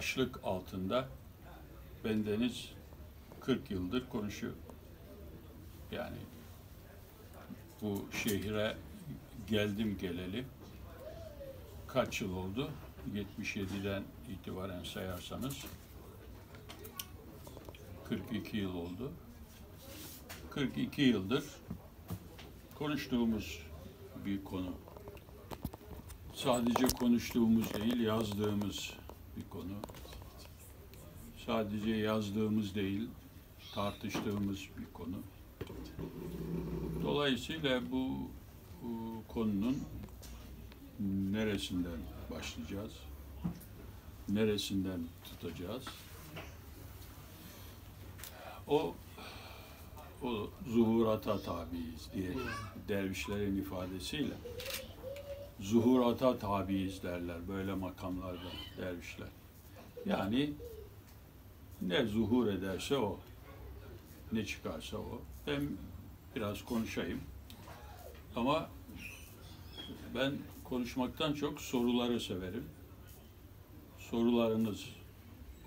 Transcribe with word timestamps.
Başlık 0.00 0.40
altında 0.44 1.08
bendeniz 2.04 2.72
40 3.40 3.70
yıldır 3.70 4.08
konuşuyor. 4.08 4.52
Yani 5.92 6.16
bu 7.82 8.04
şehire 8.12 8.76
geldim 9.48 9.98
geleli 10.00 10.44
kaç 11.86 12.20
yıl 12.20 12.36
oldu? 12.36 12.70
77'den 13.14 14.02
itibaren 14.28 14.84
sayarsanız 14.84 15.56
42 18.08 18.56
yıl 18.56 18.74
oldu. 18.74 19.12
42 20.50 21.02
yıldır 21.02 21.44
konuştuğumuz 22.74 23.62
bir 24.24 24.44
konu. 24.44 24.72
Sadece 26.34 26.86
konuştuğumuz 26.86 27.74
değil, 27.74 28.00
yazdığımız 28.00 28.99
bir 29.40 29.50
konu. 29.50 29.72
Sadece 31.46 31.90
yazdığımız 31.90 32.74
değil, 32.74 33.08
tartıştığımız 33.74 34.58
bir 34.78 34.92
konu. 34.92 35.16
Dolayısıyla 37.02 37.82
bu, 37.92 38.30
konunun 39.28 39.78
neresinden 41.32 41.98
başlayacağız? 42.30 42.92
Neresinden 44.28 45.00
tutacağız? 45.24 45.84
O 48.68 48.94
o 50.22 50.50
zuhurata 50.68 51.42
tabiiz 51.42 52.10
diye 52.14 52.32
dervişlerin 52.88 53.56
ifadesiyle 53.56 54.34
zuhurata 55.60 56.38
tabiiz 56.38 57.02
derler 57.02 57.48
böyle 57.48 57.74
makamlarda 57.74 58.50
dervişler. 58.78 59.28
Yani 60.06 60.50
ne 61.82 62.06
zuhur 62.06 62.46
ederse 62.46 62.96
o, 62.96 63.18
ne 64.32 64.44
çıkarsa 64.44 64.96
o. 64.96 65.20
Ben 65.46 65.68
biraz 66.36 66.64
konuşayım 66.64 67.20
ama 68.36 68.70
ben 70.14 70.32
konuşmaktan 70.64 71.32
çok 71.32 71.60
soruları 71.60 72.20
severim. 72.20 72.64
Sorularınız 73.98 74.84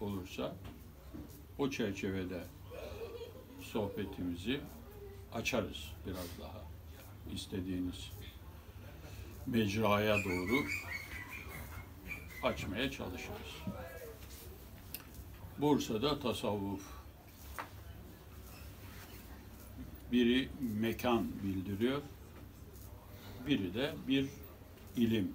olursa 0.02 0.55
o 1.58 1.69
çerçevede 1.69 2.44
sohbetimizi 3.61 4.61
açarız 5.33 5.92
biraz 6.08 6.39
daha 6.42 6.61
istediğiniz 7.33 8.11
mecraya 9.45 10.23
doğru 10.23 10.65
açmaya 12.43 12.92
çalışırız. 12.92 13.64
Bursa'da 15.58 16.20
tasavvuf 16.20 16.81
biri 20.11 20.49
mekan 20.59 21.27
bildiriyor, 21.43 22.02
biri 23.48 23.73
de 23.73 23.93
bir 24.08 24.30
ilim 24.95 25.31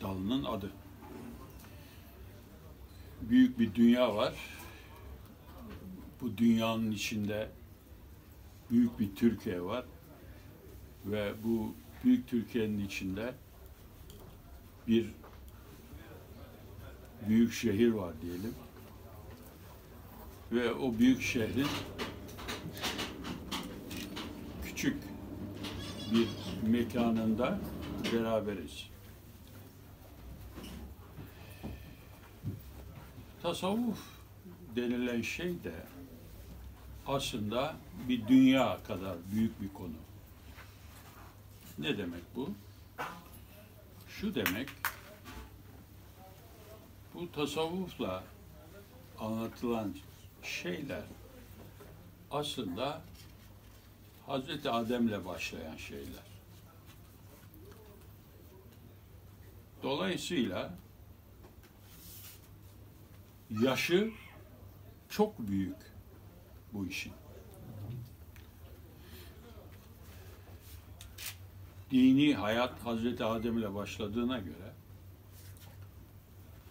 dalının 0.00 0.44
adı. 0.44 0.70
Büyük 3.22 3.58
bir 3.58 3.74
dünya 3.74 4.16
var 4.16 4.34
bu 6.20 6.38
dünyanın 6.38 6.92
içinde 6.92 7.50
büyük 8.70 9.00
bir 9.00 9.14
Türkiye 9.14 9.62
var 9.62 9.84
ve 11.06 11.32
bu 11.44 11.74
büyük 12.04 12.28
Türkiye'nin 12.28 12.84
içinde 12.84 13.34
bir 14.88 15.14
büyük 17.28 17.52
şehir 17.52 17.90
var 17.90 18.14
diyelim. 18.22 18.54
Ve 20.52 20.72
o 20.72 20.98
büyük 20.98 21.22
şehrin 21.22 21.68
küçük 24.64 24.96
bir 26.12 26.28
mekanında 26.70 27.58
beraberiz. 28.12 28.88
Tasavvuf 33.42 34.00
denilen 34.76 35.22
şey 35.22 35.64
de 35.64 35.74
aslında 37.06 37.76
bir 38.08 38.28
dünya 38.28 38.78
kadar 38.86 39.16
büyük 39.32 39.62
bir 39.62 39.68
konu. 39.68 40.11
Ne 41.82 41.98
demek 41.98 42.22
bu? 42.36 42.50
Şu 44.08 44.34
demek, 44.34 44.68
bu 47.14 47.32
tasavvufla 47.32 48.24
anlatılan 49.18 49.94
şeyler 50.42 51.04
aslında 52.30 53.02
Hazreti 54.26 54.70
Adem'le 54.70 55.24
başlayan 55.24 55.76
şeyler. 55.76 56.24
Dolayısıyla 59.82 60.74
yaşı 63.50 64.12
çok 65.08 65.38
büyük 65.38 65.76
bu 66.72 66.86
işin. 66.86 67.21
Dini 71.92 72.34
hayat 72.34 72.84
Hazreti 72.84 73.24
Adem 73.24 73.58
ile 73.58 73.74
başladığına 73.74 74.38
göre 74.38 74.72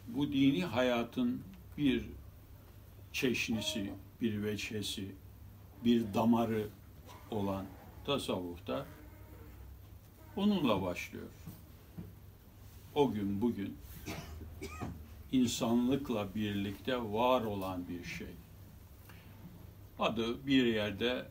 bu 0.08 0.32
dini 0.32 0.66
hayatın 0.66 1.42
bir 1.78 2.06
çeşnisi, 3.14 3.94
bir 4.22 4.44
veçhesi, 4.44 5.12
bir 5.86 6.14
damarı 6.14 6.68
olan 7.32 7.66
tasavvufta 8.06 8.86
onunla 10.36 10.82
başlıyor. 10.82 11.28
O 12.96 13.12
gün 13.12 13.42
bugün 13.42 13.78
insanlıkla 15.32 16.36
birlikte 16.36 16.98
var 16.98 17.42
olan 17.42 17.88
bir 17.88 18.03
şey. 18.03 18.34
Adı 20.00 20.48
bir 20.48 20.66
yerde 20.66 21.28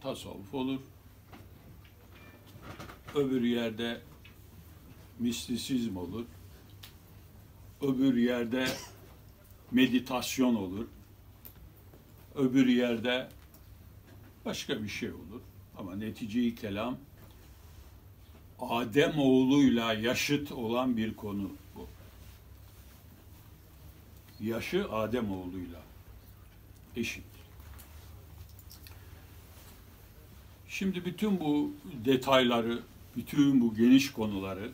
tasavvuf 0.00 0.54
olur, 0.54 0.80
öbür 3.14 3.42
yerde 3.42 4.00
mistisizm 5.18 5.96
olur, 5.96 6.24
öbür 7.80 8.16
yerde 8.16 8.66
meditasyon 9.70 10.54
olur, 10.54 10.86
öbür 12.34 12.66
yerde 12.66 13.28
başka 14.44 14.82
bir 14.82 14.88
şey 14.88 15.10
olur. 15.10 15.40
Ama 15.78 15.96
neticeyi 15.96 16.54
kelam 16.54 16.98
Adem 18.60 19.18
oğluyla 19.18 19.92
yaşıt 19.92 20.52
olan 20.52 20.96
bir 20.96 21.14
konu 21.16 21.50
bu. 21.76 21.88
Yaşı 24.40 24.90
Adem 24.90 25.32
oğluyla 25.32 25.82
eşit. 26.96 27.24
Şimdi 30.68 31.04
bütün 31.04 31.40
bu 31.40 31.72
detayları, 32.04 32.82
bütün 33.16 33.60
bu 33.60 33.74
geniş 33.74 34.12
konuları 34.12 34.70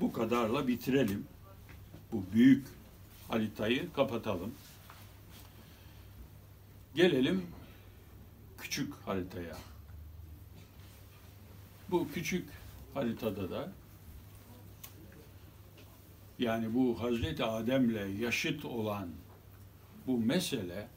bu 0.00 0.12
kadarla 0.12 0.68
bitirelim. 0.68 1.26
Bu 2.12 2.24
büyük 2.32 2.66
haritayı 3.28 3.92
kapatalım. 3.92 4.54
Gelelim 6.94 7.46
küçük 8.58 8.94
haritaya. 8.94 9.56
Bu 11.90 12.08
küçük 12.12 12.48
haritada 12.94 13.50
da 13.50 13.72
Yani 16.38 16.74
bu 16.74 17.02
Hazreti 17.02 17.44
Adem'le 17.44 18.20
yaşıt 18.20 18.64
olan 18.64 19.08
bu 20.06 20.18
mesele 20.18 20.88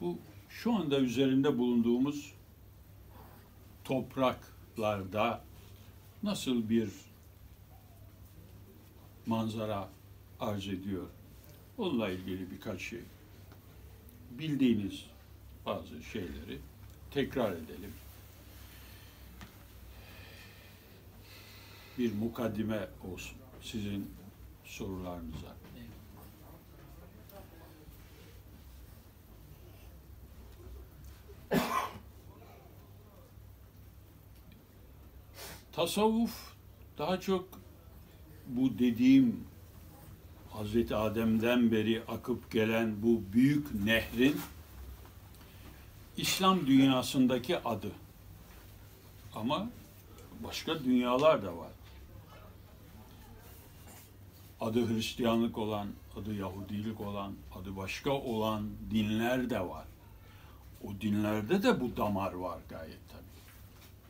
bu 0.00 0.18
şu 0.48 0.74
anda 0.74 1.00
üzerinde 1.00 1.58
bulunduğumuz 1.58 2.32
topraklarda 3.86 5.44
nasıl 6.22 6.68
bir 6.68 6.90
manzara 9.26 9.88
arz 10.40 10.68
ediyor? 10.68 11.06
Onunla 11.78 12.10
ilgili 12.10 12.50
birkaç 12.50 12.80
şey. 12.80 13.00
Bildiğiniz 14.30 15.06
bazı 15.66 16.02
şeyleri 16.02 16.58
tekrar 17.10 17.52
edelim. 17.52 17.92
Bir 21.98 22.14
mukaddime 22.14 22.88
olsun 23.12 23.36
sizin 23.62 24.10
sorularınıza. 24.64 25.65
Tasavvuf 35.86 36.54
daha 36.98 37.20
çok 37.20 37.48
bu 38.46 38.78
dediğim 38.78 39.44
Hazreti 40.50 40.96
Adem'den 40.96 41.72
beri 41.72 42.02
akıp 42.08 42.50
gelen 42.50 43.02
bu 43.02 43.22
büyük 43.32 43.74
nehrin 43.74 44.36
İslam 46.16 46.66
dünyasındaki 46.66 47.58
adı. 47.58 47.92
Ama 49.34 49.68
başka 50.44 50.84
dünyalar 50.84 51.42
da 51.42 51.56
var. 51.56 51.72
Adı 54.60 54.88
Hristiyanlık 54.88 55.58
olan, 55.58 55.88
adı 56.16 56.34
Yahudilik 56.34 57.00
olan, 57.00 57.32
adı 57.54 57.76
başka 57.76 58.10
olan 58.10 58.70
dinler 58.90 59.50
de 59.50 59.60
var. 59.60 59.86
O 60.84 61.00
dinlerde 61.00 61.62
de 61.62 61.80
bu 61.80 61.96
damar 61.96 62.32
var 62.32 62.58
gayet 62.68 63.08
tabii. 63.08 63.25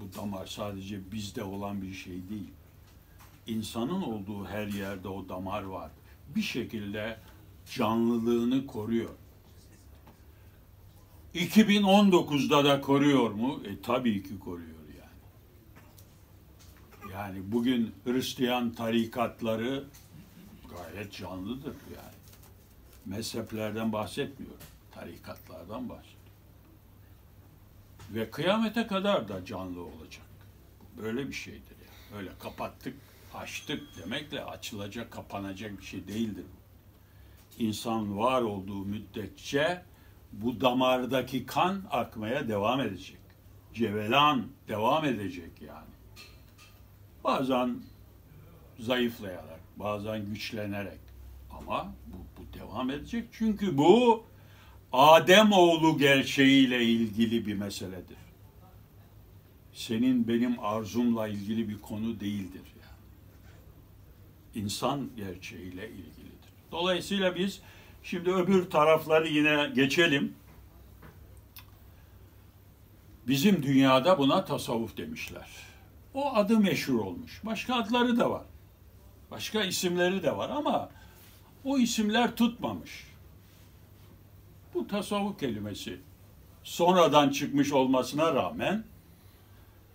Bu 0.01 0.21
damar 0.21 0.47
sadece 0.47 1.13
bizde 1.13 1.43
olan 1.43 1.83
bir 1.83 1.93
şey 1.93 2.29
değil. 2.29 2.51
İnsanın 3.47 4.03
olduğu 4.03 4.45
her 4.45 4.67
yerde 4.67 5.09
o 5.09 5.29
damar 5.29 5.63
var. 5.63 5.91
Bir 6.37 6.43
şekilde 6.43 7.19
canlılığını 7.75 8.67
koruyor. 8.67 9.11
2019'da 11.35 12.65
da 12.65 12.81
koruyor 12.81 13.31
mu? 13.31 13.61
E 13.65 13.83
tabii 13.83 14.23
ki 14.23 14.39
koruyor 14.39 14.71
yani. 14.99 15.11
Yani 17.13 17.53
bugün 17.53 17.95
Hristiyan 18.05 18.73
tarikatları 18.73 19.85
gayet 20.77 21.13
canlıdır 21.13 21.75
yani. 21.97 22.17
Mezheplerden 23.07 23.93
bahsetmiyorum. 23.93 24.59
Tarikatlardan 24.91 25.89
bahsediyorum. 25.89 26.16
Ve 28.11 28.31
kıyamete 28.31 28.87
kadar 28.87 29.29
da 29.29 29.45
canlı 29.45 29.83
olacak. 29.83 30.27
Böyle 31.03 31.29
bir 31.29 31.33
şeydir 31.33 31.77
yani. 31.81 32.19
Öyle 32.19 32.31
kapattık, 32.39 32.95
açtık 33.35 33.83
demekle 33.99 34.45
açılacak, 34.45 35.11
kapanacak 35.11 35.79
bir 35.79 35.85
şey 35.85 36.09
değildir. 36.09 36.45
İnsan 37.59 38.19
var 38.19 38.43
olduğu 38.43 38.85
müddetçe 38.85 39.83
bu 40.33 40.61
damardaki 40.61 41.47
kan 41.47 41.83
akmaya 41.91 42.49
devam 42.49 42.81
edecek. 42.81 43.19
Cevelan 43.75 44.47
devam 44.69 45.05
edecek 45.05 45.63
yani. 45.63 45.97
Bazen 47.25 47.77
zayıflayarak, 48.79 49.61
bazen 49.77 50.27
güçlenerek 50.27 51.01
ama 51.51 51.95
bu, 52.07 52.17
bu 52.17 52.59
devam 52.59 52.91
edecek. 52.91 53.29
Çünkü 53.33 53.79
bu 53.79 54.25
Adem 54.93 55.53
oğlu 55.53 55.99
gerçeğiyle 55.99 56.85
ilgili 56.85 57.47
bir 57.47 57.55
meseledir. 57.55 58.17
Senin 59.73 60.29
benim 60.29 60.61
arzumla 60.61 61.29
ilgili 61.29 61.69
bir 61.69 61.79
konu 61.79 62.21
değildir 62.21 62.63
yani. 62.81 64.65
İnsan 64.65 65.11
gerçeğiyle 65.17 65.89
ilgilidir. 65.89 66.53
Dolayısıyla 66.73 67.37
biz 67.37 67.61
Şimdi 68.07 68.31
öbür 68.31 68.71
tarafları 68.71 69.29
yine 69.29 69.71
geçelim. 69.75 70.35
Bizim 73.29 73.63
dünyada 73.63 74.19
buna 74.19 74.45
tasavvuf 74.45 74.97
demişler. 74.97 75.49
O 76.15 76.35
adı 76.35 76.59
meşhur 76.59 76.99
olmuş. 76.99 77.41
Başka 77.45 77.75
adları 77.75 78.19
da 78.19 78.31
var. 78.31 78.45
Başka 79.31 79.65
isimleri 79.65 80.23
de 80.23 80.37
var 80.37 80.51
ama 80.51 80.91
o 81.65 81.79
isimler 81.79 82.37
tutmamış. 82.37 83.07
Bu 84.77 84.87
tasavvuf 84.87 85.41
kelimesi 85.41 85.99
sonradan 86.65 87.31
çıkmış 87.31 87.73
olmasına 87.73 88.35
rağmen 88.35 88.85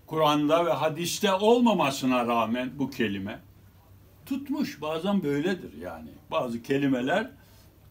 Kur'an'da 0.07 0.65
ve 0.65 0.71
hadiste 0.71 1.33
olmamasına 1.33 2.27
rağmen 2.27 2.71
bu 2.79 2.89
kelime 2.89 3.39
tutmuş. 4.25 4.81
Bazen 4.81 5.23
böyledir 5.23 5.77
yani. 5.77 6.09
Bazı 6.31 6.63
kelimeler 6.63 7.31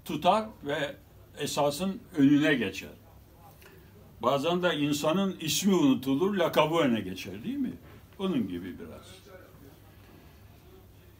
tutar 0.05 0.45
ve 0.65 0.97
esasın 1.39 2.01
önüne 2.17 2.55
geçer. 2.55 2.91
Bazen 4.23 4.63
de 4.63 4.77
insanın 4.77 5.37
ismi 5.41 5.75
unutulur, 5.75 6.37
lakabı 6.37 6.75
öne 6.75 7.01
geçer 7.01 7.45
değil 7.45 7.57
mi? 7.57 7.73
Onun 8.19 8.49
gibi 8.49 8.79
biraz. 8.79 9.07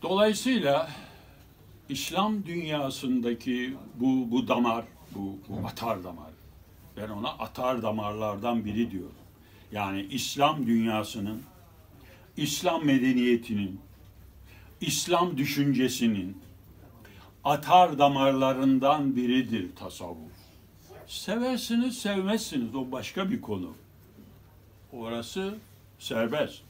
Dolayısıyla 0.03 0.91
İslam 1.89 2.47
dünyasındaki 2.47 3.77
bu, 3.95 4.31
bu 4.31 4.49
damar, 4.49 4.85
bu, 5.15 5.39
bu 5.49 5.67
atar 5.67 6.05
damar, 6.05 6.31
ben 6.97 7.09
ona 7.09 7.29
atar 7.29 7.83
damarlardan 7.83 8.65
biri 8.65 8.91
diyorum. 8.91 9.15
Yani 9.73 10.03
İslam 10.03 10.67
dünyasının, 10.67 11.43
İslam 12.37 12.87
medeniyetinin, 12.87 13.81
İslam 14.81 15.39
düşüncesinin, 15.39 16.39
atar 17.45 17.99
damarlarından 17.99 19.17
biridir 19.17 19.77
tasavvuf. 19.77 20.41
Seversiniz, 21.07 21.99
sevmezsiniz. 21.99 22.75
O 22.75 22.93
başka 22.93 23.31
bir 23.31 23.41
konu. 23.41 23.75
Orası 24.93 25.59
serbest. 25.99 26.63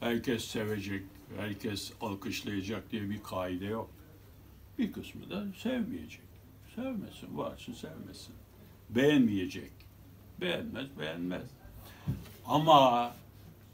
Herkes 0.00 0.44
sevecek, 0.44 1.02
herkes 1.36 1.92
alkışlayacak 2.00 2.92
diye 2.92 3.10
bir 3.10 3.22
kaide 3.22 3.64
yok. 3.64 3.90
Bir 4.78 4.92
kısmı 4.92 5.30
da 5.30 5.44
sevmeyecek. 5.56 6.31
Sevmesin, 6.74 7.38
varsın 7.38 7.72
sevmesin. 7.72 8.34
Beğenmeyecek. 8.90 9.72
Beğenmez, 10.40 10.98
beğenmez. 10.98 11.42
Ama 12.46 13.14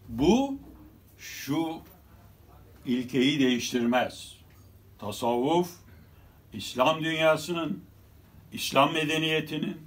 bu 0.09 0.59
şu 1.19 1.81
ilkeyi 2.87 3.41
değiştirmez 3.41 4.37
tasavvuf, 4.99 5.71
İslam 6.53 7.05
dünyasının, 7.05 7.85
İslam 8.53 8.93
medeniyetinin, 8.93 9.81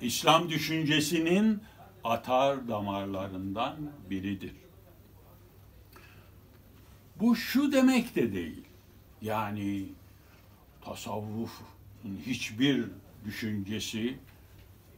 İslam 0.00 0.48
düşüncesinin 0.48 1.62
atar 2.04 2.68
damarlarından 2.68 3.76
biridir. 4.10 4.54
Bu 7.20 7.36
şu 7.36 7.72
demek 7.72 8.14
de 8.14 8.32
değil. 8.32 8.64
Yani 9.22 9.84
tasavvufun 10.84 11.75
hiçbir 12.26 12.84
düşüncesi 13.24 14.18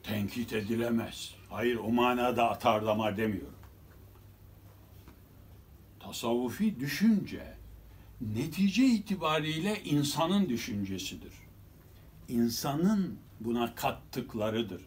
tenkit 0.02 0.52
edilemez. 0.52 1.34
Hayır 1.50 1.76
o 1.76 1.88
manada 1.88 2.50
atar 2.50 2.86
damar 2.86 3.16
demiyorum. 3.16 3.58
Tasavvufi 6.00 6.80
düşünce 6.80 7.54
netice 8.20 8.86
itibariyle 8.86 9.82
insanın 9.84 10.48
düşüncesidir. 10.48 11.32
İnsanın 12.28 13.18
buna 13.40 13.74
kattıklarıdır. 13.74 14.82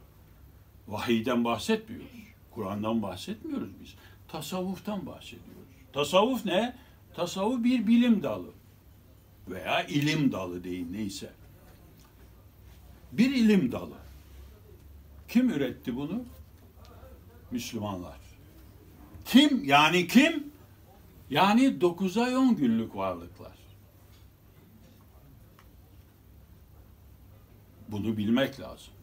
Vahiyden 0.87 1.43
bahsetmiyoruz. 1.43 2.11
Kur'an'dan 2.51 3.01
bahsetmiyoruz 3.01 3.69
biz. 3.83 3.95
Tasavvuftan 4.27 5.05
bahsediyoruz. 5.05 5.71
Tasavvuf 5.93 6.45
ne? 6.45 6.75
Tasavvuf 7.13 7.63
bir 7.63 7.87
bilim 7.87 8.23
dalı 8.23 8.49
veya 9.47 9.83
ilim 9.83 10.31
dalı 10.31 10.63
deyin 10.63 10.93
neyse. 10.93 11.33
Bir 13.11 13.35
ilim 13.35 13.71
dalı. 13.71 13.97
Kim 15.27 15.49
üretti 15.49 15.95
bunu? 15.95 16.23
Müslümanlar. 17.51 18.17
Kim? 19.25 19.63
Yani 19.63 20.07
kim? 20.07 20.51
Yani 21.29 21.81
9 21.81 22.17
ay 22.17 22.35
10 22.35 22.55
günlük 22.55 22.95
varlıklar. 22.95 23.51
Bunu 27.87 28.17
bilmek 28.17 28.59
lazım. 28.59 28.93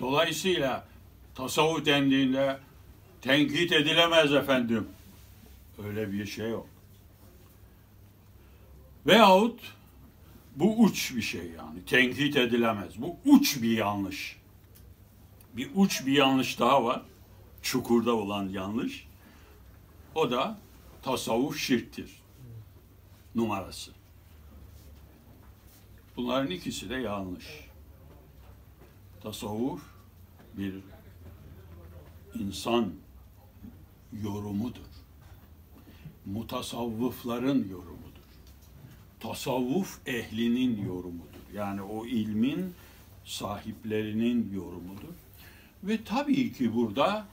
Dolayısıyla 0.00 0.86
tasavvuf 1.34 1.86
dendiğinde 1.86 2.58
tenkit 3.20 3.72
edilemez 3.72 4.32
efendim. 4.32 4.88
Öyle 5.84 6.12
bir 6.12 6.26
şey 6.26 6.50
yok. 6.50 6.66
Veyahut 9.06 9.60
bu 10.56 10.82
uç 10.82 11.14
bir 11.16 11.22
şey 11.22 11.50
yani. 11.50 11.84
Tenkit 11.86 12.36
edilemez. 12.36 13.02
Bu 13.02 13.16
uç 13.24 13.62
bir 13.62 13.70
yanlış. 13.70 14.36
Bir 15.56 15.70
uç 15.74 16.06
bir 16.06 16.12
yanlış 16.12 16.60
daha 16.60 16.84
var. 16.84 17.02
Çukurda 17.62 18.14
olan 18.14 18.48
yanlış. 18.48 19.08
O 20.14 20.30
da 20.30 20.58
tasavvuf 21.02 21.58
şirktir. 21.58 22.10
Numarası. 23.34 23.90
Bunların 26.16 26.50
ikisi 26.50 26.90
de 26.90 26.94
yanlış. 26.94 27.46
Tasavvuf 29.22 29.82
bir 30.54 30.74
insan 32.34 32.92
yorumudur. 34.22 34.80
Mutasavvıfların 36.26 37.68
yorumudur. 37.68 37.93
Tasavvuf 39.24 39.98
ehlinin 40.06 40.84
yorumudur. 40.86 41.54
Yani 41.54 41.82
o 41.82 42.06
ilmin 42.06 42.74
sahiplerinin 43.24 44.52
yorumudur. 44.54 45.14
Ve 45.82 46.04
tabii 46.04 46.52
ki 46.52 46.74
burada 46.74 47.26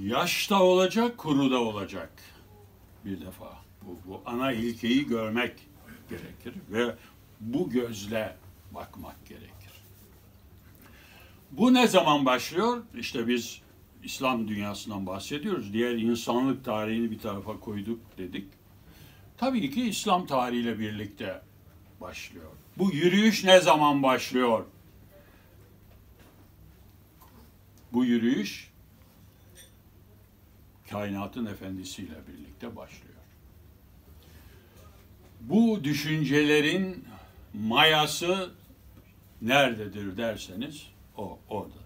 yaş 0.00 0.50
da 0.50 0.62
olacak, 0.62 1.18
kuru 1.18 1.50
da 1.50 1.60
olacak 1.62 2.12
bir 3.04 3.20
defa. 3.20 3.58
Bu, 3.82 4.10
bu 4.10 4.22
ana 4.26 4.52
ilkeyi 4.52 5.06
görmek 5.06 5.52
gerekir 6.10 6.54
ve 6.70 6.94
bu 7.40 7.70
gözle 7.70 8.36
bakmak 8.74 9.26
gerekir. 9.28 9.72
Bu 11.50 11.74
ne 11.74 11.88
zaman 11.88 12.26
başlıyor? 12.26 12.82
İşte 12.98 13.28
biz 13.28 13.60
İslam 14.04 14.48
dünyasından 14.48 15.06
bahsediyoruz. 15.06 15.72
Diğer 15.72 15.94
insanlık 15.94 16.64
tarihini 16.64 17.10
bir 17.10 17.18
tarafa 17.18 17.60
koyduk 17.60 18.00
dedik. 18.18 18.55
Tabii 19.38 19.70
ki 19.70 19.88
İslam 19.88 20.26
tarihiyle 20.26 20.78
birlikte 20.78 21.40
başlıyor. 22.00 22.50
Bu 22.78 22.92
yürüyüş 22.92 23.44
ne 23.44 23.60
zaman 23.60 24.02
başlıyor? 24.02 24.64
Bu 27.92 28.04
yürüyüş 28.04 28.70
kainatın 30.90 31.46
efendisiyle 31.46 32.14
birlikte 32.28 32.76
başlıyor. 32.76 33.14
Bu 35.40 35.84
düşüncelerin 35.84 37.04
mayası 37.54 38.50
nerededir 39.42 40.16
derseniz 40.16 40.86
o 41.16 41.38
oradadır. 41.48 41.76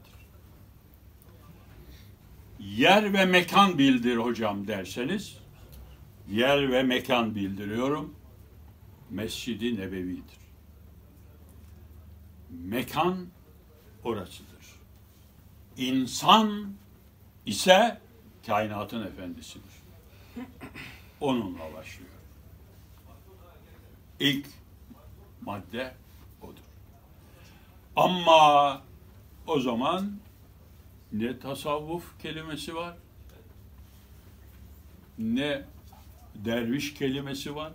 Yer 2.61 3.12
ve 3.12 3.25
mekan 3.25 3.78
bildir 3.78 4.16
hocam 4.16 4.66
derseniz 4.66 5.39
yer 6.30 6.72
ve 6.72 6.82
mekan 6.82 7.34
bildiriyorum. 7.34 8.14
Mescidi 9.10 9.76
Nebevi'dir. 9.76 10.40
Mekan 12.50 13.26
orasıdır. 14.04 14.50
İnsan 15.76 16.72
ise 17.46 18.00
kainatın 18.46 19.06
efendisidir. 19.06 19.72
Onunla 21.20 21.75
başlıyor. 21.75 22.10
İlk 24.20 24.46
madde 25.40 25.94
odur. 26.42 26.62
Ama 27.96 28.82
o 29.46 29.60
zaman 29.60 30.12
ne 31.12 31.38
tasavvuf 31.38 32.22
kelimesi 32.22 32.75
var, 32.75 32.96
ne 35.18 35.64
derviş 36.34 36.94
kelimesi 36.94 37.56
var, 37.56 37.72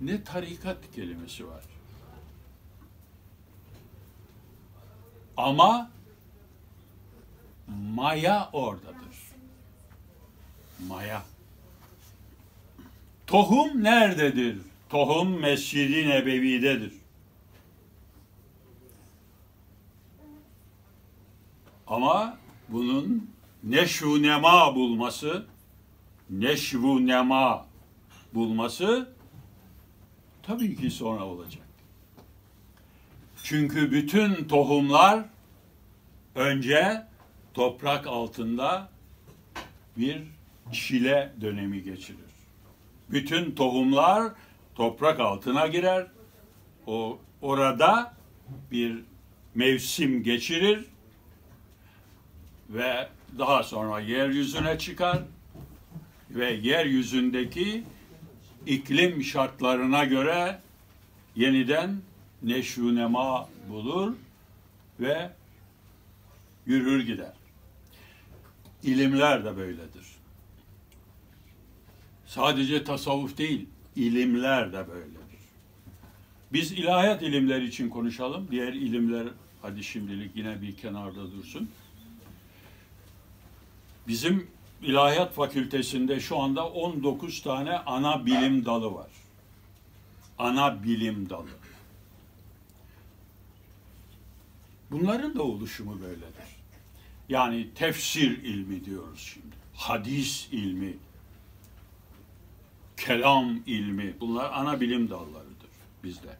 ne 0.00 0.24
tarikat 0.24 0.78
kelimesi 0.94 1.48
var. 1.48 1.62
Ama 5.36 5.90
maya 7.94 8.50
oradadır. 8.52 8.98
Maya. 10.88 11.22
Tohum 13.26 13.84
nerededir? 13.84 14.58
Tohum 14.88 15.40
Mescid-i 15.40 16.08
Nebevi'dedir. 16.08 16.92
Ama 21.86 22.38
bunun 22.68 23.30
neşvu 23.62 24.22
nema 24.22 24.74
bulması, 24.74 25.46
neşvu 26.30 27.06
nema 27.06 27.66
bulması 28.34 29.08
tabii 30.42 30.76
ki 30.76 30.90
sonra 30.90 31.24
olacak. 31.24 31.68
Çünkü 33.42 33.92
bütün 33.92 34.44
tohumlar 34.48 35.24
önce 36.34 37.02
toprak 37.54 38.06
altında 38.06 38.88
bir 39.96 40.22
çile 40.72 41.32
dönemi 41.40 41.82
geçirir. 41.82 42.18
Bütün 43.10 43.54
tohumlar 43.54 44.32
toprak 44.74 45.20
altına 45.20 45.66
girer. 45.66 46.06
O 46.86 47.18
orada 47.42 48.14
bir 48.70 49.02
mevsim 49.54 50.22
geçirir 50.22 50.84
ve 52.68 53.08
daha 53.38 53.62
sonra 53.62 54.00
yeryüzüne 54.00 54.78
çıkar 54.78 55.18
ve 56.30 56.50
yeryüzündeki 56.52 57.84
iklim 58.66 59.24
şartlarına 59.24 60.04
göre 60.04 60.60
yeniden 61.36 61.96
neşvunema 62.42 63.48
bulur 63.70 64.12
ve 65.00 65.30
yürür 66.66 67.06
gider. 67.06 67.32
İlimler 68.82 69.44
de 69.44 69.56
böyledir. 69.56 70.06
Sadece 72.26 72.84
tasavvuf 72.84 73.38
değil, 73.38 73.66
ilimler 73.96 74.72
de 74.72 74.88
böyledir. 74.88 75.18
Biz 76.52 76.72
ilahiyat 76.72 77.22
ilimleri 77.22 77.64
için 77.64 77.88
konuşalım. 77.88 78.48
Diğer 78.50 78.72
ilimler 78.72 79.28
hadi 79.62 79.84
şimdilik 79.84 80.36
yine 80.36 80.62
bir 80.62 80.76
kenarda 80.76 81.32
dursun. 81.32 81.70
Bizim 84.08 84.50
İlahiyat 84.82 85.34
Fakültesinde 85.34 86.20
şu 86.20 86.38
anda 86.38 86.68
19 86.68 87.42
tane 87.42 87.78
ana 87.78 88.26
bilim 88.26 88.64
dalı 88.64 88.94
var. 88.94 89.10
Ana 90.38 90.82
bilim 90.82 91.30
dalı. 91.30 91.48
Bunların 94.90 95.34
da 95.34 95.42
oluşumu 95.42 96.00
böyledir. 96.00 96.48
Yani 97.28 97.68
tefsir 97.74 98.42
ilmi 98.42 98.84
diyoruz 98.84 99.20
şimdi. 99.34 99.56
Hadis 99.74 100.48
ilmi, 100.52 100.96
kelam 102.96 103.60
ilmi. 103.66 104.14
Bunlar 104.20 104.50
ana 104.52 104.80
bilim 104.80 105.10
dallarıdır 105.10 105.70
bizde. 106.04 106.36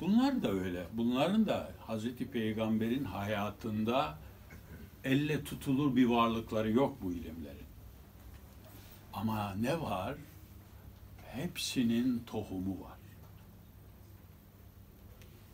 Bunlar 0.00 0.42
da 0.42 0.52
öyle. 0.52 0.86
Bunların 0.92 1.46
da 1.46 1.70
Hazreti 1.86 2.30
Peygamber'in 2.30 3.04
hayatında 3.04 4.18
elle 5.06 5.44
tutulur 5.44 5.96
bir 5.96 6.06
varlıkları 6.06 6.70
yok 6.70 6.96
bu 7.02 7.12
ilimlerin. 7.12 7.66
Ama 9.12 9.54
ne 9.54 9.80
var? 9.80 10.14
Hepsinin 11.26 12.22
tohumu 12.26 12.84
var. 12.84 12.98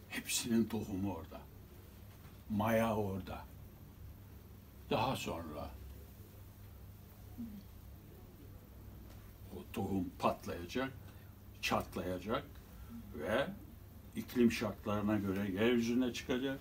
Hepsinin 0.08 0.64
tohumu 0.64 1.14
orada. 1.14 1.40
Maya 2.50 2.96
orada. 2.96 3.44
Daha 4.90 5.16
sonra 5.16 5.70
o 9.56 9.72
tohum 9.72 10.10
patlayacak, 10.18 10.92
çatlayacak 11.62 12.44
ve 13.14 13.46
iklim 14.16 14.52
şartlarına 14.52 15.16
göre 15.16 15.50
yeryüzüne 15.50 16.12
çıkacak 16.12 16.60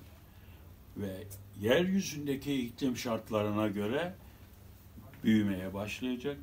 ve 0.97 1.27
yeryüzündeki 1.59 2.61
iklim 2.61 2.97
şartlarına 2.97 3.67
göre 3.67 4.13
büyümeye 5.23 5.73
başlayacak, 5.73 6.37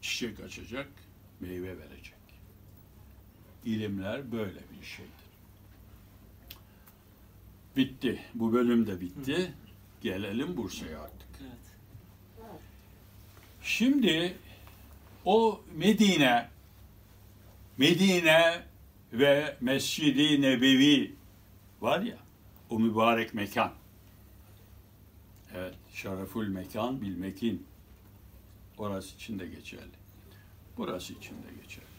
çiçek 0.00 0.40
açacak, 0.40 0.88
meyve 1.40 1.78
verecek. 1.78 2.14
İlimler 3.64 4.32
böyle 4.32 4.60
bir 4.80 4.86
şeydir. 4.86 5.10
Bitti. 7.76 8.20
Bu 8.34 8.52
bölüm 8.52 8.86
de 8.86 9.00
bitti. 9.00 9.52
Gelelim 10.02 10.56
Bursa'ya 10.56 11.00
artık. 11.00 11.28
Şimdi 13.62 14.36
o 15.24 15.62
Medine, 15.76 16.48
Medine 17.78 18.62
ve 19.12 19.56
Mescidi 19.60 20.42
Nebevi 20.42 21.14
var 21.80 22.00
ya, 22.00 22.16
o 22.70 22.78
mübarek 22.78 23.34
mekan. 23.34 23.72
Evet, 25.54 25.74
şereful 25.92 26.46
mekan 26.46 27.00
bil 27.00 27.16
mekin. 27.16 27.66
Orası 28.78 29.14
için 29.14 29.38
de 29.38 29.46
geçerli. 29.46 30.00
Burası 30.76 31.12
için 31.12 31.34
de 31.34 31.62
geçerli. 31.62 31.90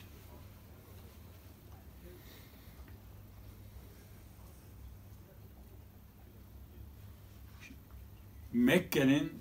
Mekke'nin 8.54 9.34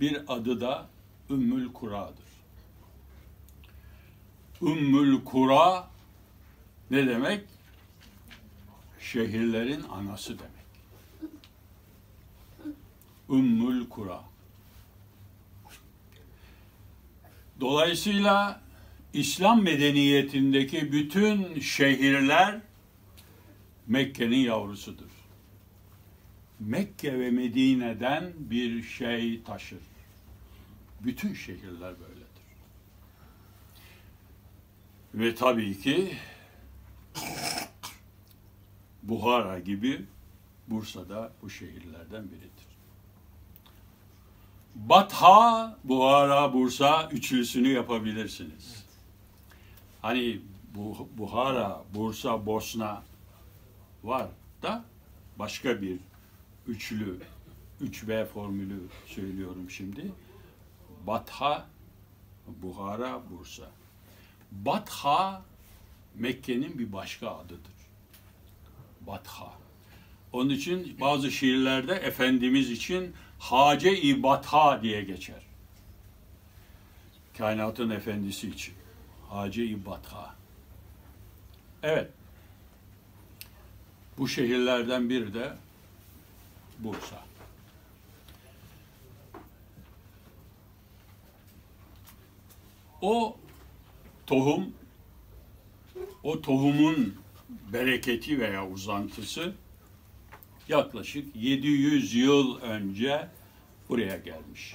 bir 0.00 0.22
adı 0.28 0.60
da 0.60 0.88
Ümmül 1.30 1.72
Kura'dır. 1.72 2.24
Ümmül 4.62 5.24
Kura 5.24 5.90
ne 6.90 7.06
demek? 7.06 7.53
Şehirlerin 9.12 9.82
anası 9.82 10.36
demek. 10.38 10.64
Ümmül 13.30 13.88
Kura. 13.88 14.24
Dolayısıyla 17.60 18.60
İslam 19.12 19.62
medeniyetindeki 19.62 20.92
bütün 20.92 21.60
şehirler 21.60 22.60
Mekke'nin 23.86 24.36
yavrusudur. 24.36 25.10
Mekke 26.60 27.18
ve 27.18 27.30
Medine'den 27.30 28.32
bir 28.36 28.82
şey 28.82 29.42
taşır. 29.42 29.80
Bütün 31.00 31.34
şehirler 31.34 31.94
böyledir. 32.00 32.24
Ve 35.14 35.34
tabii 35.34 35.80
ki 35.80 36.16
Buhara 39.08 39.58
gibi 39.58 40.04
Bursa'da 40.68 41.32
bu 41.42 41.50
şehirlerden 41.50 42.24
biridir. 42.30 42.64
Batha, 44.74 45.78
Buhara, 45.84 46.52
Bursa 46.52 47.08
üçlüsünü 47.12 47.68
yapabilirsiniz. 47.68 48.84
Hani 50.02 50.40
bu 50.74 51.08
Buhara, 51.18 51.82
Bursa, 51.94 52.46
Bosna 52.46 53.02
var 54.04 54.28
da 54.62 54.84
başka 55.38 55.82
bir 55.82 55.98
üçlü, 56.66 57.20
3B 57.82 58.24
formülü 58.24 58.80
söylüyorum 59.06 59.70
şimdi. 59.70 60.12
Batha, 61.06 61.66
Buhara, 62.62 63.20
Bursa. 63.30 63.70
Batha 64.52 65.42
Mekke'nin 66.14 66.78
bir 66.78 66.92
başka 66.92 67.30
adıdır. 67.30 67.73
Batha. 69.06 69.52
Onun 70.32 70.50
için 70.50 70.96
bazı 71.00 71.30
şiirlerde 71.30 71.94
Efendimiz 71.94 72.70
için 72.70 73.14
Hace-i 73.38 74.22
Batha 74.22 74.82
diye 74.82 75.02
geçer. 75.02 75.42
Kainatın 77.38 77.90
efendisi 77.90 78.48
için. 78.48 78.74
Hace-i 79.30 79.86
Batha. 79.86 80.34
Evet. 81.82 82.10
Bu 84.18 84.28
şehirlerden 84.28 85.10
biri 85.10 85.34
de 85.34 85.52
Bursa. 86.78 87.24
O 93.02 93.36
tohum, 94.26 94.74
o 96.22 96.40
tohumun 96.40 97.23
bereketi 97.74 98.40
veya 98.40 98.68
uzantısı 98.68 99.54
yaklaşık 100.68 101.36
700 101.36 102.14
yıl 102.14 102.60
önce 102.60 103.28
buraya 103.88 104.16
gelmiş. 104.16 104.74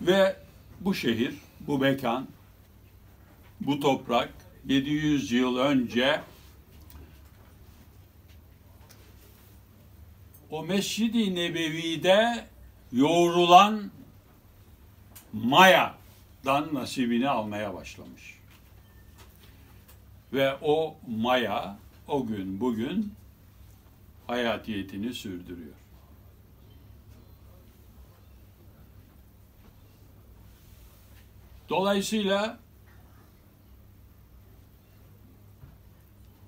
Ve 0.00 0.36
bu 0.80 0.94
şehir, 0.94 1.34
bu 1.60 1.78
mekan, 1.78 2.28
bu 3.60 3.80
toprak 3.80 4.34
700 4.66 5.32
yıl 5.32 5.56
önce 5.56 6.20
o 10.50 10.64
Mescid-i 10.64 11.34
Nebevi'de 11.34 12.46
yoğrulan 12.92 13.90
Maya'dan 15.32 16.74
nasibini 16.74 17.28
almaya 17.28 17.74
başlamış. 17.74 18.37
Ve 20.32 20.56
o 20.62 20.96
Maya 21.08 21.78
o 22.08 22.26
gün 22.26 22.60
bugün 22.60 23.14
hayatiyetini 24.26 25.14
sürdürüyor. 25.14 25.74
Dolayısıyla 31.68 32.58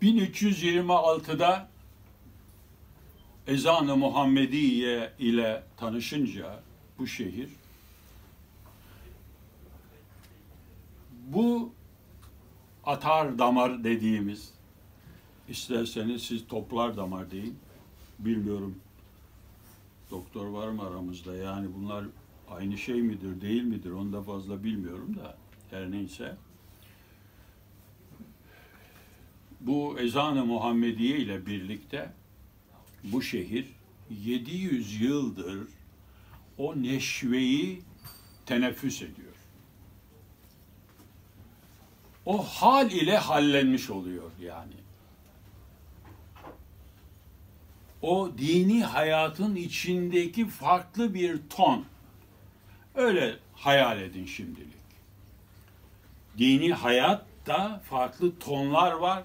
1326'da 0.02 1.68
ezan-ı 3.46 3.96
Muhammediye 3.96 5.12
ile 5.18 5.62
tanışınca 5.76 6.62
bu 6.98 7.06
şehir 7.06 7.48
bu 11.26 11.72
atar 12.90 13.38
damar 13.38 13.85
dediğimiz 13.85 14.50
isterseniz 15.48 16.22
siz 16.22 16.46
toplar 16.46 16.96
damar 16.96 17.31
deyin. 17.31 17.59
Bilmiyorum 18.18 18.74
doktor 20.11 20.46
var 20.46 20.68
mı 20.68 20.87
aramızda? 20.87 21.37
Yani 21.37 21.68
bunlar 21.74 22.05
aynı 22.50 22.79
şey 22.79 23.03
midir 23.03 23.40
değil 23.40 23.62
midir? 23.62 23.90
Onu 23.90 24.12
da 24.12 24.22
fazla 24.22 24.64
bilmiyorum 24.64 25.16
da 25.16 25.37
her 25.70 25.90
neyse. 25.90 26.37
Bu 29.61 29.98
ezan-ı 29.98 30.44
Muhammediye 30.44 31.18
ile 31.18 31.46
birlikte 31.46 32.12
bu 33.05 33.22
şehir 33.22 33.66
700 34.11 35.00
yıldır 35.00 35.68
o 36.59 36.83
neşveyi 36.83 37.83
teneffüs 38.46 39.03
ediyor. 39.03 39.19
O 42.30 42.42
hal 42.42 42.90
ile 42.90 43.16
hallenmiş 43.16 43.90
oluyor 43.90 44.30
yani. 44.40 44.72
O 48.02 48.30
dini 48.38 48.84
hayatın 48.84 49.54
içindeki 49.54 50.48
farklı 50.48 51.14
bir 51.14 51.38
ton. 51.56 51.84
Öyle 52.94 53.36
hayal 53.54 54.00
edin 54.00 54.26
şimdilik. 54.26 54.80
Dini 56.38 56.72
hayatta 56.72 57.82
farklı 57.84 58.38
tonlar 58.38 58.92
var. 58.92 59.24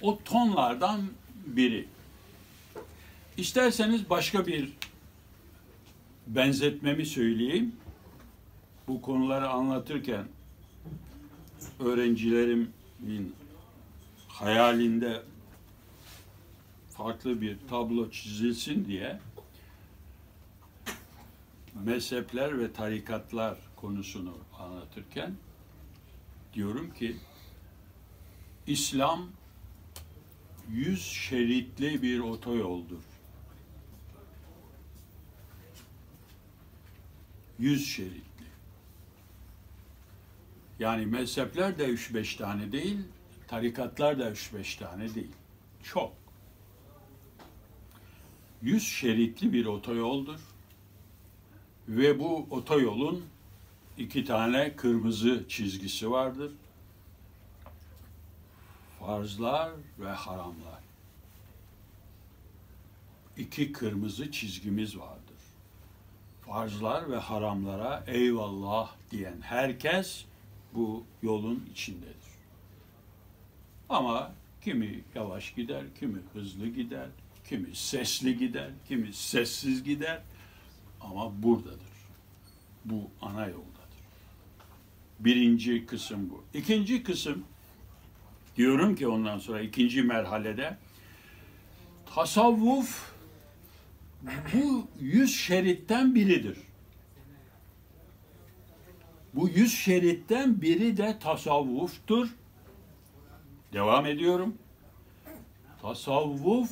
O 0.00 0.18
tonlardan 0.24 1.00
biri. 1.46 1.88
İsterseniz 3.36 4.10
başka 4.10 4.46
bir 4.46 4.72
benzetmemi 6.26 7.06
söyleyeyim. 7.06 7.76
Bu 8.88 9.02
konuları 9.02 9.48
anlatırken 9.48 10.24
öğrencilerimin 11.82 13.34
hayalinde 14.28 15.22
farklı 16.90 17.40
bir 17.40 17.56
tablo 17.68 18.10
çizilsin 18.10 18.84
diye 18.84 19.20
mezhepler 21.84 22.58
ve 22.58 22.72
tarikatlar 22.72 23.58
konusunu 23.76 24.34
anlatırken 24.58 25.34
diyorum 26.54 26.94
ki 26.94 27.16
İslam 28.66 29.28
yüz 30.70 31.02
şeritli 31.02 32.02
bir 32.02 32.18
otoyoldur. 32.18 33.02
Yüz 37.58 37.88
şeritli. 37.88 38.31
Yani 40.82 41.06
mezhepler 41.06 41.78
de 41.78 41.84
üç 41.84 42.14
beş 42.14 42.36
tane 42.36 42.72
değil, 42.72 42.98
tarikatlar 43.48 44.18
da 44.18 44.30
üç 44.30 44.54
beş 44.54 44.76
tane 44.76 45.14
değil. 45.14 45.32
Çok. 45.82 46.12
Yüz 48.62 48.82
şeritli 48.82 49.52
bir 49.52 49.66
otoyoldur. 49.66 50.40
Ve 51.88 52.18
bu 52.18 52.46
otoyolun 52.50 53.24
iki 53.98 54.24
tane 54.24 54.76
kırmızı 54.76 55.44
çizgisi 55.48 56.10
vardır 56.10 56.52
farzlar 59.06 59.72
ve 59.98 60.10
haramlar. 60.10 60.82
İki 63.36 63.72
kırmızı 63.72 64.30
çizgimiz 64.30 64.98
vardır. 64.98 65.36
Farzlar 66.46 67.10
ve 67.10 67.16
haramlara 67.16 68.04
eyvallah 68.06 68.90
diyen 69.10 69.40
herkes 69.40 70.24
bu 70.74 71.04
yolun 71.22 71.66
içindedir. 71.72 72.32
Ama 73.88 74.32
kimi 74.64 75.00
yavaş 75.14 75.54
gider, 75.54 75.84
kimi 76.00 76.18
hızlı 76.32 76.68
gider, 76.68 77.08
kimi 77.48 77.76
sesli 77.76 78.38
gider, 78.38 78.70
kimi 78.88 79.12
sessiz 79.12 79.84
gider 79.84 80.22
ama 81.00 81.42
buradadır. 81.42 81.92
bu 82.84 83.10
ana 83.20 83.46
yoldadır. 83.46 83.72
Birinci 85.20 85.86
kısım 85.86 86.30
bu. 86.30 86.44
İkinci 86.54 87.02
kısım 87.02 87.44
diyorum 88.56 88.96
ki 88.96 89.08
ondan 89.08 89.38
sonra 89.38 89.60
ikinci 89.60 90.02
merhalede 90.02 90.76
tasavvuf 92.14 93.12
bu 94.54 94.88
yüz 95.00 95.36
şeritten 95.36 96.14
biridir. 96.14 96.58
Bu 99.34 99.48
yüz 99.48 99.78
şeritten 99.78 100.62
biri 100.62 100.96
de 100.96 101.18
tasavvuftur. 101.18 102.28
Devam 103.72 104.06
ediyorum. 104.06 104.58
Tasavvuf 105.82 106.70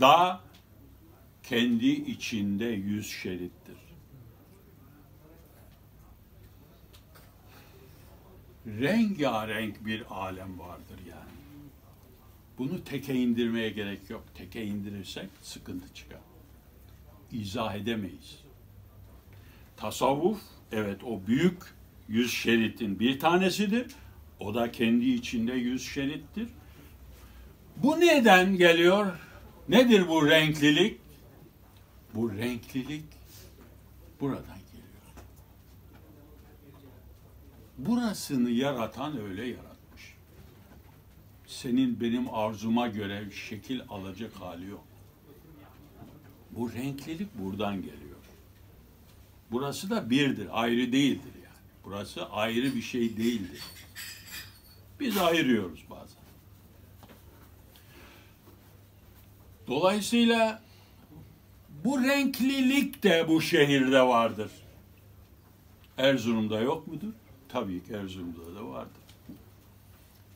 da 0.00 0.40
kendi 1.42 1.86
içinde 1.86 2.64
yüz 2.64 3.10
şerittir. 3.10 3.76
Rengarenk 8.66 9.86
bir 9.86 10.04
alem 10.10 10.58
vardır 10.58 10.98
yani. 11.10 11.34
Bunu 12.58 12.84
teke 12.84 13.14
indirmeye 13.14 13.70
gerek 13.70 14.10
yok. 14.10 14.24
Teke 14.34 14.64
indirirsek 14.64 15.28
sıkıntı 15.42 15.94
çıkar. 15.94 16.20
İzah 17.32 17.74
edemeyiz. 17.74 18.38
Tasavvuf, 19.76 20.42
evet 20.72 21.04
o 21.04 21.26
büyük 21.26 21.73
yüz 22.08 22.32
şeritin 22.32 23.00
bir 23.00 23.18
tanesidir. 23.18 23.86
O 24.40 24.54
da 24.54 24.72
kendi 24.72 25.10
içinde 25.10 25.52
yüz 25.52 25.88
şerittir. 25.88 26.48
Bu 27.76 28.00
neden 28.00 28.56
geliyor? 28.56 29.18
Nedir 29.68 30.08
bu 30.08 30.28
renklilik? 30.28 31.00
Bu 32.14 32.32
renklilik 32.32 33.04
buradan 34.20 34.58
geliyor. 34.72 34.84
Burasını 37.78 38.50
yaratan 38.50 39.20
öyle 39.20 39.46
yaratmış. 39.46 40.14
Senin 41.46 42.00
benim 42.00 42.34
arzuma 42.34 42.88
göre 42.88 43.30
şekil 43.48 43.80
alacak 43.88 44.32
hali 44.34 44.66
yok. 44.66 44.84
Bu 46.50 46.72
renklilik 46.72 47.38
buradan 47.38 47.76
geliyor. 47.76 48.14
Burası 49.50 49.90
da 49.90 50.10
birdir, 50.10 50.48
ayrı 50.52 50.92
değildir. 50.92 51.33
Burası 51.84 52.26
ayrı 52.30 52.74
bir 52.74 52.82
şey 52.82 53.16
değildir. 53.16 53.62
Biz 55.00 55.16
ayırıyoruz 55.18 55.84
bazen. 55.90 56.22
Dolayısıyla 59.66 60.62
bu 61.84 62.02
renklilik 62.02 63.02
de 63.02 63.28
bu 63.28 63.42
şehirde 63.42 64.02
vardır. 64.02 64.50
Erzurum'da 65.98 66.60
yok 66.60 66.86
mudur? 66.86 67.12
Tabii 67.48 67.84
ki 67.84 67.92
Erzurum'da 67.92 68.54
da 68.54 68.66
vardır. 68.68 69.02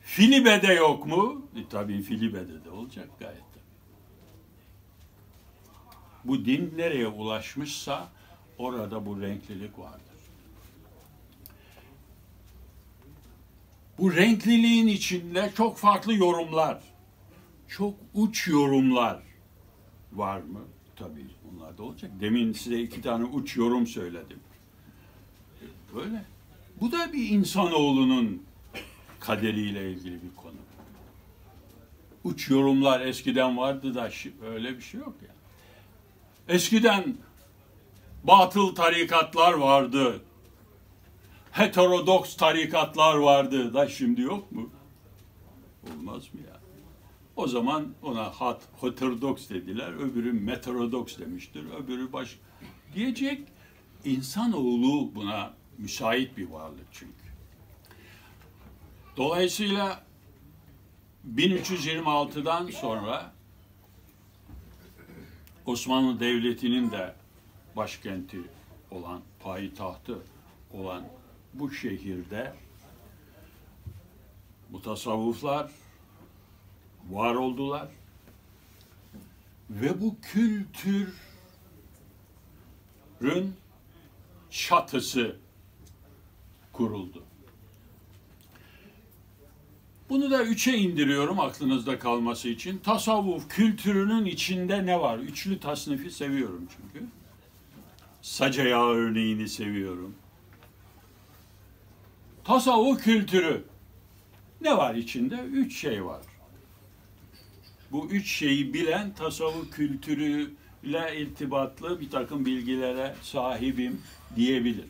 Filibe'de 0.00 0.72
yok 0.72 1.06
mu? 1.06 1.46
E, 1.56 1.68
tabii 1.70 2.02
Filibe'de 2.02 2.64
de 2.64 2.70
olacak 2.70 3.08
gayet 3.18 3.42
tabii. 3.54 3.64
Bu 6.24 6.44
din 6.44 6.74
nereye 6.76 7.06
ulaşmışsa 7.06 8.08
orada 8.58 9.06
bu 9.06 9.20
renklilik 9.20 9.78
vardır. 9.78 10.07
Bu 13.98 14.16
renkliliğin 14.16 14.86
içinde 14.86 15.52
çok 15.56 15.76
farklı 15.76 16.14
yorumlar, 16.14 16.82
çok 17.68 17.94
uç 18.14 18.48
yorumlar 18.48 19.22
var 20.12 20.40
mı? 20.40 20.60
Tabii 20.96 21.26
bunlar 21.44 21.78
da 21.78 21.82
olacak. 21.82 22.10
Demin 22.20 22.52
size 22.52 22.80
iki 22.80 23.02
tane 23.02 23.24
uç 23.24 23.56
yorum 23.56 23.86
söyledim. 23.86 24.40
Böyle. 25.94 26.24
Bu 26.80 26.92
da 26.92 27.12
bir 27.12 27.28
insanoğlunun 27.28 28.42
kaderiyle 29.20 29.92
ilgili 29.92 30.14
bir 30.14 30.36
konu. 30.36 30.54
Uç 32.24 32.50
yorumlar 32.50 33.00
eskiden 33.00 33.56
vardı 33.56 33.94
da 33.94 34.10
öyle 34.46 34.76
bir 34.76 34.82
şey 34.82 35.00
yok 35.00 35.14
ya. 35.22 35.28
Yani. 35.28 36.56
Eskiden 36.56 37.16
batıl 38.24 38.74
tarikatlar 38.74 39.52
vardı. 39.52 40.20
Heterodoks 41.58 42.36
tarikatlar 42.36 43.14
vardı 43.14 43.74
da 43.74 43.88
şimdi 43.88 44.20
yok 44.20 44.52
mu? 44.52 44.70
Olmaz 45.92 46.34
mı 46.34 46.40
ya? 46.40 46.60
O 47.36 47.48
zaman 47.48 47.94
ona 48.02 48.24
hat, 48.24 48.62
heterodoks 48.80 49.48
dediler, 49.48 49.92
öbürü 49.92 50.32
meterodoks 50.32 51.18
demiştir, 51.18 51.64
öbürü 51.70 52.12
baş... 52.12 52.38
Diyecek 52.94 53.48
insanoğlu 54.04 55.14
buna 55.14 55.54
müsait 55.78 56.36
bir 56.36 56.50
varlık 56.50 56.86
çünkü. 56.92 57.28
Dolayısıyla 59.16 60.02
1326'dan 61.36 62.66
sonra 62.66 63.32
Osmanlı 65.66 66.20
Devleti'nin 66.20 66.90
de 66.90 67.14
başkenti 67.76 68.38
olan, 68.90 69.20
payitahtı 69.40 70.18
olan 70.72 71.17
bu 71.54 71.70
şehirde 71.70 72.54
mutasavvıflar 74.70 75.70
var 77.10 77.34
oldular 77.34 77.88
ve 79.70 80.00
bu 80.00 80.16
kültürün 80.20 81.14
çatısı 84.50 85.36
kuruldu. 86.72 87.24
Bunu 90.10 90.30
da 90.30 90.44
üçe 90.44 90.76
indiriyorum 90.76 91.40
aklınızda 91.40 91.98
kalması 91.98 92.48
için. 92.48 92.78
Tasavvuf 92.78 93.48
kültürünün 93.48 94.24
içinde 94.24 94.86
ne 94.86 95.00
var? 95.00 95.18
Üçlü 95.18 95.60
tasnifi 95.60 96.10
seviyorum 96.10 96.68
çünkü. 96.76 97.06
Saca 98.22 98.62
yağı 98.64 98.88
örneğini 98.88 99.48
seviyorum. 99.48 100.14
Tasavvuf 102.48 103.04
kültürü. 103.04 103.64
Ne 104.60 104.76
var 104.76 104.94
içinde? 104.94 105.36
Üç 105.36 105.76
şey 105.76 106.04
var. 106.04 106.22
Bu 107.92 108.06
üç 108.06 108.30
şeyi 108.30 108.74
bilen 108.74 109.14
tasavvuf 109.14 109.70
kültürüyle 109.70 111.20
irtibatlı 111.20 112.00
bir 112.00 112.10
takım 112.10 112.46
bilgilere 112.46 113.14
sahibim 113.22 114.02
diyebilir. 114.36 114.86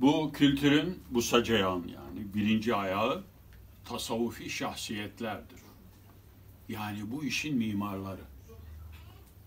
Bu 0.00 0.32
kültürün, 0.32 1.02
bu 1.10 1.22
sacayan 1.22 1.84
yani 1.94 2.34
birinci 2.34 2.74
ayağı 2.74 3.22
tasavvufi 3.84 4.50
şahsiyetlerdir. 4.50 5.60
Yani 6.68 7.10
bu 7.10 7.24
işin 7.24 7.56
mimarları, 7.56 8.24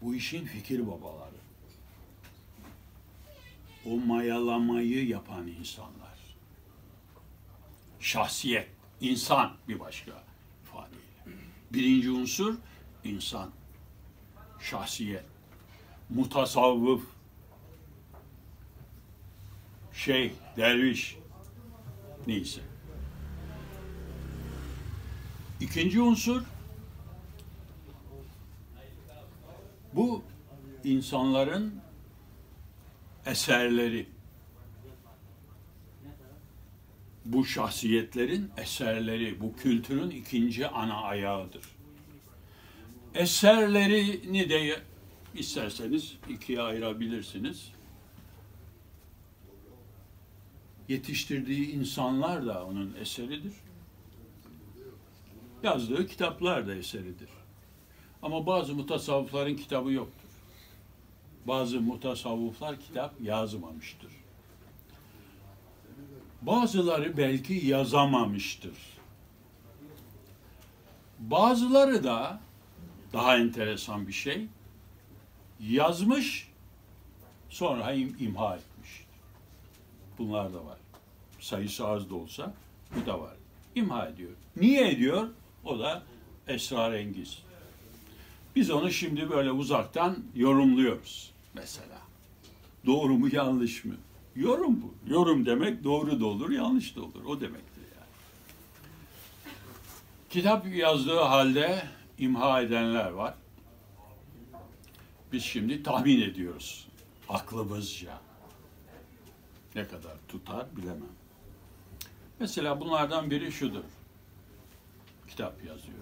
bu 0.01 0.15
işin 0.15 0.45
fikir 0.45 0.87
babaları, 0.87 1.26
o 3.87 3.97
mayalamayı 3.99 5.07
yapan 5.07 5.47
insanlar. 5.47 6.17
Şahsiyet, 7.99 8.69
insan 9.01 9.53
bir 9.67 9.79
başka 9.79 10.23
ifadeyle. 10.63 11.41
Birinci 11.73 12.11
unsur 12.11 12.55
insan, 13.03 13.51
şahsiyet, 14.59 15.25
mutasavvıf, 16.09 17.03
şey, 19.93 20.33
derviş, 20.57 21.17
neyse. 22.27 22.61
İkinci 25.61 26.01
unsur, 26.01 26.43
bu 29.93 30.23
insanların 30.83 31.86
eserleri. 33.27 34.05
Bu 37.25 37.45
şahsiyetlerin 37.45 38.51
eserleri, 38.57 39.41
bu 39.41 39.55
kültürün 39.55 40.09
ikinci 40.09 40.67
ana 40.67 41.01
ayağıdır. 41.01 41.63
Eserlerini 43.13 44.49
de 44.49 44.81
isterseniz 45.35 46.17
ikiye 46.29 46.61
ayırabilirsiniz. 46.61 47.71
Yetiştirdiği 50.87 51.71
insanlar 51.71 52.45
da 52.45 52.65
onun 52.65 52.95
eseridir. 53.01 53.53
Yazdığı 55.63 56.07
kitaplar 56.07 56.67
da 56.67 56.75
eseridir. 56.75 57.29
Ama 58.21 58.45
bazı 58.45 58.73
mutasavvıfların 58.75 59.55
kitabı 59.55 59.91
yoktur 59.91 60.26
bazı 61.47 61.81
mutasavvıflar 61.81 62.79
kitap 62.79 63.21
yazmamıştır. 63.21 64.11
Bazıları 66.41 67.17
belki 67.17 67.53
yazamamıştır. 67.53 68.77
Bazıları 71.19 72.03
da 72.03 72.39
daha 73.13 73.37
enteresan 73.37 74.07
bir 74.07 74.13
şey 74.13 74.47
yazmış 75.59 76.47
Sonra 77.49 77.93
im, 77.93 78.15
imha 78.19 78.55
etmiş. 78.55 79.05
Bunlar 80.17 80.53
da 80.53 80.65
var. 80.65 80.77
Sayısı 81.39 81.87
az 81.87 82.09
da 82.09 82.15
olsa 82.15 82.53
bu 82.95 83.05
da 83.05 83.19
var. 83.19 83.33
İmha 83.75 84.07
ediyor. 84.07 84.31
Niye 84.55 84.91
ediyor? 84.91 85.27
O 85.65 85.79
da 85.79 86.03
esrarengiz. 86.47 87.43
Biz 88.55 88.71
onu 88.71 88.91
şimdi 88.91 89.29
böyle 89.29 89.51
uzaktan 89.51 90.17
yorumluyoruz 90.35 91.31
mesela. 91.57 91.97
Doğru 92.85 93.13
mu 93.17 93.29
yanlış 93.31 93.85
mı? 93.85 93.95
Yorum 94.35 94.81
bu. 94.81 94.93
Yorum 95.13 95.45
demek 95.45 95.83
doğru 95.83 96.19
da 96.19 96.25
olur, 96.25 96.49
yanlış 96.49 96.95
da 96.95 97.01
olur. 97.01 97.25
O 97.25 97.41
demektir 97.41 97.81
yani. 97.95 98.09
Kitap 100.29 100.67
yazdığı 100.75 101.19
halde 101.19 101.83
imha 102.17 102.61
edenler 102.61 103.09
var. 103.09 103.33
Biz 105.31 105.43
şimdi 105.43 105.83
tahmin 105.83 106.21
ediyoruz 106.21 106.87
aklımızca. 107.29 108.19
Ne 109.75 109.87
kadar 109.87 110.17
tutar 110.27 110.65
bilemem. 110.77 111.17
Mesela 112.39 112.79
bunlardan 112.79 113.31
biri 113.31 113.51
şudur. 113.51 113.83
Kitap 115.27 115.65
yazıyor. 115.65 115.97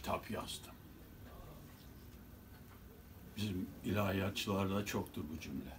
Kitap 0.00 0.30
yazdım. 0.30 0.72
Bizim 3.36 3.66
ilahiyatçılarda 3.84 4.84
çoktur 4.84 5.24
bu 5.32 5.40
cümle. 5.40 5.76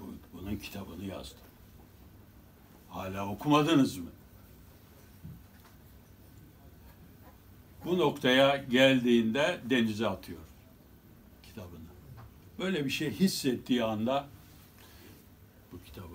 Bu, 0.00 0.04
bunun 0.32 0.56
kitabını 0.56 1.04
yazdım. 1.04 1.38
Hala 2.88 3.28
okumadınız 3.28 3.98
mı? 3.98 4.10
Bu 7.84 7.98
noktaya 7.98 8.56
geldiğinde 8.56 9.60
denize 9.70 10.08
atıyor 10.08 10.40
kitabını. 11.42 11.88
Böyle 12.58 12.84
bir 12.84 12.90
şey 12.90 13.10
hissettiği 13.10 13.84
anda 13.84 14.28
bu 15.72 15.82
kitabı 15.82 16.14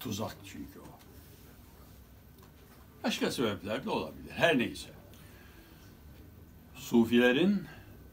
tuzak 0.00 0.36
çünkü. 0.44 0.79
Başka 3.04 3.30
sebepler 3.30 3.84
de 3.84 3.90
olabilir. 3.90 4.30
Her 4.30 4.58
neyse. 4.58 4.88
Sufilerin 6.74 7.62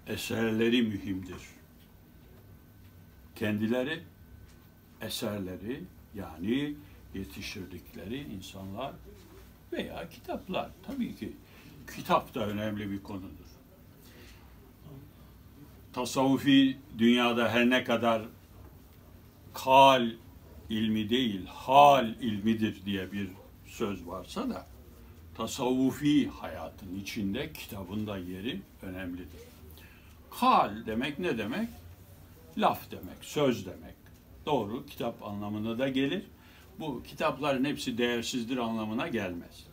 eserleri 0.08 0.82
mühimdir. 0.82 1.42
Kendileri 3.36 4.04
eserleri 5.02 5.84
yani 6.16 6.76
yetiştirdikleri 7.14 8.18
insanlar 8.18 8.94
veya 9.74 10.10
kitaplar. 10.10 10.70
Tabii 10.88 11.16
ki 11.16 11.34
kitap 11.96 12.36
da 12.36 12.48
önemli 12.48 12.92
bir 12.92 13.04
konudur. 13.04 13.48
Tasavvufi 15.94 16.78
dünyada 16.98 17.50
her 17.50 17.70
ne 17.70 17.84
kadar 17.84 18.22
kal 19.54 20.10
ilmi 20.70 21.10
değil, 21.10 21.46
hal 21.46 22.08
ilmidir 22.08 22.86
diye 22.86 23.12
bir 23.12 23.30
söz 23.66 24.08
varsa 24.08 24.50
da 24.50 24.68
tasavvufi 25.38 26.28
hayatın 26.28 27.00
içinde 27.02 27.54
kitabın 27.54 28.08
da 28.08 28.18
yeri 28.18 28.62
önemlidir. 28.82 29.28
Kal 30.40 30.86
demek 30.86 31.20
ne 31.20 31.38
demek? 31.38 31.70
Laf 32.58 32.92
demek, 32.92 33.18
söz 33.22 33.66
demek. 33.66 33.96
Doğru, 34.46 34.86
kitap 34.86 35.24
anlamına 35.24 35.80
da 35.80 35.90
gelir. 35.90 36.24
Bu 36.80 37.04
kitapların 37.04 37.66
hepsi 37.66 37.98
değersizdir 37.98 38.58
anlamına 38.58 39.08
gelmez. 39.08 39.66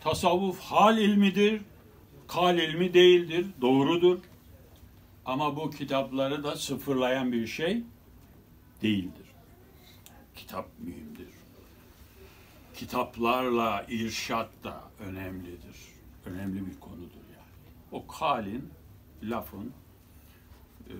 Tasavvuf 0.00 0.60
hal 0.60 0.98
ilmidir, 0.98 1.60
kal 2.28 2.58
ilmi 2.58 2.94
değildir, 2.94 3.46
doğrudur. 3.60 4.18
Ama 5.24 5.56
bu 5.56 5.70
kitapları 5.70 6.44
da 6.44 6.56
sıfırlayan 6.56 7.32
bir 7.32 7.46
şey 7.46 7.82
değildir. 8.82 9.26
Kitap 10.36 10.68
mühimdir. 10.78 11.15
Kitaplarla 12.76 13.86
irşat 13.88 14.50
da 14.64 14.82
önemlidir. 15.00 15.76
Önemli 16.26 16.66
bir 16.66 16.80
konudur 16.80 17.24
yani. 17.34 17.74
O 17.92 18.06
kalin, 18.06 18.70
lafın 19.22 19.72
e, 20.88 20.94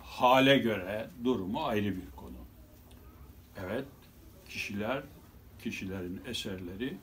hale 0.00 0.58
göre 0.58 1.10
durumu 1.24 1.64
ayrı 1.64 1.96
bir 1.96 2.10
konu. 2.16 2.36
Evet, 3.60 3.84
kişiler, 4.48 5.02
kişilerin 5.62 6.20
eserleri 6.26 6.98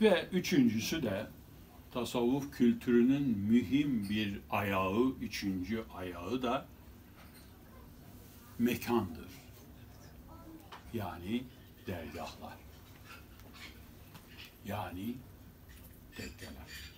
ve 0.00 0.28
üçüncüsü 0.32 1.02
de 1.02 1.26
tasavvuf 1.90 2.50
kültürünün 2.52 3.38
mühim 3.38 4.08
bir 4.10 4.40
ayağı, 4.50 5.12
üçüncü 5.20 5.84
ayağı 5.94 6.42
da 6.42 6.66
mekandır. 8.58 9.30
Yani 10.94 11.42
dergahlar. 11.86 12.56
Yani 14.66 15.14
tekkeler. 16.16 16.90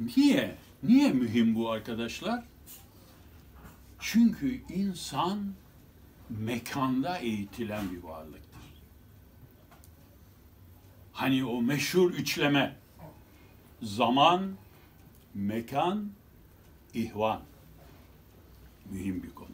Niye? 0.00 0.56
Niye 0.82 1.12
mühim 1.12 1.54
bu 1.54 1.70
arkadaşlar? 1.70 2.44
Çünkü 3.98 4.62
insan 4.68 5.54
mekanda 6.30 7.18
eğitilen 7.18 7.92
bir 7.92 8.02
varlıktır. 8.02 8.60
Hani 11.12 11.44
o 11.44 11.62
meşhur 11.62 12.10
üçleme 12.10 12.76
zaman, 13.82 14.56
mekan, 15.34 16.12
ihvan. 16.94 17.42
Mühim 18.90 19.22
bir 19.22 19.34
konu. 19.34 19.48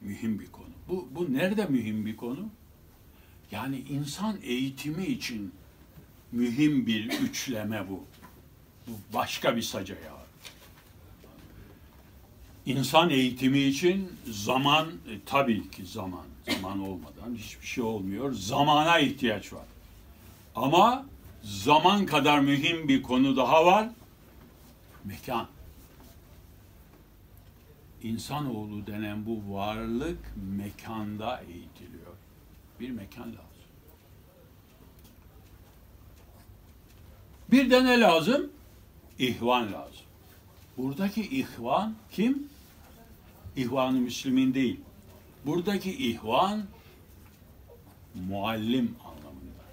Mühim 0.00 0.38
bir 0.38 0.52
konu. 0.52 0.75
Bu, 0.88 1.08
bu 1.10 1.34
nerede 1.34 1.66
mühim 1.66 2.06
bir 2.06 2.16
konu? 2.16 2.48
Yani 3.50 3.78
insan 3.78 4.38
eğitimi 4.42 5.06
için 5.06 5.52
mühim 6.32 6.86
bir 6.86 7.20
üçleme 7.20 7.84
bu. 7.90 8.04
Bu 8.86 9.14
başka 9.14 9.56
bir 9.56 9.62
saca 9.62 9.94
ya. 9.94 10.16
İnsan 12.66 13.10
eğitimi 13.10 13.58
için 13.58 14.12
zaman, 14.30 14.86
e, 14.88 15.20
tabii 15.26 15.70
ki 15.70 15.86
zaman. 15.86 16.26
Zaman 16.50 16.80
olmadan 16.80 17.34
hiçbir 17.36 17.66
şey 17.66 17.84
olmuyor. 17.84 18.32
Zamana 18.32 18.98
ihtiyaç 18.98 19.52
var. 19.52 19.64
Ama 20.54 21.06
zaman 21.42 22.06
kadar 22.06 22.40
mühim 22.40 22.88
bir 22.88 23.02
konu 23.02 23.36
daha 23.36 23.66
var. 23.66 23.88
Mekan. 25.04 25.46
İnsanoğlu 28.06 28.86
denen 28.86 29.26
bu 29.26 29.54
varlık 29.54 30.18
mekanda 30.36 31.40
eğitiliyor. 31.40 32.12
Bir 32.80 32.90
mekan 32.90 33.28
lazım. 33.28 33.40
Bir 37.50 37.70
de 37.70 37.84
ne 37.84 38.00
lazım? 38.00 38.50
İhvan 39.18 39.72
lazım. 39.72 40.06
Buradaki 40.76 41.22
ihvan 41.22 41.94
kim? 42.10 42.48
İhvan-ı 43.56 44.00
Müslümin 44.00 44.54
değil. 44.54 44.80
Buradaki 45.46 46.10
ihvan 46.10 46.64
muallim 48.14 48.96
anlamında. 49.04 49.64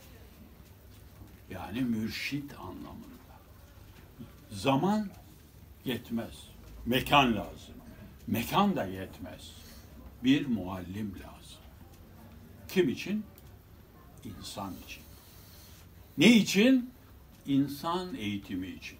Yani 1.49 1.81
mürşit 1.81 2.53
anlamında. 2.59 3.33
Zaman 4.51 5.09
yetmez. 5.85 6.47
Mekan 6.85 7.35
lazım. 7.35 7.72
Mekan 8.27 8.75
da 8.75 8.85
yetmez. 8.85 9.51
Bir 10.23 10.47
muallim 10.47 11.13
lazım. 11.15 11.61
Kim 12.67 12.89
için? 12.89 13.23
İnsan 14.23 14.73
için. 14.85 15.03
Ne 16.17 16.31
için? 16.31 16.89
İnsan 17.47 18.15
eğitimi 18.15 18.67
için. 18.67 18.97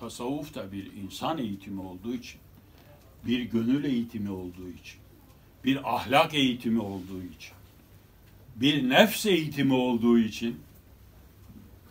Tasavvuf 0.00 0.54
da 0.54 0.72
bir 0.72 0.92
insan 0.92 1.38
eğitimi 1.38 1.80
olduğu 1.80 2.14
için, 2.14 2.40
bir 3.26 3.42
gönül 3.42 3.84
eğitimi 3.84 4.30
olduğu 4.30 4.68
için, 4.68 5.00
bir 5.64 5.94
ahlak 5.96 6.34
eğitimi 6.34 6.80
olduğu 6.80 7.22
için, 7.22 7.52
bir 8.56 8.88
nefs 8.88 9.26
eğitimi 9.26 9.74
olduğu 9.74 10.18
için 10.18 10.60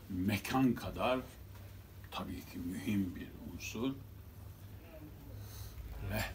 mekan 0.10 0.74
kadar 0.74 1.20
tabii 2.12 2.40
ki 2.40 2.60
mühim 2.66 3.16
bir 3.16 3.28
unsur. 3.54 3.94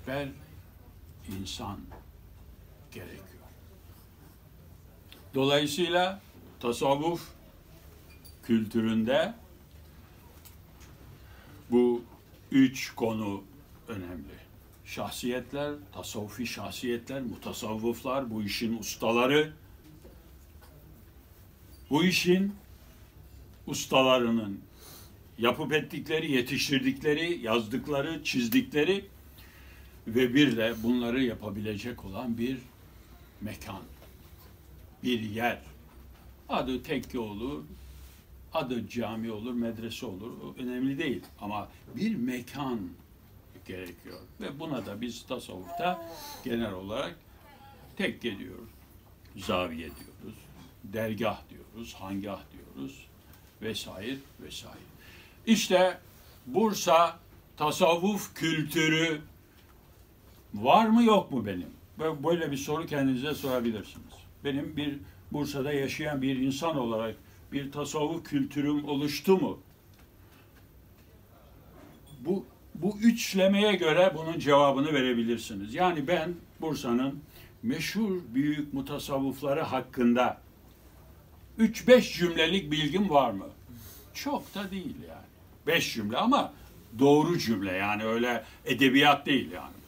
Rehber 0.06 0.28
insan 1.40 1.80
gerekiyor. 2.92 3.26
Dolayısıyla 5.34 6.20
tasavvuf 6.60 7.28
kültüründe 8.42 9.34
bu 11.70 12.02
üç 12.50 12.94
konu 12.94 13.44
önemli. 13.88 14.42
şahsiyetler, 14.84 15.74
tasavvufi 15.92 16.46
şahsiyetler, 16.46 17.22
mutasavvıflar, 17.22 18.30
bu 18.30 18.42
işin 18.42 18.78
ustaları, 18.78 19.52
bu 21.90 22.04
işin 22.04 22.54
ustalarının 23.66 24.60
yapıp 25.38 25.72
ettikleri, 25.72 26.32
yetiştirdikleri, 26.32 27.38
yazdıkları, 27.42 28.24
çizdikleri 28.24 29.06
ve 30.06 30.34
bir 30.34 30.56
de 30.56 30.74
bunları 30.82 31.22
yapabilecek 31.22 32.04
olan 32.04 32.38
bir 32.38 32.58
mekan, 33.40 33.82
bir 35.02 35.20
yer. 35.20 35.62
Adı 36.48 36.82
tekke 36.82 37.18
olur, 37.18 37.64
adı 38.54 38.88
cami 38.88 39.30
olur, 39.30 39.52
medrese 39.52 40.06
olur, 40.06 40.32
önemli 40.58 40.98
değil. 40.98 41.22
Ama 41.40 41.68
bir 41.96 42.16
mekan 42.16 42.80
gerekiyor. 43.66 44.20
Ve 44.40 44.60
buna 44.60 44.86
da 44.86 45.00
biz 45.00 45.26
tasavvufta 45.26 46.08
genel 46.44 46.72
olarak 46.72 47.16
tekke 47.96 48.38
diyoruz, 48.38 48.70
zaviye 49.36 49.88
diyoruz, 49.88 50.38
dergah 50.84 51.40
diyoruz, 51.50 51.94
hangah 51.94 52.40
diyoruz 52.52 53.06
vesaire 53.62 54.16
vesaire. 54.40 54.78
İşte 55.46 55.98
Bursa 56.46 57.18
tasavvuf 57.56 58.34
kültürü 58.34 59.20
var 60.54 60.86
mı 60.86 61.02
yok 61.04 61.30
mu 61.30 61.46
benim? 61.46 61.68
Böyle 62.24 62.50
bir 62.50 62.56
soru 62.56 62.86
kendinize 62.86 63.34
sorabilirsiniz. 63.34 64.14
Benim 64.44 64.76
bir 64.76 64.98
Bursa'da 65.32 65.72
yaşayan 65.72 66.22
bir 66.22 66.36
insan 66.36 66.78
olarak 66.78 67.16
bir 67.52 67.72
tasavvuf 67.72 68.24
kültürüm 68.24 68.84
oluştu 68.88 69.36
mu? 69.36 69.58
Bu 72.20 72.44
bu 72.74 72.98
üçlemeye 73.02 73.72
göre 73.72 74.12
bunun 74.16 74.38
cevabını 74.38 74.92
verebilirsiniz. 74.92 75.74
Yani 75.74 76.06
ben 76.06 76.34
Bursa'nın 76.60 77.20
meşhur 77.62 78.20
büyük 78.34 78.74
mutasavvıfları 78.74 79.60
hakkında 79.60 80.40
3-5 81.58 82.18
cümlelik 82.18 82.70
bilgim 82.70 83.10
var 83.10 83.30
mı? 83.30 83.46
Çok 84.14 84.54
da 84.54 84.70
değil 84.70 84.96
yani. 85.08 85.26
5 85.66 85.94
cümle 85.94 86.16
ama 86.16 86.52
doğru 86.98 87.38
cümle 87.38 87.72
yani 87.72 88.04
öyle 88.04 88.44
edebiyat 88.64 89.26
değil 89.26 89.50
yani. 89.50 89.81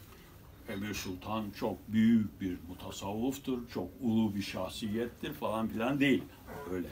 Emir 0.69 0.93
Sultan 0.93 1.45
çok 1.59 1.77
büyük 1.87 2.41
bir 2.41 2.57
mutasavvıftır, 2.67 3.67
çok 3.73 3.87
ulu 4.01 4.35
bir 4.35 4.41
şahsiyettir 4.41 5.33
falan 5.33 5.67
filan 5.67 5.99
değil. 5.99 6.23
Öyle. 6.71 6.87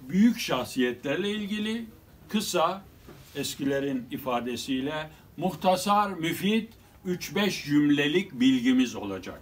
Büyük 0.00 0.38
şahsiyetlerle 0.38 1.30
ilgili 1.30 1.86
kısa 2.28 2.82
eskilerin 3.36 4.06
ifadesiyle 4.10 5.10
muhtasar, 5.36 6.10
müfit 6.10 6.72
3-5 7.06 7.66
cümlelik 7.66 8.32
bilgimiz 8.32 8.94
olacak. 8.94 9.40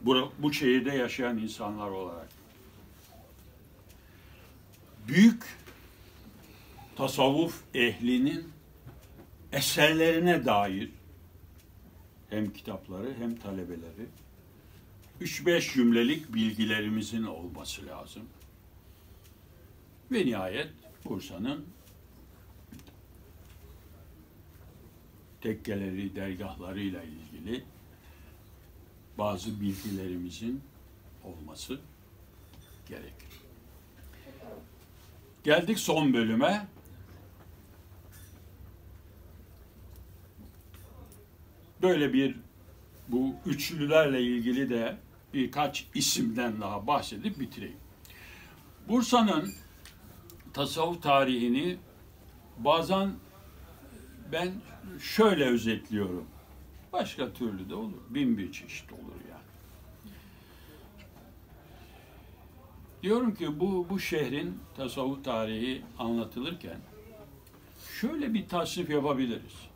Bu, 0.00 0.32
bu 0.38 0.52
şehirde 0.52 0.90
yaşayan 0.90 1.38
insanlar 1.38 1.90
olarak. 1.90 2.28
Büyük 5.08 5.44
tasavvuf 6.96 7.60
ehlinin 7.74 8.48
eserlerine 9.52 10.44
dair 10.44 10.90
hem 12.30 12.52
kitapları 12.52 13.14
hem 13.18 13.36
talebeleri 13.36 14.06
3-5 15.20 15.74
cümlelik 15.74 16.34
bilgilerimizin 16.34 17.22
olması 17.22 17.86
lazım. 17.86 18.22
Ve 20.12 20.26
nihayet 20.26 20.68
Bursa'nın 21.04 21.64
tekkeleri, 25.40 26.16
dergahlarıyla 26.16 27.02
ilgili 27.02 27.64
bazı 29.18 29.60
bilgilerimizin 29.60 30.60
olması 31.24 31.80
gerekir. 32.88 33.40
Geldik 35.44 35.78
son 35.78 36.12
bölüme. 36.12 36.66
Böyle 41.86 42.12
bir 42.12 42.36
bu 43.08 43.34
üçlülerle 43.46 44.22
ilgili 44.22 44.70
de 44.70 44.96
birkaç 45.34 45.86
isimden 45.94 46.60
daha 46.60 46.86
bahsedip 46.86 47.40
bitireyim. 47.40 47.76
Bursa'nın 48.88 49.52
tasavvuf 50.52 51.02
tarihini 51.02 51.76
bazen 52.58 53.10
ben 54.32 54.52
şöyle 55.00 55.44
özetliyorum. 55.44 56.24
Başka 56.92 57.32
türlü 57.32 57.70
de 57.70 57.74
olur. 57.74 58.02
Bin 58.10 58.38
bir 58.38 58.52
çeşit 58.52 58.92
olur 58.92 59.20
yani. 59.30 60.12
Diyorum 63.02 63.34
ki 63.34 63.60
bu, 63.60 63.86
bu 63.90 64.00
şehrin 64.00 64.58
tasavvuf 64.76 65.24
tarihi 65.24 65.82
anlatılırken 65.98 66.78
şöyle 68.00 68.34
bir 68.34 68.48
tasnif 68.48 68.90
yapabiliriz. 68.90 69.75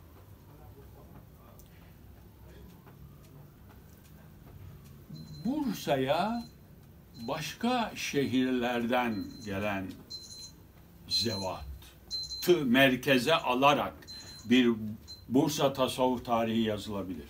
Bursa'ya 5.45 6.43
başka 7.27 7.91
şehirlerden 7.95 9.23
gelen 9.45 9.87
zevatı 11.07 12.65
merkeze 12.65 13.35
alarak 13.35 13.93
bir 14.45 14.69
Bursa 15.29 15.73
tasavvuf 15.73 16.25
tarihi 16.25 16.61
yazılabilir. 16.61 17.27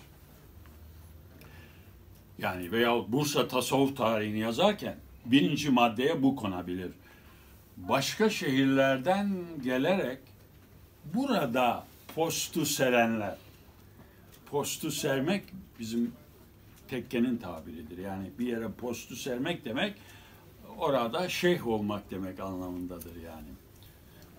Yani 2.38 2.72
veya 2.72 3.12
Bursa 3.12 3.48
tasavvuf 3.48 3.98
tarihini 3.98 4.40
yazarken 4.40 4.96
birinci 5.26 5.70
maddeye 5.70 6.24
bu 6.24 6.36
konabilir. 6.36 6.92
Başka 7.78 8.30
şehirlerden 8.30 9.30
gelerek 9.64 10.20
burada 11.14 11.86
postu 12.16 12.66
serenler, 12.66 13.38
postu 14.46 14.92
sermek 14.92 15.44
bizim 15.80 16.14
tekkenin 16.92 17.38
tabiridir. 17.38 17.98
Yani 17.98 18.32
bir 18.40 18.48
yere 18.48 18.72
postu 18.72 19.16
sermek 19.16 19.66
demek 19.66 19.96
orada 20.78 21.30
şeyh 21.30 21.68
olmak 21.68 22.12
demek 22.12 22.40
anlamındadır 22.40 23.16
yani. 23.16 23.48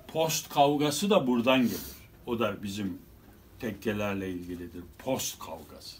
Post 0.08 0.48
kavgası 0.48 1.10
da 1.10 1.26
buradan 1.26 1.62
gelir. 1.62 1.80
O 2.26 2.38
da 2.38 2.62
bizim 2.62 2.98
tekkelerle 3.60 4.30
ilgilidir. 4.30 4.84
Post 4.98 5.38
kavgası. 5.38 5.96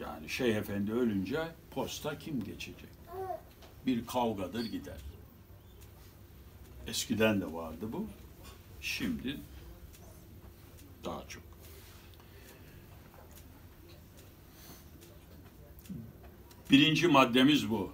Yani 0.00 0.28
Şeyh 0.28 0.56
Efendi 0.56 0.92
ölünce 0.92 1.48
posta 1.70 2.18
kim 2.18 2.44
geçecek? 2.44 2.94
Bir 3.86 4.06
kavgadır 4.06 4.64
gider. 4.64 4.98
Eskiden 6.86 7.40
de 7.40 7.52
vardı 7.52 7.86
bu. 7.92 8.06
Şimdi 8.80 9.36
daha 11.04 11.28
çok. 11.28 11.43
Birinci 16.70 17.08
maddemiz 17.08 17.70
bu. 17.70 17.92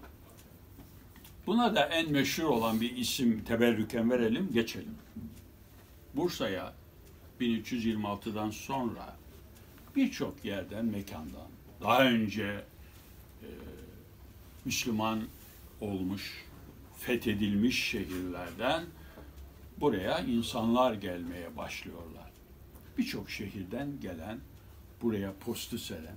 Buna 1.46 1.74
da 1.74 1.86
en 1.86 2.12
meşhur 2.12 2.44
olan 2.44 2.80
bir 2.80 2.96
isim 2.96 3.44
teberrüken 3.44 4.10
verelim, 4.10 4.48
geçelim. 4.52 4.94
Bursa'ya 6.14 6.72
1326'dan 7.40 8.50
sonra 8.50 9.16
birçok 9.96 10.44
yerden, 10.44 10.84
mekandan, 10.84 11.48
daha 11.80 12.04
önce 12.04 12.64
e, 13.42 13.48
Müslüman 14.64 15.22
olmuş, 15.80 16.44
fethedilmiş 16.98 17.84
şehirlerden 17.84 18.84
buraya 19.80 20.18
insanlar 20.20 20.94
gelmeye 20.94 21.56
başlıyorlar. 21.56 22.30
Birçok 22.98 23.30
şehirden 23.30 23.88
gelen, 24.02 24.38
buraya 25.02 25.32
postu 25.32 25.78
seren, 25.78 26.16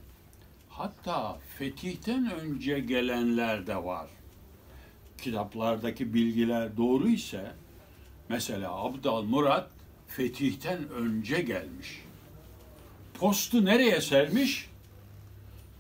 hatta 0.78 1.40
fetihten 1.58 2.32
önce 2.32 2.80
gelenler 2.80 3.68
de 3.68 3.84
var. 3.84 4.08
Kitaplardaki 5.22 6.14
bilgiler 6.14 6.78
doğru 6.78 7.10
ise, 7.10 7.52
mesela 8.30 8.72
Abdal 8.84 9.22
Murat 9.22 9.70
fetihten 10.08 10.90
önce 10.90 11.42
gelmiş. 11.42 12.02
Postu 13.14 13.66
nereye 13.66 14.02
sermiş? 14.02 14.70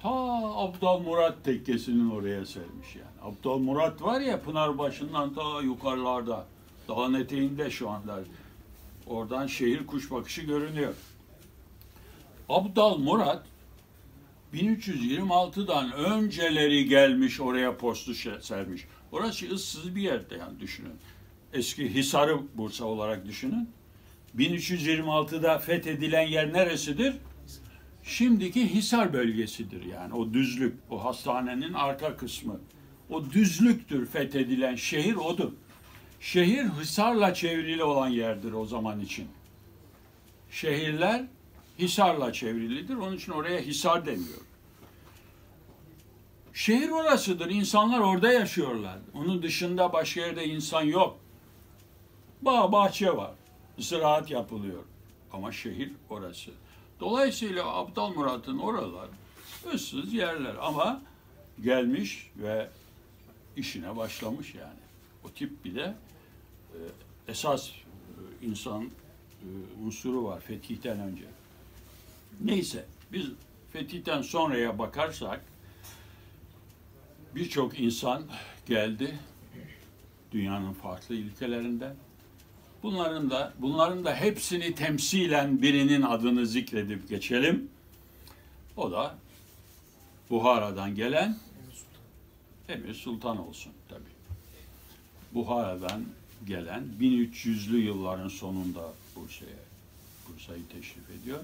Ta 0.01 0.09
Abdal 0.55 0.99
Murat 0.99 1.43
tekkesinin 1.43 2.09
oraya 2.09 2.45
sermiş 2.45 2.95
yani. 2.95 3.33
Abdal 3.33 3.57
Murat 3.57 4.01
var 4.01 4.21
ya 4.21 4.41
Pınarbaşı'ndan 4.41 5.33
ta 5.33 5.61
yukarılarda. 5.61 6.45
Dağın 6.87 7.13
eteğinde 7.13 7.69
şu 7.69 7.89
anda. 7.89 8.19
Oradan 9.07 9.47
şehir 9.47 9.87
kuş 9.87 10.11
bakışı 10.11 10.41
görünüyor. 10.41 10.93
Abdal 12.49 12.97
Murat 12.97 13.43
1326'dan 14.53 15.91
önceleri 15.91 16.87
gelmiş 16.87 17.39
oraya 17.39 17.77
postu 17.77 18.13
sermiş. 18.41 18.85
Orası 19.11 19.49
ıssız 19.51 19.95
bir 19.95 20.01
yerde 20.01 20.35
yani 20.35 20.59
düşünün. 20.59 20.95
Eski 21.53 21.93
Hisarı 21.93 22.39
Bursa 22.57 22.85
olarak 22.85 23.25
düşünün. 23.25 23.69
1326'da 24.37 25.57
fethedilen 25.57 26.27
yer 26.27 26.53
neresidir? 26.53 27.13
şimdiki 28.03 28.73
Hisar 28.73 29.13
bölgesidir 29.13 29.85
yani 29.85 30.13
o 30.13 30.33
düzlük, 30.33 30.75
o 30.89 31.05
hastanenin 31.05 31.73
arka 31.73 32.17
kısmı. 32.17 32.59
O 33.09 33.31
düzlüktür 33.31 34.05
fethedilen 34.05 34.75
şehir 34.75 35.15
odur. 35.15 35.51
Şehir 36.19 36.65
Hisar'la 36.81 37.33
çevrili 37.33 37.83
olan 37.83 38.09
yerdir 38.09 38.51
o 38.51 38.65
zaman 38.65 38.99
için. 38.99 39.27
Şehirler 40.51 41.25
Hisar'la 41.79 42.33
çevrilidir. 42.33 42.95
Onun 42.95 43.15
için 43.15 43.31
oraya 43.31 43.59
Hisar 43.59 44.05
deniyor. 44.05 44.41
Şehir 46.53 46.89
orasıdır. 46.89 47.49
İnsanlar 47.49 47.99
orada 47.99 48.31
yaşıyorlar. 48.31 48.99
Onun 49.13 49.43
dışında 49.43 49.93
başka 49.93 50.21
yerde 50.21 50.45
insan 50.45 50.81
yok. 50.81 51.19
Bağ, 52.41 52.71
bahçe 52.71 53.17
var. 53.17 53.31
Ziraat 53.77 54.31
yapılıyor. 54.31 54.83
Ama 55.33 55.51
şehir 55.51 55.91
orası. 56.09 56.51
Dolayısıyla 56.99 57.67
Abdal 57.67 58.09
Murat'ın 58.09 58.57
oralar 58.57 59.09
ıssız 59.73 60.13
yerler 60.13 60.55
ama 60.61 61.01
gelmiş 61.63 62.31
ve 62.37 62.69
işine 63.57 63.97
başlamış 63.97 64.55
yani. 64.55 64.79
O 65.25 65.29
tip 65.29 65.65
bir 65.65 65.75
de 65.75 65.95
e, 66.73 66.79
esas 67.27 67.69
e, 67.69 68.45
insan 68.45 68.83
e, 68.83 69.47
unsuru 69.85 70.23
var 70.23 70.39
fetihten 70.39 70.99
önce. 70.99 71.23
Neyse 72.41 72.85
biz 73.11 73.25
fetihten 73.73 74.21
sonraya 74.21 74.79
bakarsak 74.79 75.45
birçok 77.35 77.79
insan 77.79 78.23
geldi 78.65 79.19
dünyanın 80.31 80.73
farklı 80.73 81.15
ülkelerinden. 81.15 81.95
Bunların 82.83 83.29
da 83.29 83.53
bunların 83.59 84.05
da 84.05 84.15
hepsini 84.15 84.75
temsilen 84.75 85.61
birinin 85.61 86.01
adını 86.01 86.47
zikredip 86.47 87.09
geçelim. 87.09 87.69
O 88.77 88.91
da 88.91 89.15
Buhara'dan 90.29 90.95
gelen 90.95 91.37
Emir 92.69 92.93
Sultan 92.93 93.47
olsun 93.47 93.73
tabi. 93.89 94.03
Buhara'dan 95.33 96.05
gelen 96.47 96.83
1300'lü 96.99 97.77
yılların 97.77 98.27
sonunda 98.27 98.93
Bursa'ya 99.15 99.51
Bursa'yı 100.27 100.67
teşrif 100.67 101.09
ediyor 101.21 101.39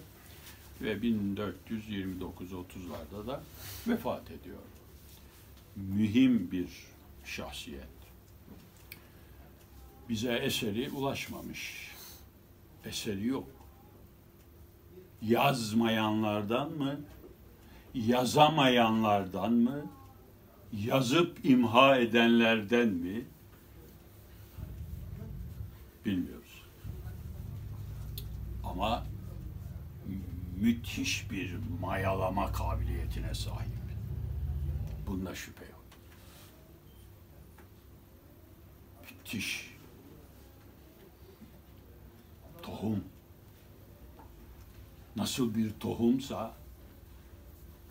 ve 0.82 0.94
1429-30'larda 0.94 3.28
da 3.28 3.44
vefat 3.88 4.32
ediyor. 4.32 4.58
Mühim 5.76 6.52
bir 6.52 6.70
şahsiyet. 7.26 7.88
Bize 10.10 10.34
eseri 10.34 10.90
ulaşmamış. 10.90 11.92
Eseri 12.86 13.28
yok. 13.28 13.48
Yazmayanlardan 15.22 16.72
mı? 16.72 17.00
Yazamayanlardan 17.94 19.54
mı? 19.54 19.86
Yazıp 20.74 21.46
imha 21.46 21.98
edenlerden 21.98 22.88
mi? 22.88 23.26
Bilmiyoruz. 26.06 26.64
Ama 28.64 29.06
müthiş 30.62 31.32
bir 31.32 31.56
mayalama 31.82 32.52
kabiliyetine 32.52 33.34
sahip. 33.34 33.70
Bunda 35.08 35.36
şüphe 35.36 35.66
yok. 35.66 35.86
Müthiş. 39.04 39.76
Tohum. 42.62 43.04
Nasıl 45.16 45.56
bir 45.56 45.72
tohumsa 45.80 46.54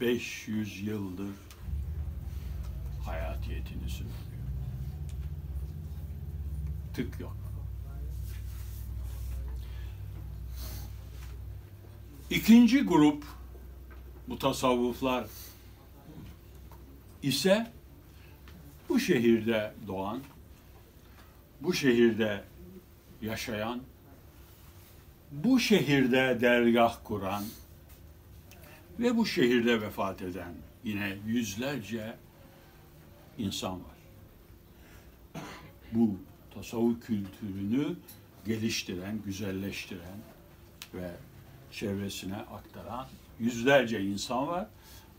500 0.01 0.83
yıldır 0.83 1.35
hayatiyetini 3.05 3.91
sürdürüyor. 3.91 4.19
Tık 6.95 7.21
yok. 7.21 7.48
İkinci 12.31 12.83
grup 12.83 13.25
bu 14.29 14.39
tasavvuflar 14.39 15.27
ise 17.23 17.73
bu 18.89 19.01
şehirde 19.01 19.73
doğan, 19.87 20.21
bu 21.61 21.75
şehirde 21.75 22.45
yaşayan, 23.23 23.81
bu 25.33 25.61
şehirde 25.61 26.39
dergah 26.41 26.99
kuran 27.05 27.45
ve 28.99 29.17
bu 29.17 29.27
şehirde 29.27 29.81
vefat 29.81 30.23
eden 30.23 30.55
yine 30.85 31.17
yüzlerce 31.27 32.17
insan 33.39 33.73
var. 33.73 33.99
Bu 35.93 36.17
tasavvuf 36.55 37.07
kültürünü 37.07 37.97
geliştiren, 38.47 39.23
güzelleştiren 39.25 40.19
ve 40.95 41.11
çevresine 41.73 42.37
aktaran 42.37 43.07
yüzlerce 43.41 44.01
insan 44.01 44.49
var. 44.49 44.67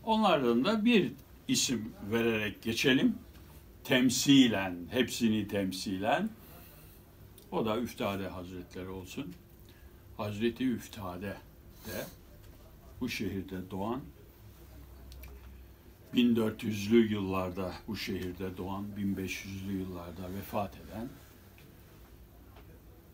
Onlardan 0.04 0.64
da 0.64 0.84
bir 0.84 1.12
isim 1.48 1.94
vererek 2.10 2.62
geçelim. 2.62 3.14
Temsilen, 3.84 4.76
hepsini 4.90 5.48
temsilen. 5.48 6.30
O 7.52 7.66
da 7.66 7.78
Üftade 7.78 8.28
Hazretleri 8.28 8.88
olsun. 8.88 9.34
Hazreti 10.16 10.68
Üftade 10.68 11.36
de 11.86 12.06
bu 13.00 13.08
şehirde 13.08 13.70
doğan 13.70 14.00
1400'lü 16.14 17.12
yıllarda 17.12 17.72
bu 17.88 17.96
şehirde 17.96 18.56
doğan 18.56 18.86
1500'lü 18.98 19.78
yıllarda 19.78 20.34
vefat 20.34 20.76
eden 20.76 21.08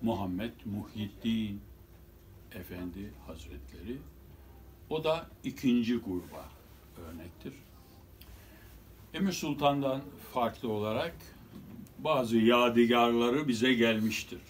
Muhammed 0.02 0.52
Muhyiddin 0.64 1.60
Efendi 2.56 3.10
Hazretleri 3.26 3.98
o 4.90 5.04
da 5.04 5.26
ikinci 5.44 5.96
gruba 5.96 6.48
örnektir. 6.98 7.52
Emir 9.14 9.32
Sultan'dan 9.32 10.02
farklı 10.32 10.72
olarak 10.72 11.14
bazı 11.98 12.36
yadigarları 12.36 13.48
bize 13.48 13.74
gelmiştir. 13.74 14.40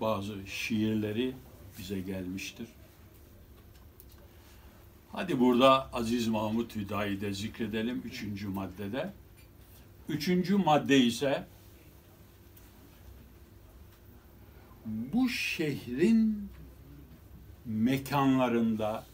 Bazı 0.00 0.46
şiirleri 0.46 1.34
bize 1.78 2.00
gelmiştir. 2.00 2.68
Hadi 5.12 5.40
burada 5.40 5.92
Aziz 5.92 6.28
Mahmut 6.28 6.76
Hüdayi 6.76 7.20
de 7.20 7.34
zikredelim 7.34 8.02
üçüncü 8.04 8.48
maddede. 8.48 9.12
Üçüncü 10.08 10.56
madde 10.56 10.98
ise 10.98 11.46
bu 14.86 15.28
şehrin 15.28 16.48
mekanlarında 17.64 19.04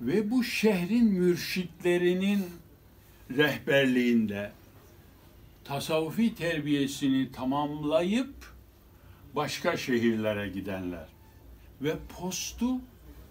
ve 0.00 0.30
bu 0.30 0.44
şehrin 0.44 1.04
mürşitlerinin 1.04 2.46
rehberliğinde 3.30 4.52
tasavvufi 5.64 6.34
terbiyesini 6.34 7.32
tamamlayıp 7.32 8.54
başka 9.36 9.76
şehirlere 9.76 10.48
gidenler 10.48 11.08
ve 11.82 11.96
postu 12.18 12.80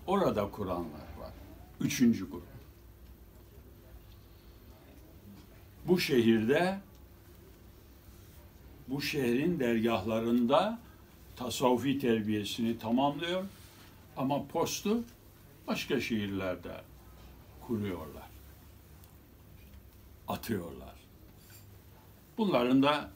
orada 0.07 0.51
kuranlar 0.51 1.07
var. 1.19 1.31
Üçüncü 1.81 2.31
grup. 2.31 2.43
Bu 5.87 5.99
şehirde 5.99 6.79
bu 8.87 9.01
şehrin 9.01 9.59
dergahlarında 9.59 10.79
tasavvufi 11.35 11.99
terbiyesini 11.99 12.79
tamamlıyor 12.79 13.43
ama 14.17 14.47
postu 14.47 15.03
başka 15.67 16.01
şehirlerde 16.01 16.81
kuruyorlar. 17.67 18.29
Atıyorlar. 20.27 20.95
Bunların 22.37 22.83
da 22.83 23.11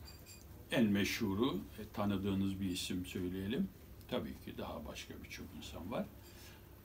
en 0.71 0.85
meşhuru, 0.85 1.57
e, 1.79 1.81
tanıdığınız 1.93 2.61
bir 2.61 2.69
isim 2.69 3.05
söyleyelim. 3.05 3.69
Tabii 4.09 4.33
ki 4.45 4.57
daha 4.57 4.85
başka 4.85 5.13
birçok 5.23 5.45
insan 5.57 5.91
var. 5.91 6.05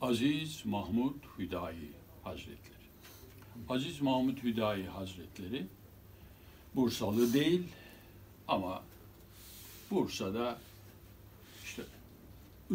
Aziz 0.00 0.66
Mahmud 0.66 1.14
Hüdayi 1.38 1.92
Hazretleri. 2.22 2.84
Aziz 3.68 4.00
Mahmud 4.00 4.38
Hüdayi 4.38 4.86
Hazretleri 4.86 5.66
Bursalı 6.74 7.32
değil 7.32 7.62
ama 8.48 8.82
Bursa'da 9.90 10.58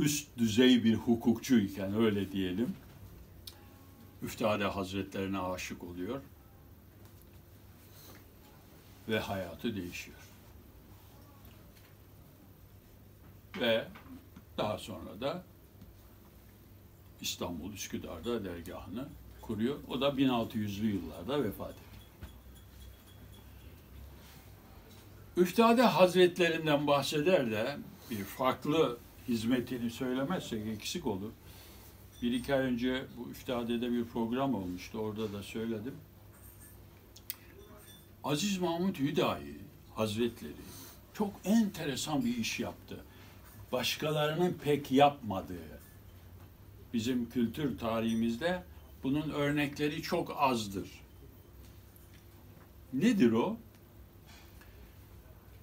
üst 0.01 0.37
düzey 0.37 0.83
bir 0.83 0.95
hukukçuyken 0.95 1.95
öyle 1.95 2.31
diyelim 2.31 2.75
Üftade 4.23 4.65
Hazretlerine 4.65 5.39
aşık 5.39 5.83
oluyor 5.83 6.21
ve 9.09 9.19
hayatı 9.19 9.75
değişiyor. 9.75 10.17
Ve 13.59 13.87
daha 14.57 14.77
sonra 14.77 15.21
da 15.21 15.43
İstanbul 17.21 17.73
Üsküdar'da 17.73 18.45
dergahını 18.45 19.07
kuruyor. 19.41 19.75
O 19.87 20.01
da 20.01 20.07
1600'lü 20.07 20.85
yıllarda 20.85 21.43
vefat 21.43 21.71
ediyor. 21.71 21.85
Üftade 25.37 25.81
Hazretlerinden 25.81 26.87
bahseder 26.87 27.51
de 27.51 27.77
bir 28.11 28.23
farklı 28.23 28.97
hizmetini 29.29 29.89
söylemezsek 29.89 30.67
eksik 30.67 31.07
olur. 31.07 31.31
Bir 32.21 32.31
iki 32.31 32.55
ay 32.55 32.61
önce 32.61 33.05
bu 33.17 33.29
Üftade'de 33.29 33.91
bir 33.91 34.05
program 34.05 34.55
olmuştu. 34.55 34.97
Orada 34.97 35.33
da 35.33 35.43
söyledim. 35.43 35.95
Aziz 38.23 38.57
Mahmut 38.57 38.99
Hüdayi 38.99 39.57
Hazretleri 39.95 40.53
çok 41.13 41.33
enteresan 41.43 42.25
bir 42.25 42.37
iş 42.37 42.59
yaptı. 42.59 43.03
Başkalarının 43.71 44.53
pek 44.63 44.91
yapmadığı. 44.91 45.79
Bizim 46.93 47.29
kültür 47.29 47.77
tarihimizde 47.77 48.63
bunun 49.03 49.29
örnekleri 49.29 50.01
çok 50.01 50.35
azdır. 50.37 50.89
Nedir 52.93 53.31
o? 53.31 53.57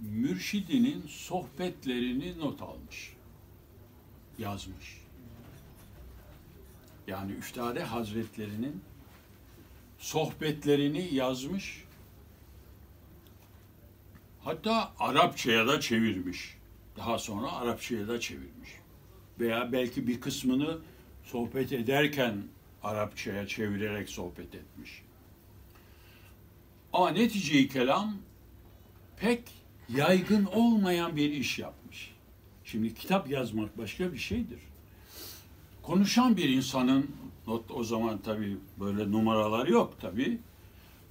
Mürşidinin 0.01 1.05
sohbetlerini 1.09 2.39
not 2.39 2.63
almış. 2.63 3.16
Yazmış. 4.39 5.01
Yani 7.07 7.33
Üftade 7.33 7.83
Hazretlerinin 7.83 8.83
sohbetlerini 9.99 11.15
yazmış. 11.15 11.85
Hatta 14.45 14.93
Arapçaya 14.99 15.67
da 15.67 15.81
çevirmiş. 15.81 16.57
Daha 16.97 17.19
sonra 17.19 17.53
Arapçaya 17.53 18.09
da 18.09 18.21
çevirmiş. 18.21 18.71
Veya 19.41 19.73
belki 19.73 20.07
bir 20.07 20.21
kısmını 20.21 20.79
sohbet 21.25 21.73
ederken 21.73 22.43
Arapçaya 22.83 23.47
çevirerek 23.47 24.09
sohbet 24.09 24.55
etmiş. 24.55 25.03
Ama 26.93 27.11
neticeyi 27.11 27.69
kelam 27.69 28.17
pek 29.17 29.41
yaygın 29.89 30.45
olmayan 30.45 31.17
bir 31.17 31.31
iş 31.31 31.59
yapmış. 31.59 32.16
Şimdi 32.67 32.95
kitap 32.95 33.31
yazmak 33.31 33.79
başka 33.79 34.13
bir 34.13 34.19
şeydir. 34.19 34.59
Konuşan 35.83 36.37
bir 36.37 36.49
insanın, 36.49 37.11
not 37.47 37.71
o 37.71 37.85
zaman 37.85 38.19
tabii 38.19 38.57
böyle 38.81 39.13
numaralar 39.13 39.67
yok 39.67 39.95
tabii. 40.01 40.39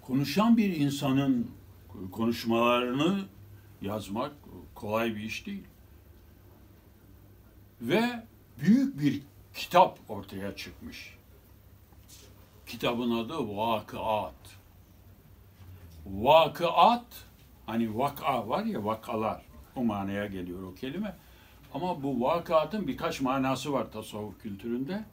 Konuşan 0.01 0.57
bir 0.57 0.75
insanın 0.75 1.51
konuşmalarını 2.11 3.25
yazmak 3.81 4.31
kolay 4.75 5.15
bir 5.15 5.21
iş 5.21 5.45
değil. 5.45 5.63
Ve 7.81 8.23
büyük 8.59 8.99
bir 8.99 9.21
kitap 9.53 9.99
ortaya 10.09 10.55
çıkmış. 10.55 11.15
Kitabın 12.67 13.11
adı 13.11 13.57
Vakıat. 13.57 14.33
Vakıat, 16.05 17.05
hani 17.65 17.97
vaka 17.97 18.49
var 18.49 18.65
ya 18.65 18.85
vakalar, 18.85 19.41
o 19.75 19.83
manaya 19.83 20.25
geliyor 20.25 20.63
o 20.63 20.75
kelime. 20.75 21.15
Ama 21.76 22.03
bu 22.03 22.21
vakatın 22.21 22.88
birkaç 22.88 23.21
manası 23.21 23.73
var 23.73 23.91
tasavvuf 23.91 24.41
kültüründe. 24.41 25.03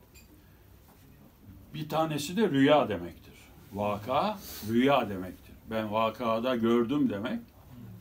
Bir 1.74 1.88
tanesi 1.88 2.36
de 2.36 2.48
rüya 2.48 2.88
demektir. 2.88 3.34
Vaka, 3.72 4.38
rüya 4.68 5.08
demektir. 5.08 5.54
Ben 5.70 5.92
vakada 5.92 6.56
gördüm 6.56 7.10
demek, 7.10 7.40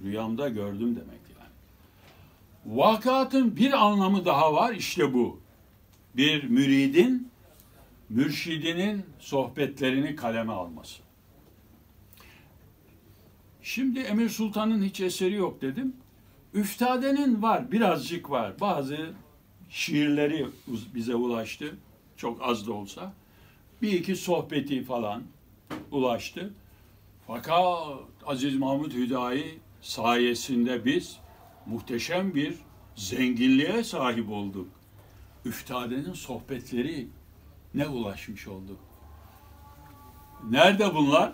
rüyamda 0.04 0.50
gördüm 0.50 0.96
demek 0.96 1.22
yani. 1.40 1.50
Vakatın 2.66 3.56
bir 3.56 3.74
anlamı 3.74 4.26
daha 4.26 4.54
var, 4.54 4.74
işte 4.74 5.14
bu. 5.14 5.40
Bir 6.16 6.44
müridin, 6.44 7.32
mürşidinin 8.10 9.06
sohbetlerini 9.20 10.16
kaleme 10.16 10.54
alması. 10.54 11.02
Şimdi 13.62 14.00
Emir 14.00 14.30
Sultan'ın 14.30 14.84
hiç 14.84 15.02
eseri 15.02 15.34
yok 15.36 15.62
dedim. 15.62 16.01
Üftade'nin 16.54 17.42
var, 17.42 17.72
birazcık 17.72 18.30
var. 18.30 18.60
Bazı 18.60 19.14
şiirleri 19.70 20.48
bize 20.96 21.16
ulaştı. 21.16 21.76
Çok 22.18 22.42
az 22.42 22.68
da 22.68 22.74
olsa. 22.74 23.14
Bir 23.82 23.92
iki 23.92 24.16
sohbeti 24.16 24.84
falan 24.84 25.24
ulaştı. 25.92 26.54
Fakat 27.28 27.78
Aziz 28.26 28.56
Mahmut 28.56 28.94
Hüdayi 28.94 29.60
sayesinde 29.82 30.86
biz 30.86 31.18
muhteşem 31.66 32.36
bir 32.36 32.56
zenginliğe 32.96 33.84
sahip 33.84 34.30
olduk. 34.30 34.68
Üftade'nin 35.46 36.14
sohbetleri 36.14 37.08
ne 37.74 37.88
ulaşmış 37.88 38.48
olduk. 38.48 38.80
Nerede 40.50 40.96
bunlar? 40.96 41.34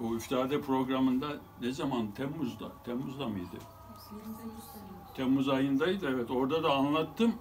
O 0.00 0.14
Üftade 0.14 0.60
programında 0.60 1.26
ne 1.60 1.72
zaman? 1.72 2.10
Temmuz'da. 2.10 2.72
Temmuz'da 2.84 3.28
mıydı? 3.28 3.56
Temmuz 5.16 5.48
ayındaydı 5.48 6.08
evet. 6.10 6.30
Orada 6.30 6.62
da 6.62 6.74
anlattım. 6.74 7.34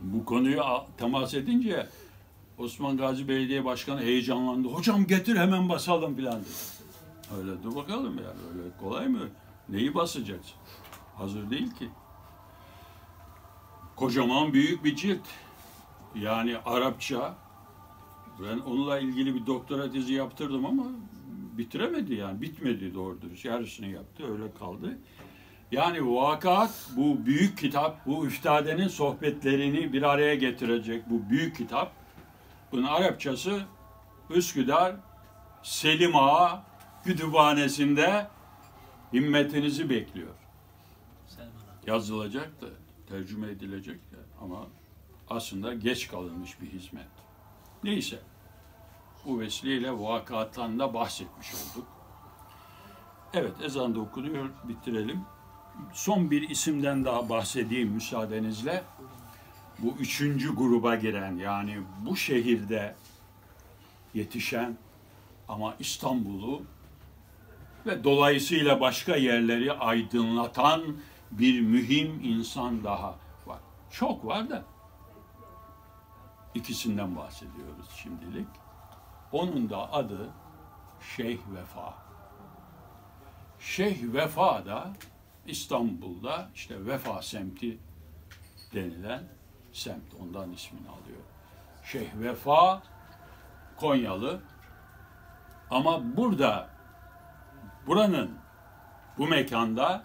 Bu 0.00 0.24
konuyu 0.24 0.62
temas 0.96 1.34
edince 1.34 1.88
Osman 2.58 2.96
Gazi 2.96 3.28
Belediye 3.28 3.64
Başkanı 3.64 4.00
heyecanlandı. 4.00 4.68
Hocam 4.68 5.06
getir 5.06 5.36
hemen 5.36 5.68
basalım 5.68 6.16
filan 6.16 6.40
dedi. 6.40 6.48
Öyle 7.38 7.62
dur 7.62 7.76
bakalım 7.76 8.16
yani 8.18 8.62
öyle 8.62 8.70
kolay 8.80 9.08
mı? 9.08 9.28
Neyi 9.68 9.94
basacaksın? 9.94 10.56
Hazır 11.16 11.50
değil 11.50 11.70
ki. 11.74 11.88
Kocaman 13.96 14.52
büyük 14.52 14.84
bir 14.84 14.96
cilt. 14.96 15.26
Yani 16.14 16.58
Arapça. 16.58 17.34
Ben 18.42 18.58
onunla 18.58 18.98
ilgili 18.98 19.34
bir 19.34 19.46
doktora 19.46 19.92
tezi 19.92 20.12
yaptırdım 20.12 20.66
ama 20.66 20.84
bitiremedi 21.60 22.14
yani. 22.14 22.40
Bitmedi 22.40 22.94
doğru 22.94 23.22
dürüst. 23.22 23.44
Yarısını 23.44 23.86
yaptı 23.86 24.32
öyle 24.32 24.54
kaldı. 24.58 24.98
Yani 25.72 26.14
vakat 26.14 26.90
bu 26.96 27.26
büyük 27.26 27.58
kitap, 27.58 28.06
bu 28.06 28.26
üftadenin 28.26 28.88
sohbetlerini 28.88 29.92
bir 29.92 30.02
araya 30.02 30.34
getirecek 30.34 31.10
bu 31.10 31.30
büyük 31.30 31.56
kitap. 31.56 31.92
Bunun 32.72 32.82
Arapçası 32.82 33.60
Üsküdar 34.30 34.96
Selim 35.62 36.16
Ağa 36.16 36.64
kütüphanesinde 37.04 38.26
himmetinizi 39.12 39.90
bekliyor. 39.90 40.34
Yazılacak 41.86 42.60
da, 42.60 42.66
tercüme 43.08 43.48
edilecek 43.48 44.12
de 44.12 44.16
ama 44.40 44.66
aslında 45.30 45.74
geç 45.74 46.08
kalınmış 46.08 46.60
bir 46.60 46.66
hizmet. 46.66 47.08
Neyse, 47.84 48.18
bu 49.26 49.40
vesileyle 49.40 49.92
vakattan 49.92 50.78
da 50.78 50.94
bahsetmiş 50.94 51.54
olduk. 51.54 51.86
Evet, 53.34 53.52
ezan 53.62 53.94
da 53.94 54.00
okunuyor, 54.00 54.50
bitirelim. 54.64 55.24
Son 55.92 56.30
bir 56.30 56.50
isimden 56.50 57.04
daha 57.04 57.28
bahsedeyim 57.28 57.88
müsaadenizle. 57.88 58.84
Bu 59.78 59.94
üçüncü 59.98 60.56
gruba 60.56 60.94
giren, 60.94 61.36
yani 61.36 61.78
bu 62.06 62.16
şehirde 62.16 62.94
yetişen 64.14 64.78
ama 65.48 65.74
İstanbul'u 65.78 66.62
ve 67.86 68.04
dolayısıyla 68.04 68.80
başka 68.80 69.16
yerleri 69.16 69.72
aydınlatan 69.72 70.82
bir 71.30 71.60
mühim 71.60 72.20
insan 72.24 72.84
daha 72.84 73.16
var. 73.46 73.58
Çok 73.90 74.26
var 74.26 74.50
da 74.50 74.64
ikisinden 76.54 77.16
bahsediyoruz 77.16 77.90
şimdilik. 78.02 78.46
Onun 79.32 79.70
da 79.70 79.92
adı 79.92 80.30
Şeyh 81.16 81.38
Vefa. 81.54 81.94
Şeyh 83.58 84.12
Vefa 84.14 84.66
da 84.66 84.92
İstanbul'da 85.46 86.50
işte 86.54 86.86
Vefa 86.86 87.22
semti 87.22 87.78
denilen 88.74 89.22
semt 89.72 90.14
ondan 90.22 90.52
ismini 90.52 90.88
alıyor. 90.88 91.20
Şeyh 91.84 92.08
Vefa 92.14 92.82
Konyalı 93.76 94.40
ama 95.70 96.16
burada 96.16 96.70
buranın 97.86 98.30
bu 99.18 99.26
mekanda 99.26 100.04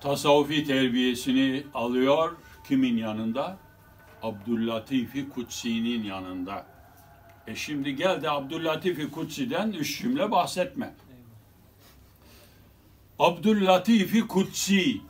tasavvufi 0.00 0.64
terbiyesini 0.64 1.66
alıyor 1.74 2.36
kimin 2.68 2.96
yanında? 2.96 3.56
Abdüllatifi 4.22 5.28
Kutsi'nin 5.28 6.02
yanında. 6.02 6.69
E 7.50 7.56
şimdi 7.56 7.96
gel 7.96 8.22
de 8.22 8.30
Abdüllatifi 8.30 9.10
Kutsi'den 9.10 9.72
üç 9.72 10.02
cümle 10.02 10.30
bahsetme. 10.30 10.94
Abdüllatifi 13.18 14.26
Kutsi 14.26 15.00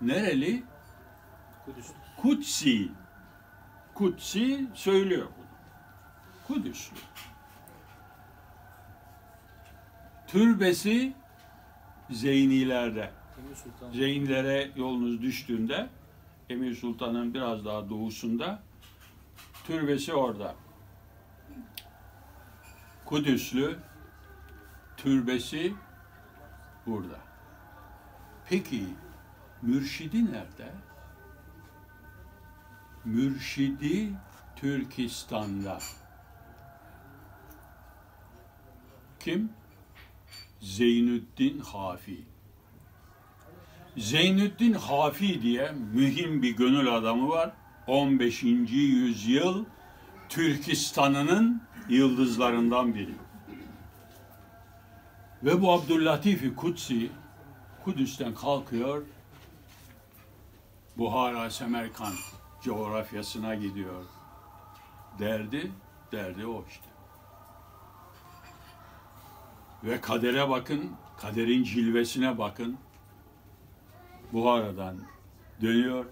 nereli? 0.00 0.62
Kutsi. 2.16 2.88
Kutsi 3.94 4.66
söylüyor 4.74 5.26
bunu. 5.38 5.46
Kudüslü. 6.46 6.96
Türbesi 10.26 11.12
Zeynilerde. 12.10 13.10
Zeynilere 13.92 14.70
yolunuz 14.76 15.22
düştüğünde 15.22 15.88
Emir 16.50 16.74
Sultan'ın 16.74 17.34
biraz 17.34 17.64
daha 17.64 17.90
doğusunda. 17.90 18.62
Türbesi 19.66 20.14
orada. 20.14 20.54
Kudüslü 23.08 23.78
türbesi 24.96 25.74
burada. 26.86 27.18
Peki 28.48 28.84
mürşidi 29.62 30.24
nerede? 30.24 30.72
Mürşidi 33.04 34.12
Türkistan'da. 34.56 35.78
Kim? 39.20 39.52
Zeynüddin 40.60 41.60
Hafi. 41.60 42.24
Zeynüddin 43.96 44.72
Hafi 44.72 45.42
diye 45.42 45.72
mühim 45.72 46.42
bir 46.42 46.56
gönül 46.56 46.96
adamı 46.96 47.28
var. 47.28 47.52
15. 47.86 48.42
yüzyıl 48.42 49.64
Türkistan'ının 50.28 51.67
yıldızlarından 51.88 52.94
biri. 52.94 53.14
Ve 55.44 55.62
bu 55.62 55.72
Abdüllatif 55.72 56.56
Kutsi 56.56 57.10
Kudüs'ten 57.84 58.34
kalkıyor, 58.34 59.02
Buhara, 60.98 61.50
Semerkant 61.50 62.18
coğrafyasına 62.62 63.54
gidiyor. 63.54 64.04
Derdi, 65.18 65.72
derdi 66.12 66.46
o 66.46 66.64
işte. 66.68 66.88
Ve 69.84 70.00
kadere 70.00 70.48
bakın, 70.48 70.92
kaderin 71.16 71.64
cilvesine 71.64 72.38
bakın. 72.38 72.78
Buhara'dan 74.32 74.96
dönüyor. 75.62 76.06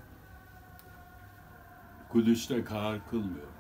Kudüs'te 2.09 2.64
karar 2.64 3.11
kılmıyor. 3.11 3.56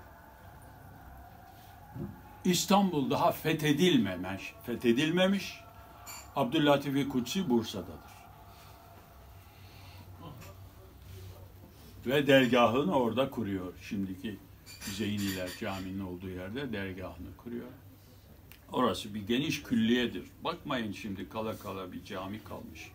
İstanbul 2.44 3.10
daha 3.10 3.32
fethedilmemiş, 3.32 4.54
fethedilmemiş. 4.66 5.60
Abdüllatif 6.36 7.08
Kutsi 7.08 7.50
Bursa'dadır. 7.50 8.16
Ve 12.06 12.26
dergahını 12.26 12.98
orada 12.98 13.30
kuruyor. 13.30 13.72
Şimdiki 13.82 14.38
Zeyniler 14.80 15.50
Camii'nin 15.60 16.00
olduğu 16.00 16.28
yerde 16.28 16.72
dergahını 16.72 17.36
kuruyor. 17.36 17.66
Orası 18.72 19.14
bir 19.14 19.26
geniş 19.26 19.62
külliyedir. 19.62 20.24
Bakmayın 20.44 20.92
şimdi 20.92 21.28
kala 21.28 21.58
kala 21.58 21.92
bir 21.92 22.04
cami 22.04 22.44
kalmış. 22.44 22.90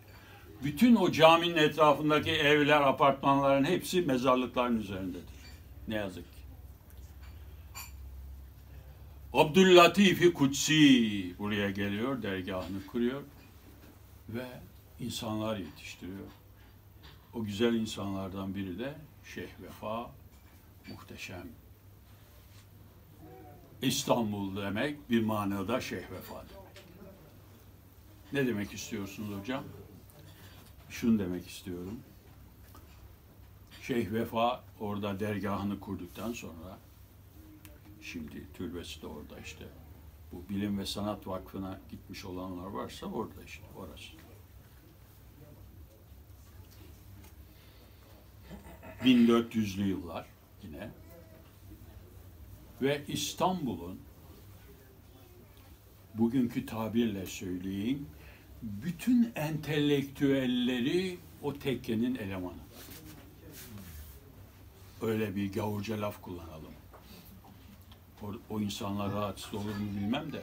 Bütün 0.64 0.94
o 0.96 1.12
caminin 1.12 1.56
etrafındaki 1.56 2.30
evler, 2.30 2.80
apartmanların 2.80 3.64
hepsi 3.64 4.02
mezarlıkların 4.02 4.80
üzerindedir. 4.80 5.24
Ne 5.88 5.94
yazık 5.94 6.24
ki. 6.24 6.41
Abdüllatif 9.32 10.34
Kutsi 10.34 11.34
buraya 11.38 11.70
geliyor, 11.70 12.22
dergahını 12.22 12.86
kuruyor 12.86 13.22
ve 14.28 14.46
insanlar 15.00 15.56
yetiştiriyor. 15.56 16.26
O 17.34 17.44
güzel 17.44 17.74
insanlardan 17.74 18.54
biri 18.54 18.78
de 18.78 18.94
Şeyh 19.34 19.60
Vefa, 19.62 20.10
muhteşem. 20.88 21.46
İstanbul 23.82 24.56
demek 24.56 25.10
bir 25.10 25.24
manada 25.24 25.80
Şeyh 25.80 26.10
Vefa 26.10 26.34
demek. 26.34 26.84
Ne 28.32 28.46
demek 28.46 28.72
istiyorsunuz 28.72 29.40
hocam? 29.40 29.64
Şunu 30.90 31.18
demek 31.18 31.48
istiyorum. 31.48 32.00
Şeyh 33.82 34.12
Vefa 34.12 34.64
orada 34.80 35.20
dergahını 35.20 35.80
kurduktan 35.80 36.32
sonra 36.32 36.78
Şimdi 38.02 38.52
türbesi 38.54 39.02
de 39.02 39.06
orada 39.06 39.40
işte. 39.40 39.64
Bu 40.32 40.48
Bilim 40.48 40.78
ve 40.78 40.86
Sanat 40.86 41.26
Vakfı'na 41.26 41.80
gitmiş 41.90 42.24
olanlar 42.24 42.66
varsa 42.66 43.06
orada 43.06 43.44
işte 43.46 43.64
orası. 43.76 44.12
...1400'lü 49.04 49.86
yıllar 49.86 50.26
yine... 50.62 50.90
...ve 52.82 53.02
İstanbul'un... 53.08 54.00
...bugünkü 56.14 56.66
tabirle 56.66 57.26
söyleyeyim... 57.26 58.06
...bütün 58.62 59.32
entelektüelleri 59.34 61.18
o 61.42 61.58
tekkenin 61.58 62.14
elemanı. 62.14 62.62
Öyle 65.00 65.36
bir 65.36 65.52
gavurca 65.52 66.00
laf 66.00 66.22
kullanalım 66.22 66.71
o, 68.22 68.54
o 68.54 68.60
insanlar 68.60 69.12
rahatsız 69.12 69.54
olur 69.54 69.64
mu 69.64 69.86
bilmem 70.00 70.32
de. 70.32 70.42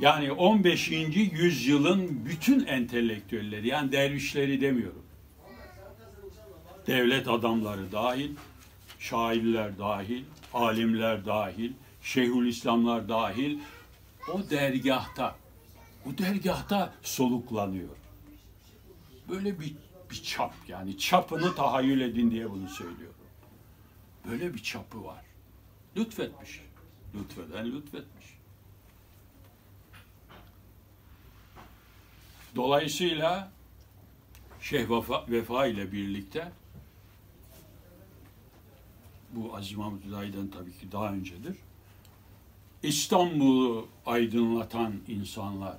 Yani 0.00 0.32
15. 0.32 0.90
yüzyılın 0.90 2.26
bütün 2.26 2.66
entelektüelleri 2.66 3.68
yani 3.68 3.92
dervişleri 3.92 4.60
demiyorum. 4.60 5.02
Devlet 6.86 7.28
adamları 7.28 7.92
dahil, 7.92 8.30
şairler 8.98 9.78
dahil, 9.78 10.24
alimler 10.54 11.26
dahil, 11.26 11.72
şeyhülislamlar 12.02 13.08
dahil 13.08 13.58
o 14.32 14.50
dergahta, 14.50 15.36
o 16.06 16.18
dergahta 16.18 16.94
soluklanıyor. 17.02 17.96
Böyle 19.28 19.60
bir, 19.60 19.74
bir 20.10 20.22
çap 20.22 20.54
yani 20.68 20.98
çapını 20.98 21.54
tahayyül 21.54 22.00
edin 22.00 22.30
diye 22.30 22.50
bunu 22.50 22.68
söylüyorum. 22.68 23.14
Böyle 24.30 24.54
bir 24.54 24.62
çapı 24.62 25.04
var. 25.04 25.24
Lütfetmiş. 25.96 26.60
Lütfeden 27.14 27.72
lütfetmiş. 27.72 28.26
Dolayısıyla 32.56 33.52
Şeyh 34.60 34.90
Vefa, 34.90 35.26
Vefa 35.28 35.66
ile 35.66 35.92
birlikte 35.92 36.52
bu 39.32 39.56
Aziz 39.56 39.72
Mahmut 39.72 40.04
Hüdayi'den 40.04 40.48
tabii 40.48 40.72
ki 40.72 40.92
daha 40.92 41.12
öncedir. 41.12 41.56
İstanbul'u 42.82 43.88
aydınlatan 44.06 44.94
insanlar 45.08 45.78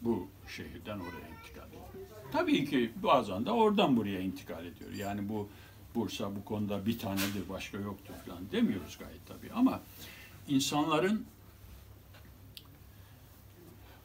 bu 0.00 0.28
şehirden 0.48 0.98
oraya 0.98 1.28
intikal 1.28 1.68
ediyor. 1.68 1.82
Tabii 2.32 2.64
ki 2.64 2.92
bazen 3.02 3.46
de 3.46 3.50
oradan 3.50 3.96
buraya 3.96 4.20
intikal 4.20 4.66
ediyor. 4.66 4.92
Yani 4.92 5.28
bu 5.28 5.48
Bursa 5.94 6.36
bu 6.36 6.44
konuda 6.44 6.86
bir 6.86 6.98
tanedir, 6.98 7.48
başka 7.48 7.78
yoktur 7.78 8.14
falan 8.26 8.52
demiyoruz 8.52 8.98
gayet 8.98 9.26
tabii. 9.26 9.52
Ama 9.52 9.80
insanların 10.48 11.26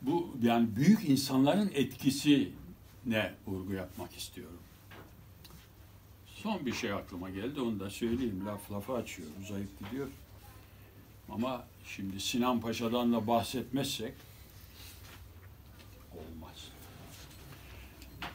bu 0.02 0.36
yani 0.42 0.76
büyük 0.76 1.10
insanların 1.10 1.72
etkisi 1.74 2.52
ne 3.06 3.34
vurgu 3.48 3.74
yapmak 3.74 4.16
istiyorum. 4.18 4.60
Son 6.28 6.66
bir 6.66 6.74
şey 6.74 6.92
aklıma 6.92 7.30
geldi, 7.30 7.62
onu 7.62 7.80
da 7.80 7.90
söyleyeyim. 7.90 8.44
Laf 8.46 8.72
lafı 8.72 8.94
açıyor, 8.94 9.28
uzayıp 9.44 9.80
gidiyor. 9.80 10.08
Ama 11.30 11.68
şimdi 11.86 12.20
Sinan 12.20 12.62
Paşa'dan 12.62 13.14
da 13.14 13.28
bahsetmezsek 13.28 14.14
olmaz. 16.14 16.68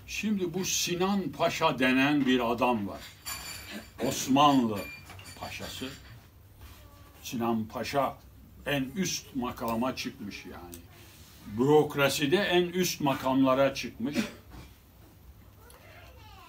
Şimdi 0.07 0.55
bu 0.55 0.65
Sinan 0.65 1.23
Paşa 1.29 1.79
denen 1.79 2.27
bir 2.27 2.53
adam 2.53 2.89
var. 2.89 3.01
Osmanlı 4.09 4.79
paşası 5.41 5.89
Sinan 7.23 7.65
Paşa 7.65 8.17
en 8.67 8.85
üst 8.97 9.37
makama 9.37 9.97
çıkmış 9.97 10.45
yani. 10.45 10.77
Bürokraside 11.59 12.37
en 12.37 12.63
üst 12.63 13.01
makamlara 13.01 13.75
çıkmış. 13.75 14.17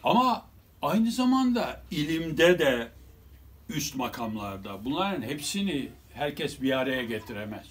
Ama 0.03 0.45
aynı 0.81 1.11
zamanda 1.11 1.83
ilimde 1.91 2.59
de 2.59 2.87
üst 3.69 3.95
makamlarda. 3.95 4.85
Bunların 4.85 5.21
hepsini 5.21 5.89
herkes 6.13 6.61
bir 6.61 6.77
araya 6.77 7.03
getiremez. 7.03 7.67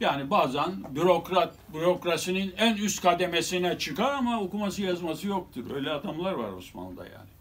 Yani 0.00 0.30
bazen 0.30 0.94
bürokrat, 0.94 1.54
bürokrasinin 1.74 2.54
en 2.56 2.76
üst 2.76 3.02
kademesine 3.02 3.78
çıkar 3.78 4.14
ama 4.14 4.40
okuması 4.40 4.82
yazması 4.82 5.26
yoktur. 5.26 5.70
Öyle 5.74 5.90
adamlar 5.90 6.32
var 6.32 6.52
Osmanlı'da 6.52 7.04
yani. 7.04 7.31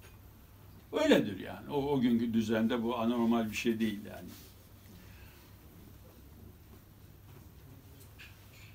Öyledir 0.93 1.39
yani. 1.39 1.69
O, 1.69 1.91
o 1.91 2.01
günkü 2.01 2.33
düzende 2.33 2.83
bu 2.83 2.97
anormal 2.97 3.49
bir 3.49 3.55
şey 3.55 3.79
değil 3.79 3.99
yani. 4.05 4.29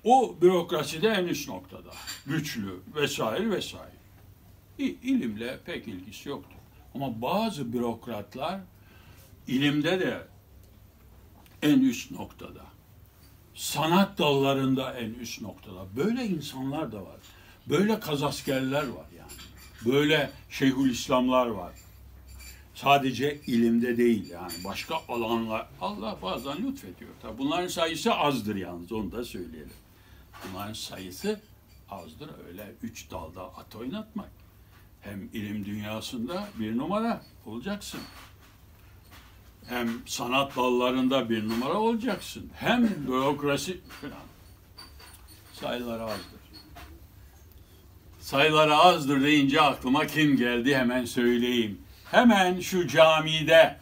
O 0.03 0.35
bürokraside 0.41 1.07
en 1.07 1.25
üst 1.25 1.49
noktada. 1.49 1.91
Güçlü 2.25 2.79
vesaire 2.95 3.49
vesaire. 3.49 3.91
İlimle 4.77 5.59
pek 5.65 5.87
ilgisi 5.87 6.29
yoktur. 6.29 6.57
Ama 6.95 7.21
bazı 7.21 7.73
bürokratlar 7.73 8.61
ilimde 9.47 9.99
de 9.99 10.27
en 11.61 11.79
üst 11.79 12.11
noktada. 12.11 12.65
Sanat 13.55 14.17
dallarında 14.17 14.93
en 14.93 15.13
üst 15.13 15.41
noktada. 15.41 15.85
Böyle 15.95 16.25
insanlar 16.25 16.91
da 16.91 17.05
var. 17.05 17.19
Böyle 17.69 17.99
kazaskerler 17.99 18.87
var 18.87 19.05
yani. 19.17 19.31
Böyle 19.85 20.31
Şeyhülislamlar 20.49 21.47
var. 21.47 21.73
Sadece 22.77 23.41
ilimde 23.47 23.97
değil 23.97 24.29
yani 24.29 24.53
başka 24.63 24.95
alanlar. 25.07 25.67
Allah 25.81 26.17
bazen 26.21 26.57
lütfediyor. 26.57 27.11
Tabi 27.21 27.37
bunların 27.37 27.67
sayısı 27.67 28.13
azdır 28.13 28.55
yalnız 28.55 28.91
onu 28.91 29.11
da 29.11 29.23
söyleyelim. 29.23 29.73
Bunların 30.43 30.73
sayısı 30.73 31.39
azdır. 31.89 32.29
Öyle 32.47 32.71
üç 32.83 33.11
dalda 33.11 33.43
at 33.43 33.75
oynatmak. 33.75 34.29
Hem 35.01 35.29
ilim 35.33 35.65
dünyasında 35.65 36.47
bir 36.59 36.77
numara 36.77 37.21
olacaksın. 37.45 38.01
Hem 39.65 39.89
sanat 40.05 40.55
dallarında 40.55 41.29
bir 41.29 41.49
numara 41.49 41.77
olacaksın. 41.77 42.49
Hem 42.55 43.07
bürokrasi 43.07 43.79
falan. 44.01 44.27
Sayıları 45.53 46.03
azdır. 46.03 46.41
Sayıları 48.19 48.75
azdır 48.75 49.21
deyince 49.21 49.61
aklıma 49.61 50.07
kim 50.07 50.37
geldi 50.37 50.75
hemen 50.75 51.05
söyleyeyim. 51.05 51.86
Hemen 52.11 52.59
şu 52.59 52.87
camide, 52.87 53.77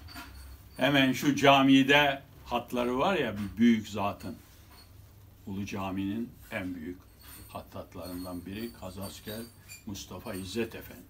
hemen 0.78 1.14
şu 1.14 1.36
camide 1.36 2.22
hatları 2.46 2.98
var 3.00 3.16
ya 3.16 3.34
bir 3.38 3.58
büyük 3.58 3.88
zatın. 3.88 4.36
Ulu 5.48 5.66
Cami'nin 5.66 6.30
en 6.52 6.76
büyük 6.76 7.00
hattatlarından 7.50 8.46
biri 8.46 8.74
Kazasker 8.74 9.42
Mustafa 9.86 10.34
İzzet 10.34 10.76
Efendi. 10.76 11.02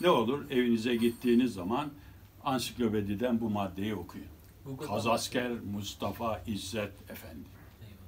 Ne 0.00 0.10
olur 0.10 0.50
evinize 0.50 0.96
gittiğiniz 0.96 1.54
zaman 1.54 1.90
ansiklopediden 2.44 3.40
bu 3.40 3.50
maddeyi 3.50 3.94
okuyun. 3.94 4.26
Kazasker 4.86 5.50
Mustafa 5.50 6.42
İzzet 6.46 7.10
Efendi. 7.10 7.48
Eyvallah. 7.80 7.98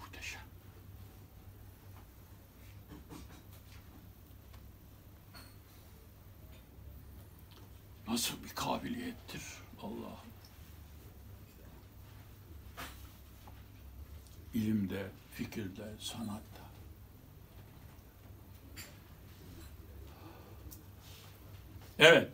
Muhteşem. 0.00 0.40
Nasıl 8.10 8.44
bir 8.44 8.48
kabiliyettir 8.48 9.42
Allah. 9.82 10.16
İlimde, 14.54 15.06
fikirde, 15.32 15.94
sanatta. 15.98 16.62
Evet. 21.98 22.32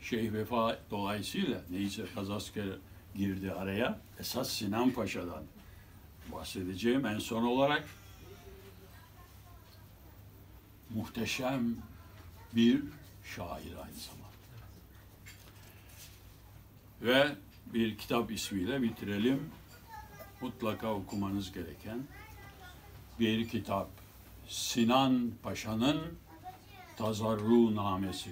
Şeyh 0.00 0.32
Vefa 0.32 0.78
dolayısıyla 0.90 1.60
neyse 1.70 2.04
Kazasker 2.14 2.66
girdi 3.14 3.52
araya. 3.52 4.00
Esas 4.20 4.50
Sinan 4.50 4.90
Paşa'dan 4.90 5.44
bahsedeceğim 6.32 7.06
en 7.06 7.18
son 7.18 7.42
olarak 7.42 7.88
muhteşem 10.94 11.76
bir 12.54 12.82
şair 13.24 13.76
aynı 13.84 13.96
zamanda. 13.96 14.22
Ve 17.02 17.36
bir 17.74 17.98
kitap 17.98 18.32
ismiyle 18.32 18.82
bitirelim. 18.82 19.50
Mutlaka 20.40 20.88
okumanız 20.94 21.52
gereken 21.52 21.98
bir 23.20 23.48
kitap. 23.48 23.88
Sinan 24.48 25.30
Paşa'nın 25.42 26.00
Tazarru 26.96 27.76
Namesi. 27.76 28.30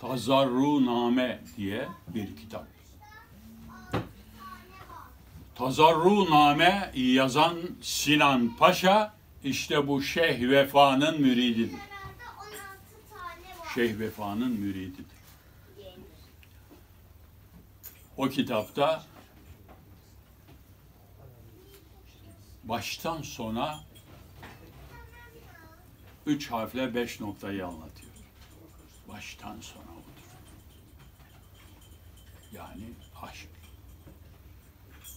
Tazarru 0.00 0.86
Name 0.86 1.40
diye 1.56 1.88
bir 2.08 2.36
kitap. 2.36 2.66
Tazarru 5.54 6.30
Name 6.30 6.92
yazan 6.94 7.58
Sinan 7.82 8.56
Paşa 8.56 9.17
işte 9.44 9.86
bu 9.88 10.02
Şeyh 10.02 10.50
Vefa'nın 10.50 11.20
mürididir. 11.20 11.80
Şeyh 13.74 13.98
Vefa'nın 13.98 14.52
mürididir. 14.52 15.18
O 18.16 18.28
kitapta 18.28 19.04
baştan 22.64 23.22
sona 23.22 23.80
üç 26.26 26.50
harfle 26.50 26.94
beş 26.94 27.20
noktayı 27.20 27.66
anlatıyor. 27.66 28.12
Baştan 29.08 29.60
sona 29.60 29.82
odur. 29.82 30.28
Yani 32.52 32.84
aşk. 33.22 33.48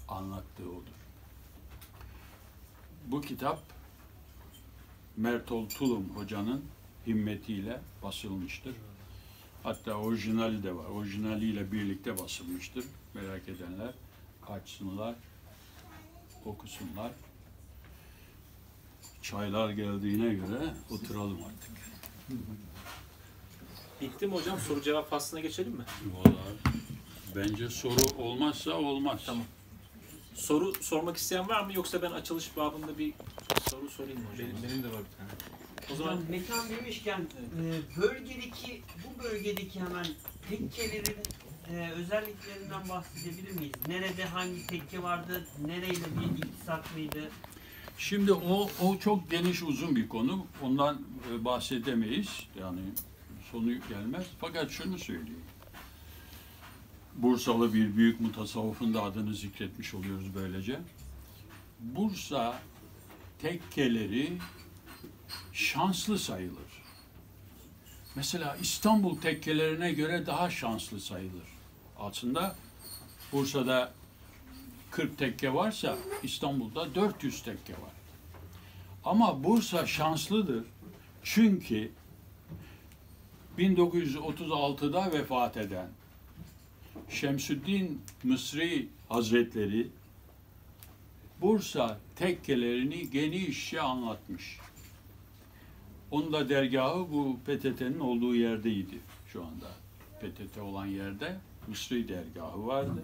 Anlattığı 0.07 0.69
odur. 0.69 1.01
Bu 3.05 3.21
kitap 3.21 3.59
Mertol 5.17 5.69
Tulum 5.69 6.09
hocanın 6.15 6.65
himmetiyle 7.07 7.81
basılmıştır. 8.03 8.75
Hatta 9.63 9.93
orijinali 9.93 10.63
de 10.63 10.75
var. 10.75 10.85
Orijinaliyle 10.85 11.71
birlikte 11.71 12.17
basılmıştır. 12.17 12.85
Merak 13.13 13.49
edenler 13.49 13.93
kaçsınlar, 14.47 15.15
okusunlar. 16.45 17.11
Çaylar 19.21 19.69
geldiğine 19.69 20.33
göre 20.33 20.73
oturalım 20.89 21.37
artık. 21.43 21.71
Bitti 24.01 24.27
mi 24.27 24.33
hocam? 24.33 24.59
Soru 24.59 24.81
cevap 24.81 25.09
faslına 25.09 25.41
geçelim 25.41 25.71
mi? 25.71 25.83
Vallahi 26.13 26.57
bence 27.35 27.69
soru 27.69 28.17
olmazsa 28.17 28.71
olmaz. 28.71 29.21
Tamam. 29.25 29.43
Soru 30.35 30.73
sormak 30.81 31.17
isteyen 31.17 31.49
var 31.49 31.63
mı? 31.65 31.73
Yoksa 31.73 32.01
ben 32.01 32.11
açılış 32.11 32.57
babında 32.57 32.97
bir 32.97 33.13
soru 33.71 33.89
sorayım 33.89 34.19
mı 34.19 34.25
hocam? 34.31 34.47
Benim, 34.47 34.63
benim 34.63 34.83
de 34.83 34.87
var 34.87 35.01
bir 35.11 35.17
tane. 35.17 35.31
O 35.93 35.95
zaman 35.95 36.11
Hocam 36.11 36.29
mekan 36.29 36.69
demişken 36.69 37.19
e, 37.21 38.01
bölgedeki 38.01 38.81
bu 39.03 39.23
bölgedeki 39.23 39.79
hemen 39.79 40.05
tekkelerin 40.49 41.17
e, 41.69 41.91
özelliklerinden 41.91 42.89
bahsedebilir 42.89 43.51
miyiz? 43.51 43.73
Nerede 43.87 44.25
hangi 44.25 44.67
tekke 44.67 45.03
vardı? 45.03 45.47
Nereyle 45.65 46.05
bir 46.19 46.45
iktisatlıydı? 46.45 47.31
Şimdi 47.97 48.33
o 48.33 48.69
o 48.81 48.97
çok 48.97 49.31
geniş 49.31 49.63
uzun 49.63 49.95
bir 49.95 50.09
konu. 50.09 50.45
Ondan 50.61 51.01
e, 51.31 51.45
bahsedemeyiz. 51.45 52.47
Yani 52.59 52.81
sonu 53.51 53.73
gelmez. 53.89 54.25
Fakat 54.39 54.71
şunu 54.71 54.97
söyleyeyim. 54.97 55.43
Bursalı 57.15 57.73
bir 57.73 57.97
büyük 57.97 58.19
mutasavvıfın 58.21 58.93
da 58.93 59.03
adını 59.03 59.35
zikretmiş 59.35 59.93
oluyoruz 59.93 60.27
böylece. 60.35 60.79
Bursa 61.79 62.59
tekkeleri 63.41 64.33
şanslı 65.53 66.19
sayılır. 66.19 66.81
Mesela 68.15 68.57
İstanbul 68.61 69.17
tekkelerine 69.21 69.93
göre 69.93 70.25
daha 70.25 70.49
şanslı 70.49 70.99
sayılır. 70.99 71.47
Aslında 71.99 72.55
Bursa'da 73.31 73.93
40 74.91 75.17
tekke 75.17 75.53
varsa 75.53 75.97
İstanbul'da 76.23 76.95
400 76.95 77.43
tekke 77.43 77.73
var. 77.73 77.91
Ama 79.05 79.43
Bursa 79.43 79.85
şanslıdır. 79.87 80.65
Çünkü 81.23 81.91
1936'da 83.57 85.11
vefat 85.11 85.57
eden 85.57 85.89
Şemsüddin 87.09 88.01
Mısri 88.23 88.87
Hazretleri 89.09 89.87
Bursa 91.41 91.99
tekkelerini 92.15 93.09
genişçe 93.09 93.81
anlatmış. 93.81 94.59
Onun 96.11 96.33
da 96.33 96.49
dergahı 96.49 97.11
bu 97.11 97.39
PTT'nin 97.45 97.99
olduğu 97.99 98.35
yerdeydi 98.35 98.99
şu 99.27 99.45
anda. 99.45 99.67
PTT 100.19 100.57
olan 100.57 100.85
yerde 100.85 101.37
Mısri 101.67 102.07
dergahı 102.07 102.67
vardı. 102.67 103.03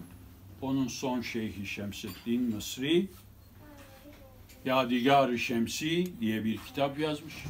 Onun 0.62 0.88
son 0.88 1.20
şeyhi 1.20 1.66
Şemseddin 1.66 2.54
Mısri 2.54 3.08
Yadigar-ı 4.64 5.38
Şemsi 5.38 6.20
diye 6.20 6.44
bir 6.44 6.56
kitap 6.56 6.98
yazmış. 6.98 7.44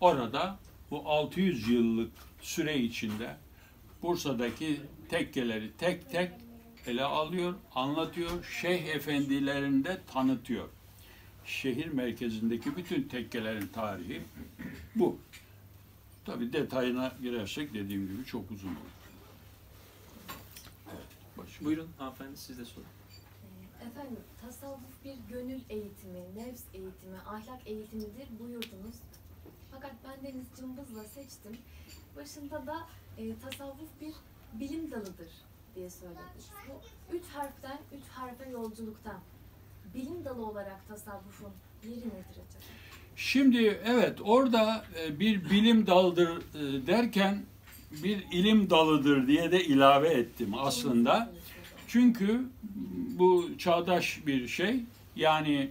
Orada 0.00 0.58
bu 0.90 1.08
600 1.08 1.68
yıllık 1.68 2.12
süre 2.40 2.78
içinde 2.78 3.36
Bursa'daki 4.02 4.80
tekkeleri 5.08 5.70
tek 5.78 6.10
tek 6.10 6.30
ele 6.86 7.04
alıyor, 7.04 7.54
anlatıyor, 7.74 8.44
şeyh 8.44 8.86
efendilerini 8.86 9.84
de 9.84 10.00
tanıtıyor. 10.12 10.68
Şehir 11.44 11.86
merkezindeki 11.86 12.76
bütün 12.76 13.02
tekkelerin 13.02 13.66
tarihi 13.66 14.22
bu. 14.94 15.18
Tabi 16.24 16.52
detayına 16.52 17.12
girersek 17.22 17.74
dediğim 17.74 18.08
gibi 18.08 18.24
çok 18.24 18.50
uzun 18.50 18.68
olur. 18.68 18.96
Evet, 20.88 21.06
başka. 21.38 21.64
buyurun 21.64 21.88
hanımefendi 21.98 22.36
siz 22.36 22.58
de 22.58 22.64
sorun. 22.64 22.86
Efendim, 23.90 24.20
tasavvuf 24.40 25.04
bir 25.04 25.14
gönül 25.34 25.60
eğitimi, 25.68 26.20
nefs 26.36 26.62
eğitimi, 26.74 27.18
ahlak 27.26 27.66
eğitimidir 27.66 28.26
buyurdunuz. 28.40 28.96
Fakat 29.72 29.92
ben 30.04 30.32
Deniz 30.32 30.46
Cımbız'la 30.56 31.04
seçtim. 31.04 31.56
Başında 32.16 32.66
da 32.66 32.86
e, 33.18 33.38
tasavvuf 33.38 33.90
bir 34.00 34.14
bilim 34.60 34.90
dalıdır 34.90 35.28
diye 35.76 35.90
söylediniz. 35.90 36.50
Bu 36.68 37.16
üç 37.16 37.24
harften, 37.34 37.78
üç 37.98 38.08
harfe 38.08 38.50
yolculuktan 38.50 39.20
bilim 39.94 40.24
dalı 40.24 40.46
olarak 40.46 40.88
tasavvufun 40.88 41.52
yeri 41.84 41.96
nedir 41.96 42.10
acaba? 42.30 42.64
Şimdi 43.16 43.80
evet 43.84 44.18
orada 44.24 44.84
e, 45.00 45.20
bir 45.20 45.50
bilim 45.50 45.86
dalıdır 45.86 46.28
e, 46.28 46.86
derken 46.86 47.42
bir 47.90 48.24
ilim 48.32 48.70
dalıdır 48.70 49.26
diye 49.26 49.52
de 49.52 49.64
ilave 49.64 50.08
ettim 50.08 50.54
aslında. 50.58 51.32
Çünkü 51.88 52.42
bu 53.18 53.50
çağdaş 53.58 54.26
bir 54.26 54.48
şey. 54.48 54.80
Yani 55.16 55.70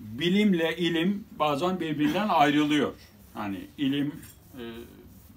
bilimle 0.00 0.76
ilim 0.76 1.24
bazen 1.38 1.80
birbirinden 1.80 2.28
ayrılıyor. 2.28 2.92
Hani 3.34 3.66
ilim 3.78 4.14
e, 4.58 4.62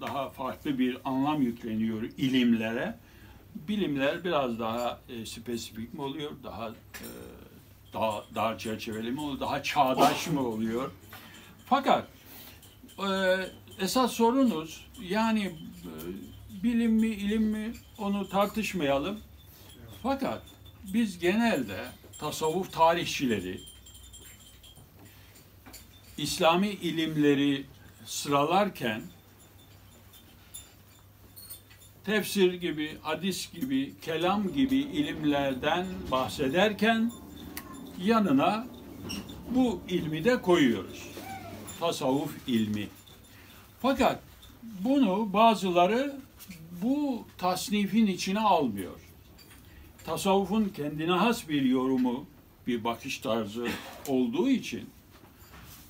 daha 0.00 0.30
farklı 0.30 0.78
bir 0.78 0.98
anlam 1.04 1.42
yükleniyor 1.42 2.02
ilimlere. 2.02 2.96
Bilimler 3.70 4.24
biraz 4.24 4.58
daha 4.58 5.00
e, 5.08 5.26
spesifik 5.26 5.94
mi 5.94 6.02
oluyor? 6.02 6.30
Daha 6.42 6.68
e, 6.68 7.06
daha 7.92 8.24
dar 8.34 8.58
çerçeveli 8.58 9.10
mi 9.10 9.20
oluyor? 9.20 9.40
Daha 9.40 9.62
çağdaş 9.62 10.26
mı 10.26 10.46
oluyor? 10.46 10.90
Fakat 11.66 12.08
e, 12.98 13.08
esas 13.78 14.12
sorunuz 14.12 14.86
yani 15.00 15.44
e, 15.44 15.92
bilim 16.62 16.92
mi 16.92 17.06
ilim 17.06 17.42
mi 17.42 17.72
onu 17.98 18.28
tartışmayalım. 18.28 19.20
Fakat 20.02 20.42
biz 20.84 21.18
genelde 21.18 21.86
tasavvuf 22.18 22.72
tarihçileri 22.72 23.60
İslami 26.16 26.68
ilimleri 26.68 27.66
sıralarken 28.06 29.02
tefsir 32.04 32.54
gibi, 32.54 32.98
hadis 33.02 33.52
gibi, 33.52 33.94
kelam 34.02 34.52
gibi 34.52 34.76
ilimlerden 34.76 35.86
bahsederken 36.10 37.12
yanına 38.04 38.66
bu 39.50 39.80
ilmi 39.88 40.24
de 40.24 40.42
koyuyoruz. 40.42 41.08
Tasavvuf 41.80 42.36
ilmi. 42.46 42.88
Fakat 43.82 44.20
bunu 44.62 45.32
bazıları 45.32 46.16
bu 46.82 47.26
tasnifin 47.38 48.06
içine 48.06 48.40
almıyor. 48.40 49.00
Tasavvufun 50.04 50.72
kendine 50.76 51.12
has 51.12 51.48
bir 51.48 51.62
yorumu, 51.62 52.26
bir 52.66 52.84
bakış 52.84 53.18
tarzı 53.18 53.68
olduğu 54.08 54.48
için 54.48 54.88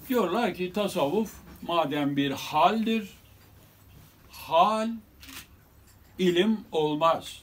diyorlar 0.08 0.54
ki 0.54 0.72
tasavvuf 0.72 1.32
madem 1.62 2.16
bir 2.16 2.30
haldir, 2.30 3.10
hal 4.30 4.88
ilim 6.20 6.60
olmaz 6.72 7.42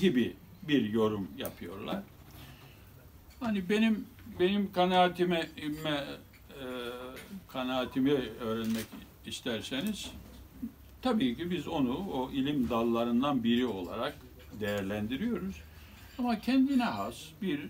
gibi 0.00 0.36
bir 0.62 0.92
yorum 0.92 1.28
yapıyorlar. 1.38 2.02
Hani 3.40 3.68
benim 3.68 4.06
benim 4.40 4.72
kanaatime 4.72 5.48
me, 5.84 5.90
e, 5.90 6.64
kanaatimi 7.48 8.12
öğrenmek 8.40 8.86
isterseniz 9.26 10.10
tabii 11.02 11.36
ki 11.36 11.50
biz 11.50 11.68
onu 11.68 12.10
o 12.12 12.30
ilim 12.30 12.70
dallarından 12.70 13.44
biri 13.44 13.66
olarak 13.66 14.16
değerlendiriyoruz. 14.60 15.54
Ama 16.18 16.40
kendine 16.40 16.84
has 16.84 17.16
bir 17.42 17.60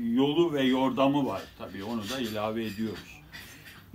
yolu 0.00 0.52
ve 0.52 0.62
yordamı 0.62 1.26
var 1.26 1.42
tabii 1.58 1.84
onu 1.84 2.02
da 2.10 2.20
ilave 2.20 2.64
ediyoruz. 2.64 3.15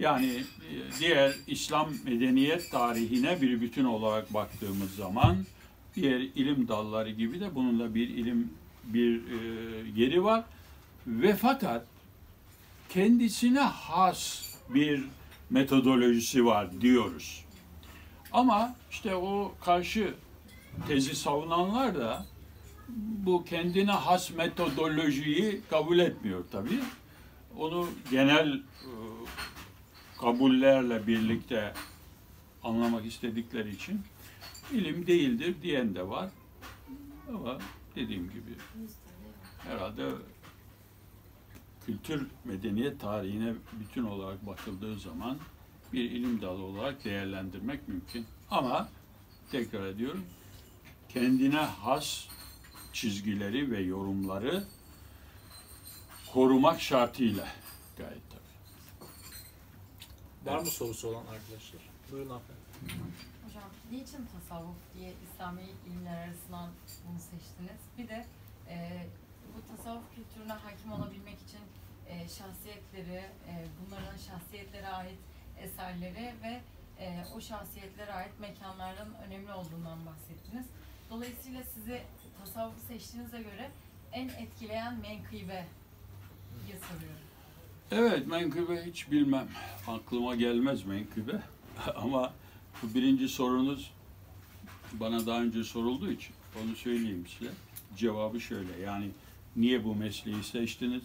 Yani 0.01 0.25
e, 0.25 0.99
diğer 0.99 1.35
İslam 1.47 1.89
medeniyet 2.05 2.71
tarihine 2.71 3.41
bir 3.41 3.61
bütün 3.61 3.85
olarak 3.85 4.33
baktığımız 4.33 4.95
zaman 4.95 5.37
diğer 5.95 6.19
ilim 6.19 6.67
dalları 6.67 7.09
gibi 7.09 7.39
de 7.39 7.55
bunun 7.55 7.79
da 7.79 7.95
bir 7.95 8.09
ilim 8.09 8.53
bir 8.83 9.15
e, 9.15 9.37
yeri 9.95 10.23
var 10.23 10.43
ve 11.07 11.35
fakat 11.35 11.85
kendisine 12.89 13.59
has 13.59 14.49
bir 14.69 15.03
metodolojisi 15.49 16.45
var 16.45 16.81
diyoruz. 16.81 17.45
Ama 18.31 18.75
işte 18.91 19.15
o 19.15 19.53
karşı 19.65 20.13
tezi 20.87 21.15
savunanlar 21.15 21.95
da 21.95 22.25
bu 23.25 23.45
kendine 23.45 23.91
has 23.91 24.31
metodolojiyi 24.31 25.61
kabul 25.69 25.99
etmiyor 25.99 26.43
tabii. 26.51 26.79
Onu 27.57 27.87
genel 28.11 28.53
e, 28.53 28.61
kabullerle 30.21 31.07
birlikte 31.07 31.73
anlamak 32.63 33.05
istedikleri 33.05 33.69
için 33.69 34.01
ilim 34.71 35.07
değildir 35.07 35.55
diyen 35.61 35.95
de 35.95 36.09
var. 36.09 36.29
Ama 37.29 37.57
dediğim 37.95 38.23
gibi 38.23 38.55
herhalde 39.57 40.09
kültür 41.85 42.27
medeniyet 42.45 42.99
tarihine 42.99 43.53
bütün 43.79 44.03
olarak 44.03 44.47
bakıldığı 44.47 44.99
zaman 44.99 45.37
bir 45.93 46.11
ilim 46.11 46.41
dalı 46.41 46.63
olarak 46.63 47.05
değerlendirmek 47.05 47.87
mümkün. 47.87 48.25
Ama 48.51 48.89
tekrar 49.51 49.85
ediyorum 49.85 50.23
kendine 51.09 51.59
has 51.59 52.27
çizgileri 52.93 53.71
ve 53.71 53.81
yorumları 53.81 54.63
korumak 56.33 56.81
şartıyla 56.81 57.47
gayet. 57.97 58.30
Var 60.45 60.59
mı 60.59 60.65
sorusu 60.65 61.07
olan 61.07 61.25
arkadaşlar? 61.25 61.81
Buyurun 62.11 62.29
hanımefendi. 62.29 62.61
Hocam 63.45 63.69
niçin 63.91 64.25
tasavvuf 64.25 64.75
diye 64.93 65.13
İslami 65.23 65.61
ilimler 65.87 66.27
arasından 66.27 66.69
bunu 67.07 67.19
seçtiniz? 67.19 67.81
Bir 67.97 68.07
de 68.07 68.25
e, 68.69 69.05
bu 69.55 69.77
tasavvuf 69.77 70.03
kültürüne 70.15 70.53
hakim 70.53 70.91
olabilmek 70.91 71.37
için 71.41 71.59
e, 72.07 72.27
şahsiyetleri, 72.29 73.25
e, 73.47 73.65
bunların 73.79 74.17
şahsiyetlere 74.17 74.87
ait 74.87 75.19
eserleri 75.57 76.35
ve 76.43 76.61
e, 76.99 77.25
o 77.35 77.41
şahsiyetlere 77.41 78.13
ait 78.13 78.39
mekanların 78.39 79.13
önemli 79.13 79.53
olduğundan 79.53 80.05
bahsettiniz. 80.05 80.65
Dolayısıyla 81.09 81.63
sizi 81.63 82.01
tasavvufu 82.39 82.79
seçtiğinize 82.87 83.41
göre 83.41 83.71
en 84.11 84.29
etkileyen 84.29 84.99
menkıbe 84.99 85.67
diye 86.65 86.79
soruyorum. 86.79 87.30
Evet 87.91 88.27
menkıbe 88.27 88.85
hiç 88.85 89.11
bilmem. 89.11 89.47
Aklıma 89.87 90.35
gelmez 90.35 90.85
menkıbe. 90.85 91.41
Ama 91.95 92.33
bu 92.83 92.93
birinci 92.93 93.29
sorunuz 93.29 93.91
bana 94.93 95.25
daha 95.25 95.41
önce 95.41 95.63
sorulduğu 95.63 96.11
için 96.11 96.35
onu 96.63 96.75
söyleyeyim 96.75 97.25
size. 97.27 97.51
Cevabı 97.97 98.41
şöyle 98.41 98.77
yani 98.77 99.09
niye 99.55 99.83
bu 99.83 99.95
mesleği 99.95 100.43
seçtiniz? 100.43 101.03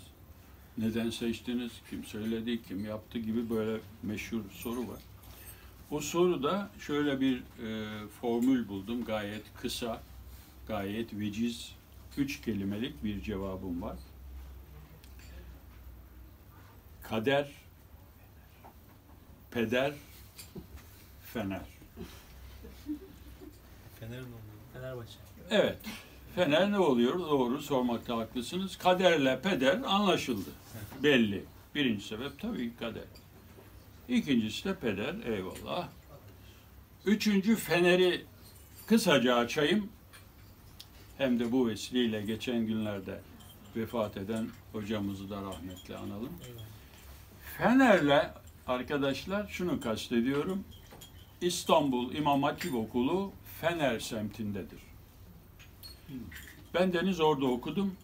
Neden 0.78 1.10
seçtiniz? 1.10 1.72
Kim 1.90 2.04
söyledi? 2.04 2.62
Kim 2.62 2.84
yaptı 2.84 3.18
gibi 3.18 3.50
böyle 3.50 3.80
meşhur 4.02 4.40
soru 4.52 4.80
var. 4.80 5.00
O 5.90 6.00
soruda 6.00 6.70
şöyle 6.80 7.20
bir 7.20 7.36
e, 7.38 7.88
formül 8.20 8.68
buldum. 8.68 9.04
Gayet 9.04 9.42
kısa, 9.62 10.02
gayet 10.68 11.14
veciz, 11.14 11.72
üç 12.16 12.40
kelimelik 12.40 13.04
bir 13.04 13.22
cevabım 13.22 13.82
var. 13.82 13.96
Kader, 17.08 17.48
peder, 19.50 19.94
fener. 21.32 21.60
Fener'in 24.00 24.22
oluyor. 24.22 24.38
Fenerbahçe. 24.72 25.18
Evet. 25.50 25.78
Fener 26.34 26.72
ne 26.72 26.78
oluyor? 26.78 27.18
Doğru 27.18 27.62
sormakta 27.62 28.16
haklısınız. 28.16 28.76
Kaderle 28.76 29.40
peder 29.40 29.80
anlaşıldı. 29.86 30.50
Belli. 31.02 31.44
Birinci 31.74 32.06
sebep 32.06 32.40
tabii 32.40 32.76
kader. 32.76 33.04
İkincisi 34.08 34.64
de 34.64 34.74
peder. 34.74 35.14
Eyvallah. 35.26 35.88
Üçüncü 37.06 37.56
feneri 37.56 38.24
kısaca 38.86 39.36
açayım. 39.36 39.88
Hem 41.18 41.40
de 41.40 41.52
bu 41.52 41.68
vesileyle 41.68 42.22
geçen 42.22 42.66
günlerde 42.66 43.20
vefat 43.76 44.16
eden 44.16 44.48
hocamızı 44.72 45.30
da 45.30 45.42
rahmetle 45.42 45.96
analım. 45.96 46.32
Eyvallah. 46.46 46.75
Fener'le 47.58 48.30
arkadaşlar 48.66 49.48
şunu 49.48 49.80
kastediyorum. 49.80 50.64
İstanbul 51.40 52.14
İmam 52.14 52.42
Hatip 52.42 52.74
Okulu 52.74 53.32
Fener 53.60 54.00
semtindedir. 54.00 54.80
Ben 56.74 56.92
Deniz 56.92 57.20
orada 57.20 57.46
okudum. 57.46 57.94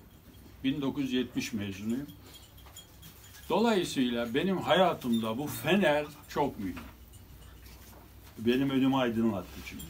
1970 0.65 1.53
mezunuyum. 1.53 2.07
Dolayısıyla 3.49 4.35
benim 4.35 4.59
hayatımda 4.59 5.39
bu 5.39 5.47
Fener 5.47 6.07
çok 6.29 6.59
mühim. 6.59 6.77
Benim 8.39 8.71
önümü 8.71 8.97
aydınlattı 8.97 9.61
çünkü. 9.67 9.85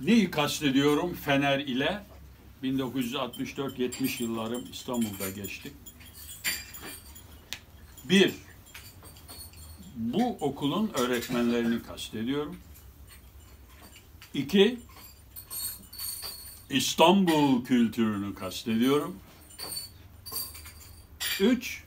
Neyi 0.00 0.30
kastediyorum 0.30 1.14
Fener 1.14 1.58
ile? 1.58 2.02
1964-70 2.62 4.22
yıllarım 4.22 4.64
İstanbul'da 4.72 5.30
geçti. 5.30 5.72
Bir, 8.04 8.34
bu 9.96 10.36
okulun 10.40 10.90
öğretmenlerini 10.94 11.82
kastediyorum. 11.82 12.56
İki, 14.34 14.78
İstanbul 16.70 17.64
kültürünü 17.64 18.34
kastediyorum. 18.34 19.16
Üç, 21.40 21.84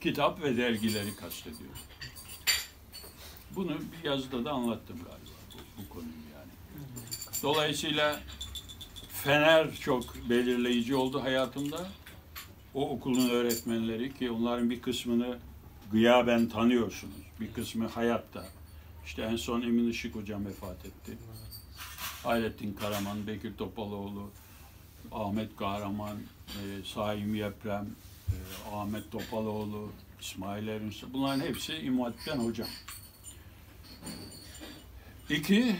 kitap 0.00 0.42
ve 0.42 0.56
dergileri 0.56 1.16
kastediyor. 1.16 1.70
Bunu 3.50 3.78
bir 3.80 4.08
yazıda 4.08 4.44
da 4.44 4.50
anlattım 4.50 4.96
galiba 4.96 5.30
bu, 5.54 5.82
bu 5.82 5.88
konuyu 5.88 6.12
yani. 6.34 6.52
Dolayısıyla 7.42 8.20
Fener 9.24 9.76
çok 9.76 10.30
belirleyici 10.30 10.94
oldu 10.94 11.22
hayatımda. 11.22 11.88
O 12.78 12.90
okulun 12.90 13.30
öğretmenleri 13.30 14.14
ki 14.14 14.30
onların 14.30 14.70
bir 14.70 14.82
kısmını 14.82 15.38
gıyaben 15.92 16.48
tanıyorsunuz. 16.48 17.14
Bir 17.40 17.52
kısmı 17.52 17.86
hayatta. 17.88 18.44
İşte 19.06 19.22
en 19.22 19.36
son 19.36 19.62
Emin 19.62 19.90
Işık 19.90 20.14
hocam 20.14 20.46
vefat 20.46 20.86
etti. 20.86 21.18
Hayrettin 22.22 22.74
Karaman, 22.74 23.26
Bekir 23.26 23.56
Topaloğlu, 23.56 24.30
Ahmet 25.12 25.56
Kahraman, 25.56 26.16
e, 26.48 26.84
Saim 26.84 27.34
Yeprem, 27.34 27.86
e, 28.28 28.36
Ahmet 28.74 29.12
Topaloğlu, 29.12 29.92
İsmail 30.20 30.68
Erünsü. 30.68 31.12
Bunların 31.12 31.40
hepsi 31.40 31.74
İmam 31.74 32.04
Hatip'ten 32.04 32.38
hocam. 32.38 32.68
İki, 35.30 35.76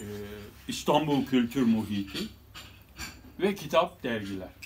e, 0.00 0.06
İstanbul 0.68 1.26
Kültür 1.26 1.62
Muhiti 1.62 2.18
ve 3.40 3.54
kitap 3.54 4.02
dergiler. 4.02 4.59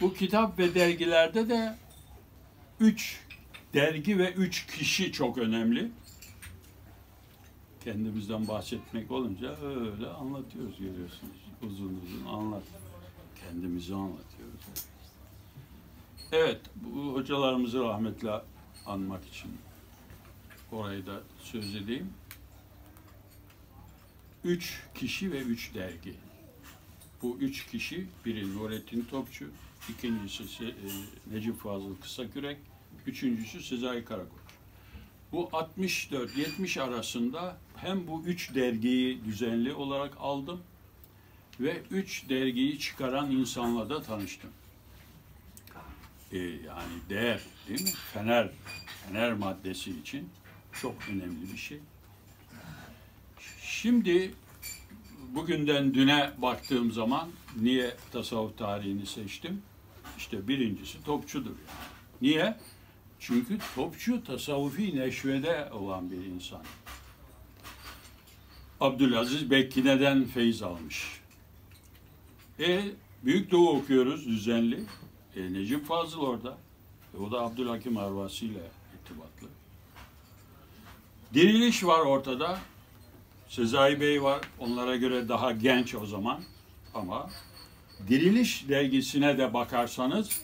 Bu 0.00 0.14
kitap 0.14 0.58
ve 0.58 0.74
dergilerde 0.74 1.48
de 1.48 1.78
üç 2.80 3.20
dergi 3.74 4.18
ve 4.18 4.32
üç 4.32 4.66
kişi 4.66 5.12
çok 5.12 5.38
önemli. 5.38 5.90
Kendimizden 7.84 8.48
bahsetmek 8.48 9.10
olunca 9.10 9.56
öyle 9.56 10.06
anlatıyoruz 10.06 10.78
görüyorsunuz. 10.78 11.36
Uzun 11.62 12.00
uzun 12.04 12.26
anlat. 12.26 12.62
Kendimizi 13.40 13.94
anlatıyoruz. 13.94 14.60
Evet, 16.32 16.60
bu 16.76 17.14
hocalarımızı 17.14 17.84
rahmetle 17.84 18.30
anmak 18.86 19.26
için 19.26 19.50
orayı 20.72 21.06
da 21.06 21.20
söz 21.38 21.76
edeyim. 21.76 22.12
Üç 24.44 24.82
kişi 24.94 25.32
ve 25.32 25.38
üç 25.38 25.74
dergi. 25.74 26.14
Bu 27.22 27.36
üç 27.40 27.66
kişi, 27.66 28.06
biri 28.24 28.56
Nurettin 28.56 29.06
Topçu, 29.10 29.50
ikincisi 29.88 30.64
e, 30.64 30.88
Necip 31.34 31.60
Fazıl 31.60 31.96
Kısakürek, 31.96 32.58
üçüncüsü 33.06 33.62
Sezai 33.62 34.04
Karakoç. 34.04 34.40
Bu 35.32 35.42
64-70 35.42 36.82
arasında 36.82 37.56
hem 37.76 38.06
bu 38.06 38.22
üç 38.26 38.54
dergiyi 38.54 39.24
düzenli 39.24 39.72
olarak 39.72 40.12
aldım 40.18 40.60
ve 41.60 41.82
üç 41.90 42.28
dergiyi 42.28 42.78
çıkaran 42.78 43.30
insanla 43.30 43.90
da 43.90 44.02
tanıştım. 44.02 44.50
Ee, 46.32 46.38
yani 46.38 46.92
değer 47.08 47.40
değil 47.68 47.82
mi? 47.82 47.90
Fener, 48.12 48.50
fener 49.06 49.32
maddesi 49.32 49.90
için 49.90 50.28
çok 50.72 50.94
önemli 51.08 51.52
bir 51.52 51.58
şey. 51.58 51.78
Şimdi 53.62 54.34
bugünden 55.34 55.94
düne 55.94 56.30
baktığım 56.38 56.92
zaman 56.92 57.28
niye 57.56 57.96
tasavvuf 58.12 58.58
tarihini 58.58 59.06
seçtim? 59.06 59.62
İşte 60.24 60.48
birincisi 60.48 61.04
topçudur 61.04 61.50
yani. 61.50 61.88
Niye? 62.22 62.56
Çünkü 63.18 63.58
topçu 63.74 64.24
tasavvufi 64.24 64.96
neşvede 64.96 65.70
olan 65.72 66.10
bir 66.10 66.16
insan. 66.16 66.62
Abdülaziz 68.80 69.50
Bekkine'den 69.50 70.24
feyiz 70.24 70.62
almış. 70.62 71.20
E 72.60 72.82
Büyük 73.24 73.50
Doğu 73.50 73.76
okuyoruz 73.76 74.26
düzenli. 74.26 74.84
E, 75.36 75.52
Necip 75.52 75.86
Fazıl 75.86 76.20
orada. 76.20 76.58
E, 77.14 77.18
o 77.18 77.30
da 77.30 77.40
Abdülhakim 77.40 77.96
Arvasi 77.96 78.46
ile 78.46 78.70
irtibatlı. 78.94 79.48
Diriliş 81.34 81.84
var 81.84 82.00
ortada. 82.00 82.58
Sezai 83.48 84.00
Bey 84.00 84.22
var. 84.22 84.40
Onlara 84.58 84.96
göre 84.96 85.28
daha 85.28 85.52
genç 85.52 85.94
o 85.94 86.06
zaman. 86.06 86.42
Ama 86.94 87.30
Diriliş 88.08 88.68
dergisine 88.68 89.38
de 89.38 89.54
bakarsanız 89.54 90.40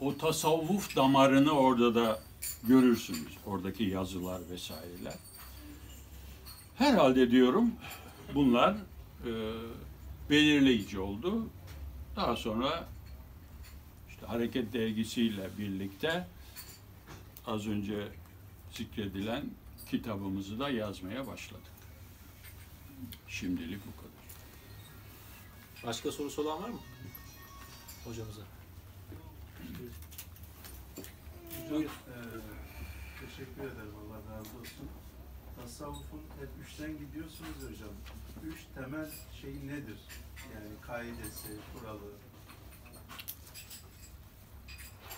o 0.00 0.16
tasavvuf 0.16 0.96
damarını 0.96 1.50
orada 1.50 1.94
da 1.94 2.20
görürsünüz. 2.64 3.36
Oradaki 3.46 3.84
yazılar 3.84 4.40
vesaireler. 4.50 5.14
Herhalde 6.74 7.30
diyorum 7.30 7.72
bunlar 8.34 8.76
e, 9.26 9.30
belirleyici 10.30 10.98
oldu. 10.98 11.48
Daha 12.16 12.36
sonra 12.36 12.88
işte 14.10 14.26
Hareket 14.26 14.72
dergisiyle 14.72 15.50
birlikte 15.58 16.26
az 17.46 17.66
önce 17.66 18.08
zikredilen 18.72 19.44
kitabımızı 19.90 20.60
da 20.60 20.70
yazmaya 20.70 21.26
başladık. 21.26 21.72
Şimdilik 23.28 23.80
bu 23.86 23.96
kadar. 23.96 24.09
Başka 25.86 26.12
sorusu 26.12 26.42
olan 26.42 26.62
var 26.62 26.68
mı? 26.68 26.80
Hocamıza. 28.04 28.42
Hocam, 31.68 31.82
eee, 31.82 31.88
teşekkür 33.20 33.60
ederim. 33.60 33.94
Allah 34.00 34.36
razı 34.36 34.58
olsun. 34.60 34.88
Tasavvufun 35.56 36.20
hep 36.40 36.48
üçten 36.66 36.98
gidiyorsunuz 36.98 37.62
ya 37.62 37.70
hocam. 37.70 37.88
Üç 38.44 38.58
temel 38.74 39.10
şey 39.40 39.50
nedir? 39.50 39.98
Yani 40.54 40.68
kaidesi, 40.86 41.48
kuralı. 41.74 42.12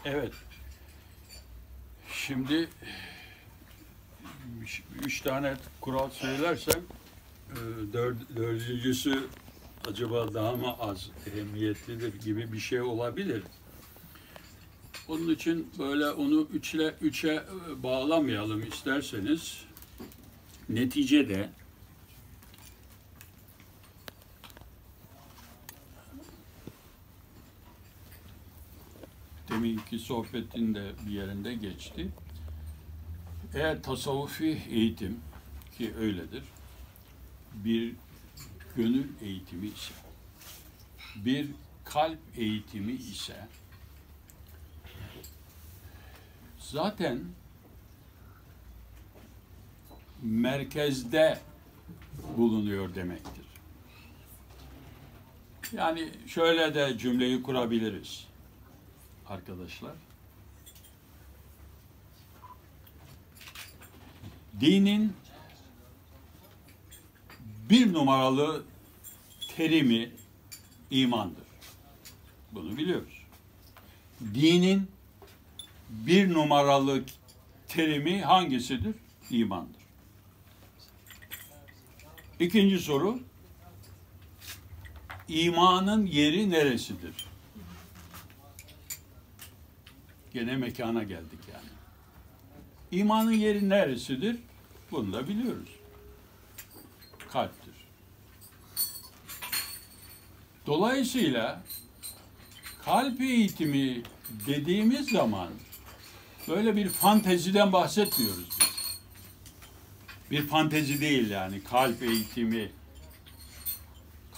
Evet. 0.04 0.32
Şimdi 2.12 2.68
üç, 5.02 5.20
tane 5.20 5.56
kural 5.80 6.10
söylersem 6.10 6.82
e, 7.50 7.56
dör, 7.92 8.16
dördüncüsü 8.36 9.28
acaba 9.88 10.34
daha 10.34 10.52
mı 10.56 10.74
az 10.80 11.10
ehemmiyetlidir 11.26 12.20
gibi 12.20 12.52
bir 12.52 12.58
şey 12.58 12.80
olabilir. 12.80 13.42
Onun 15.08 15.34
için 15.34 15.68
böyle 15.78 16.10
onu 16.10 16.48
üçle 16.52 16.94
üçe 17.00 17.28
e, 17.32 17.82
bağlamayalım 17.82 18.62
isterseniz. 18.62 19.64
Neticede 20.68 21.50
deminki 29.48 29.98
sohbetin 29.98 30.74
de 30.74 30.92
bir 31.06 31.12
yerinde 31.12 31.54
geçti. 31.54 32.08
Eğer 33.54 33.82
tasavvufi 33.82 34.62
eğitim 34.70 35.20
ki 35.78 35.94
öyledir, 35.98 36.42
bir 37.54 37.94
gönül 38.76 39.08
eğitimi 39.22 39.66
ise, 39.66 39.94
bir 41.16 41.50
kalp 41.84 42.18
eğitimi 42.36 42.92
ise 42.92 43.48
zaten 46.58 47.20
merkezde 50.22 51.40
bulunuyor 52.36 52.94
demektir. 52.94 53.44
Yani 55.72 56.12
şöyle 56.26 56.74
de 56.74 56.98
cümleyi 56.98 57.42
kurabiliriz 57.42 58.28
arkadaşlar. 59.28 59.92
Dinin 64.60 65.12
bir 67.72 67.92
numaralı 67.92 68.64
terimi 69.56 70.10
imandır. 70.90 71.44
Bunu 72.52 72.76
biliyoruz. 72.76 73.22
Dinin 74.20 74.90
bir 75.90 76.32
numaralı 76.32 77.04
terimi 77.68 78.22
hangisidir? 78.22 78.94
İmandır. 79.30 79.82
İkinci 82.40 82.78
soru, 82.78 83.18
imanın 85.28 86.06
yeri 86.06 86.50
neresidir? 86.50 87.14
Gene 90.34 90.56
mekana 90.56 91.02
geldik 91.02 91.40
yani. 91.52 91.68
İmanın 92.90 93.32
yeri 93.32 93.68
neresidir? 93.68 94.36
Bunu 94.90 95.12
da 95.12 95.28
biliyoruz. 95.28 95.68
Kalptir. 97.32 97.61
Dolayısıyla 100.66 101.62
kalp 102.84 103.20
eğitimi 103.20 104.02
dediğimiz 104.46 105.08
zaman 105.08 105.48
böyle 106.48 106.76
bir 106.76 106.88
fanteziden 106.88 107.72
bahsetmiyoruz 107.72 108.48
biz. 108.60 108.72
Bir 110.30 110.46
fantezi 110.46 111.00
değil 111.00 111.30
yani 111.30 111.64
kalp 111.64 112.02
eğitimi. 112.02 112.72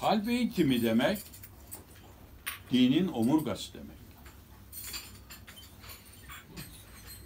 Kalp 0.01 0.29
eğitimi 0.29 0.83
demek 0.83 1.19
dinin 2.73 3.09
omurgası 3.09 3.75
demek. 3.75 3.97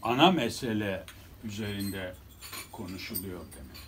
Ana 0.03 0.30
mesele 0.30 1.05
üzerinde 1.44 2.14
konuşuluyor 2.72 3.40
demek. 3.40 3.78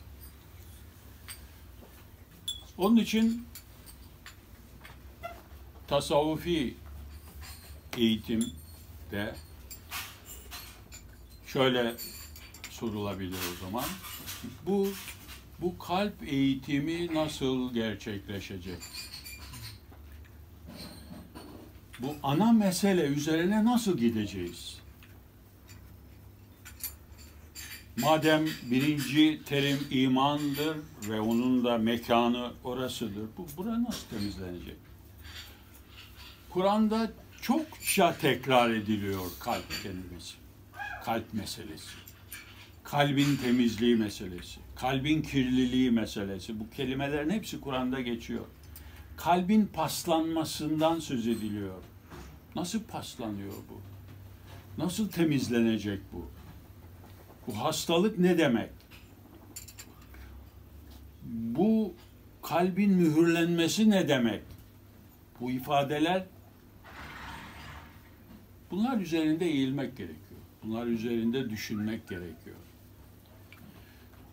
Onun 2.79 2.97
için 2.97 3.47
tasavvufi 5.91 6.75
eğitimde 7.97 9.35
şöyle 11.47 11.95
sorulabilir 12.71 13.39
o 13.53 13.65
zaman. 13.65 13.85
Bu 14.67 14.89
bu 15.61 15.79
kalp 15.79 16.23
eğitimi 16.23 17.15
nasıl 17.15 17.75
gerçekleşecek? 17.75 18.79
Bu 21.99 22.15
ana 22.23 22.53
mesele 22.53 23.03
üzerine 23.03 23.65
nasıl 23.65 23.99
gideceğiz? 23.99 24.81
Madem 27.97 28.47
birinci 28.71 29.41
terim 29.45 29.87
imandır 29.91 30.77
ve 31.09 31.21
onun 31.21 31.65
da 31.65 31.79
mekanı 31.79 32.53
orasıdır, 32.65 33.29
bu 33.39 33.47
bura 33.57 33.83
nasıl 33.83 34.09
temizlenecek? 34.09 34.90
Kur'an'da 36.51 37.13
çokça 37.43 38.17
tekrar 38.21 38.71
ediliyor 38.71 39.21
kalp 39.41 39.83
kelimesi, 39.83 40.35
kalp 41.05 41.35
meselesi, 41.35 41.91
kalbin 42.85 43.37
temizliği 43.37 43.97
meselesi, 43.97 44.61
kalbin 44.77 45.23
kirliliği 45.23 45.91
meselesi. 45.91 46.61
Bu 46.61 46.71
kelimelerin 46.71 47.31
hepsi 47.31 47.61
Kur'an'da 47.61 48.01
geçiyor. 48.01 48.45
Kalbin 49.17 49.67
paslanmasından 49.67 51.01
söz 51.01 51.29
ediliyor. 51.29 51.83
Nasıl 52.57 52.83
paslanıyor 52.83 53.53
bu? 53.53 53.81
Nasıl 54.83 55.11
temizlenecek 55.11 56.01
bu? 56.13 56.31
Bu 57.47 57.59
hastalık 57.59 58.19
ne 58.19 58.39
demek? 58.39 58.71
Bu 61.25 61.95
kalbin 62.43 62.91
mühürlenmesi 62.91 63.91
ne 63.91 64.09
demek? 64.09 64.43
Bu 65.41 65.51
ifadeler 65.51 66.25
bunlar 68.71 68.99
üzerinde 68.99 69.47
eğilmek 69.47 69.97
gerekiyor. 69.97 70.41
Bunlar 70.65 70.87
üzerinde 70.87 71.51
düşünmek 71.51 72.09
gerekiyor. 72.09 72.57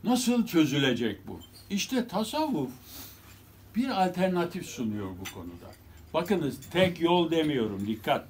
Nasıl 0.03 0.45
çözülecek 0.45 1.27
bu? 1.27 1.39
İşte 1.69 2.07
tasavvuf 2.07 2.71
bir 3.75 4.05
alternatif 4.05 4.65
sunuyor 4.65 5.09
bu 5.09 5.33
konuda. 5.33 5.71
Bakınız 6.13 6.59
tek 6.71 7.01
yol 7.01 7.31
demiyorum 7.31 7.87
dikkat. 7.87 8.27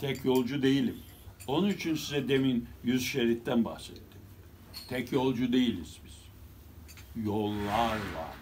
Tek 0.00 0.24
yolcu 0.24 0.62
değilim. 0.62 0.96
Onun 1.46 1.68
için 1.68 1.94
size 1.94 2.28
demin 2.28 2.68
yüz 2.84 3.06
şeritten 3.06 3.64
bahsettim. 3.64 4.20
Tek 4.88 5.12
yolcu 5.12 5.52
değiliz 5.52 5.96
biz. 6.04 6.14
Yollar 7.24 7.96
var. 7.96 8.36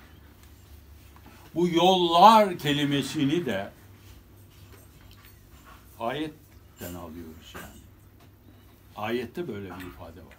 Bu 1.54 1.68
yollar 1.68 2.58
kelimesini 2.58 3.46
de 3.46 3.70
ayetten 6.80 6.94
alıyoruz 6.94 7.54
yani. 7.54 7.80
Ayette 8.96 9.48
böyle 9.48 9.64
bir 9.64 9.86
ifade 9.86 10.20
var. 10.20 10.36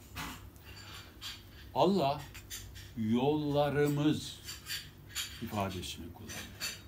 Allah 1.76 2.22
yollarımız 2.98 4.40
ifadesini 5.42 6.06
kullanıyor. 6.14 6.82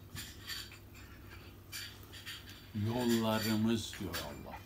Yollarımız 2.87 3.93
diyor 3.99 4.15
Allah. 4.15 4.57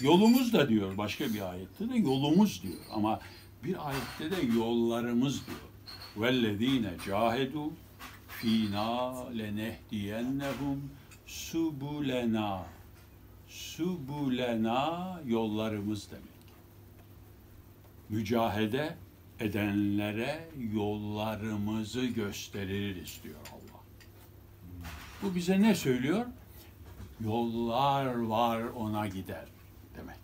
Yolumuz 0.00 0.52
da 0.52 0.68
diyor 0.68 0.96
başka 0.96 1.34
bir 1.34 1.50
ayette 1.52 1.90
de 1.90 1.96
yolumuz 1.96 2.62
diyor 2.62 2.80
ama 2.92 3.20
bir 3.64 3.88
ayette 3.88 4.36
de 4.36 4.58
yollarımız 4.58 5.46
diyor. 5.46 5.58
Vellezine 6.16 6.92
cahedu 7.06 7.72
fina 8.28 9.28
lenehdiyennehum 9.30 10.90
subulena. 11.26 12.77
Subulena 13.58 15.20
yollarımız 15.26 16.10
demek. 16.10 16.24
Mücahede 18.08 18.96
edenlere 19.40 20.48
yollarımızı 20.72 22.04
gösteririz 22.04 23.20
diyor 23.22 23.40
Allah. 23.52 23.80
Bu 25.22 25.34
bize 25.34 25.60
ne 25.60 25.74
söylüyor? 25.74 26.26
Yollar 27.20 28.14
var 28.14 28.62
ona 28.62 29.06
gider 29.08 29.44
demek. 29.96 30.18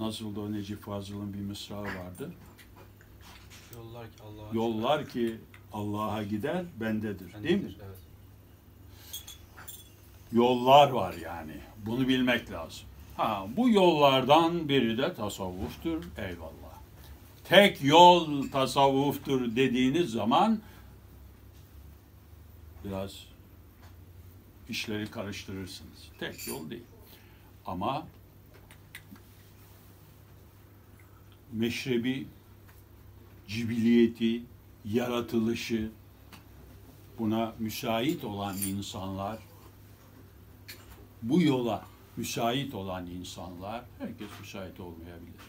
Nasıl 0.00 0.36
da 0.36 0.40
o 0.40 0.52
Necip 0.52 0.82
Fazıl'ın 0.82 1.34
bir 1.34 1.40
mısrağı 1.40 1.84
vardı. 1.84 2.32
Yollar 3.74 4.06
ki 4.06 4.22
Allah'a 4.22 4.54
Yollar 4.54 5.08
ki 5.08 5.36
Allah'a 5.72 6.22
gider 6.22 6.64
bendedir. 6.80 7.42
Değil 7.42 7.62
mi? 7.62 7.74
Evet. 7.84 7.98
Yollar 10.34 10.90
var 10.90 11.14
yani. 11.14 11.56
Bunu 11.86 12.08
bilmek 12.08 12.50
lazım. 12.50 12.86
Ha, 13.16 13.46
bu 13.56 13.68
yollardan 13.68 14.68
biri 14.68 14.98
de 14.98 15.14
tasavvuftur. 15.14 16.04
Eyvallah. 16.18 16.74
Tek 17.44 17.84
yol 17.84 18.48
tasavvuftur 18.48 19.56
dediğiniz 19.56 20.10
zaman 20.10 20.60
biraz 22.84 23.26
işleri 24.68 25.10
karıştırırsınız. 25.10 26.08
Tek 26.20 26.48
yol 26.48 26.70
değil. 26.70 26.82
Ama 27.66 28.06
meşrebi, 31.52 32.26
cibiliyeti, 33.48 34.42
yaratılışı 34.84 35.90
buna 37.18 37.52
müsait 37.58 38.24
olan 38.24 38.56
insanlar 38.56 39.38
bu 41.24 41.42
yola 41.42 41.84
müsait 42.16 42.74
olan 42.74 43.06
insanlar, 43.06 43.84
herkes 43.98 44.28
müsait 44.40 44.80
olmayabilir. 44.80 45.40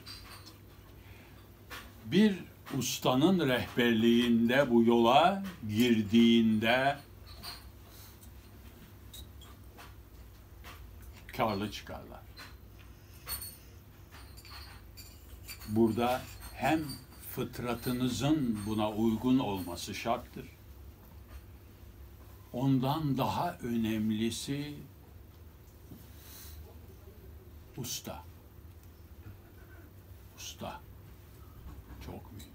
Bir 2.05 2.35
ustanın 2.77 3.49
rehberliğinde 3.49 4.71
bu 4.71 4.83
yola 4.83 5.43
girdiğinde 5.67 6.97
karlı 11.27 11.71
çıkarlar. 11.71 12.21
Burada 15.69 16.21
hem 16.53 16.79
fıtratınızın 17.31 18.59
buna 18.65 18.91
uygun 18.91 19.39
olması 19.39 19.95
şarttır. 19.95 20.45
Ondan 22.53 23.17
daha 23.17 23.57
önemlisi 23.57 24.73
usta. 27.77 28.23
Usta. 30.37 30.81
Çok 32.05 32.33
mühim. 32.33 32.51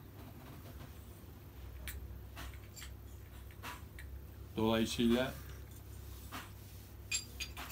Dolayısıyla 4.56 5.34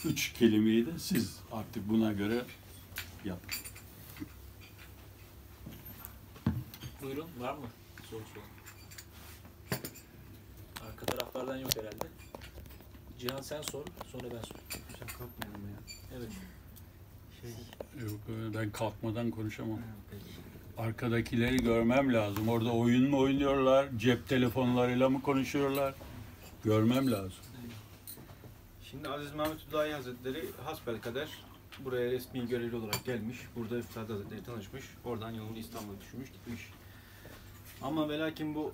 üç 0.05 0.33
kelimeyi 0.33 0.87
de 0.87 0.99
siz 0.99 1.41
artık 1.53 1.89
buna 1.89 2.13
göre 2.13 2.45
yapın. 3.25 3.51
Buyurun 7.03 7.29
var 7.39 7.53
mı? 7.55 7.67
Soru 8.11 8.23
soru. 8.35 8.45
Arka 10.87 11.07
taraflardan 11.07 11.57
yok 11.57 11.77
herhalde. 11.77 12.09
Cihan 13.19 13.41
sen 13.41 13.63
sor, 13.63 13.85
sonra 14.13 14.25
ben 14.25 14.43
sorayım. 14.43 14.87
Sen 14.99 15.09
kalkmayalım 15.09 15.69
ya. 15.69 15.79
Evet. 16.17 16.31
Şey, 17.41 17.51
Yok 18.05 18.21
ben 18.55 18.71
kalkmadan 18.71 19.31
konuşamam. 19.31 19.79
Arkadakileri 20.79 21.57
görmem 21.57 22.15
lazım. 22.15 22.49
Orada 22.49 22.73
oyun 22.73 23.11
mu 23.11 23.19
oynuyorlar? 23.19 23.89
Cep 23.99 24.29
telefonlarıyla 24.29 25.11
mı 25.11 25.23
konuşuyorlar? 25.23 25.95
Görmem 26.65 27.13
lazım. 27.13 27.39
Şimdi 28.91 29.09
Aziz 29.09 29.35
Mahmut 29.35 29.69
Hüdayi 29.69 29.93
Hazretleri 29.93 30.45
hasbelkader 30.65 31.29
buraya 31.85 32.11
resmi 32.11 32.49
görevli 32.49 32.77
olarak 32.77 33.05
gelmiş. 33.05 33.39
Burada 33.57 33.79
Üstad 33.79 34.09
Hazretleri 34.09 34.45
tanışmış. 34.45 34.85
Oradan 35.05 35.31
yolunu 35.31 35.59
İstanbul'a 35.59 36.01
düşürmüş 36.01 36.33
gitmiş. 36.33 36.71
Ama 37.83 38.09
ve 38.09 38.19
lakin 38.19 38.55
bu 38.55 38.73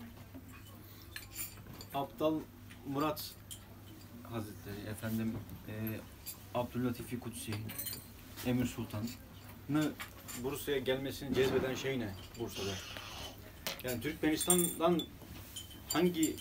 Aptal 1.94 2.40
Murat 2.86 3.30
Hazretleri, 4.22 4.90
efendim 4.90 5.32
e, 5.68 5.72
Abdüllatifi 6.54 7.20
Kutsi, 7.20 7.52
Emir 8.46 8.66
Sultan'ı 8.66 9.92
Bursa'ya 10.42 10.78
gelmesini 10.78 11.34
cezbeden 11.34 11.74
şey 11.74 12.00
ne 12.00 12.08
Bursa'da? 12.40 12.70
Yani 13.84 14.00
Türkmenistan'dan 14.00 15.02
hangi 15.92 16.36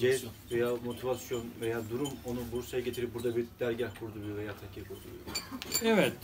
cez 0.00 0.24
Motivasyon. 0.24 0.32
veya 0.50 0.76
motivasyon 0.84 1.44
veya 1.60 1.80
durum 1.90 2.08
onu 2.24 2.38
Bursa'ya 2.52 2.82
getirip 2.82 3.14
burada 3.14 3.36
bir 3.36 3.44
dergah 3.60 3.90
kurdu 4.00 4.36
veya 4.36 4.52
tekke 4.56 4.88
kurdu. 4.88 5.00
Evet. 5.84 6.16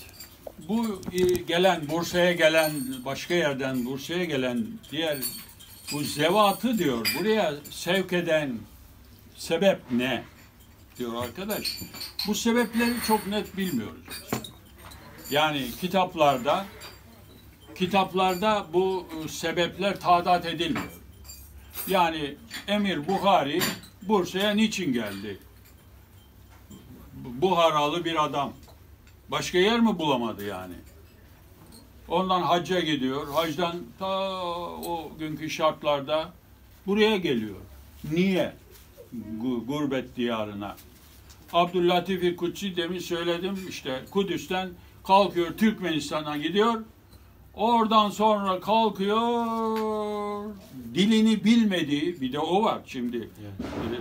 bu 0.69 1.03
e, 1.13 1.19
gelen 1.43 1.89
Bursa'ya 1.89 2.33
gelen 2.33 2.73
başka 3.05 3.35
yerden 3.35 3.85
Bursa'ya 3.85 4.25
gelen 4.25 4.67
diğer 4.91 5.19
bu 5.93 6.01
zevatı 6.01 6.79
diyor 6.79 7.15
buraya 7.19 7.55
sevk 7.71 8.13
eden 8.13 8.59
sebep 9.37 9.81
ne 9.91 10.25
diyor 10.99 11.25
arkadaş. 11.25 11.79
Bu 12.27 12.35
sebepleri 12.35 12.95
çok 13.07 13.27
net 13.27 13.57
bilmiyoruz. 13.57 14.21
Yani 15.31 15.71
kitaplarda 15.81 16.67
kitaplarda 17.75 18.67
bu 18.73 19.07
e, 19.25 19.29
sebepler 19.29 20.01
tadat 20.01 20.47
edilmiyor. 20.47 20.93
Yani 21.87 22.37
Emir 22.69 23.09
Buhari 23.09 23.61
Bursa'ya 24.03 24.51
niçin 24.51 24.93
geldi? 24.93 25.39
Buharalı 27.15 28.05
bir 28.05 28.25
adam. 28.25 28.53
Başka 29.29 29.59
yer 29.59 29.81
mi 29.81 29.99
bulamadı 29.99 30.45
yani? 30.45 30.75
Ondan 32.09 32.43
hacca 32.43 32.81
gidiyor. 32.81 33.29
Hacdan 33.35 33.77
ta 33.99 34.43
o 34.75 35.11
günkü 35.19 35.51
şartlarda 35.51 36.33
buraya 36.87 37.17
geliyor. 37.17 37.57
Niye? 38.13 38.53
Gu- 39.43 39.67
Gurbet 39.67 40.17
diyarına. 40.17 40.77
Abdüllatif 41.53 42.37
Kutsi 42.37 42.77
demin 42.77 42.99
söyledim 42.99 43.59
işte 43.69 44.05
Kudüs'ten 44.11 44.69
kalkıyor 45.05 45.57
Türkmenistan'a 45.57 46.37
gidiyor. 46.37 46.83
Oradan 47.55 48.11
sonra 48.11 48.61
kalkıyor 48.61 49.47
dilini 50.95 51.45
bilmediği 51.45 52.21
bir 52.21 52.33
de 52.33 52.39
o 52.39 52.63
var 52.65 52.81
şimdi. 52.87 53.17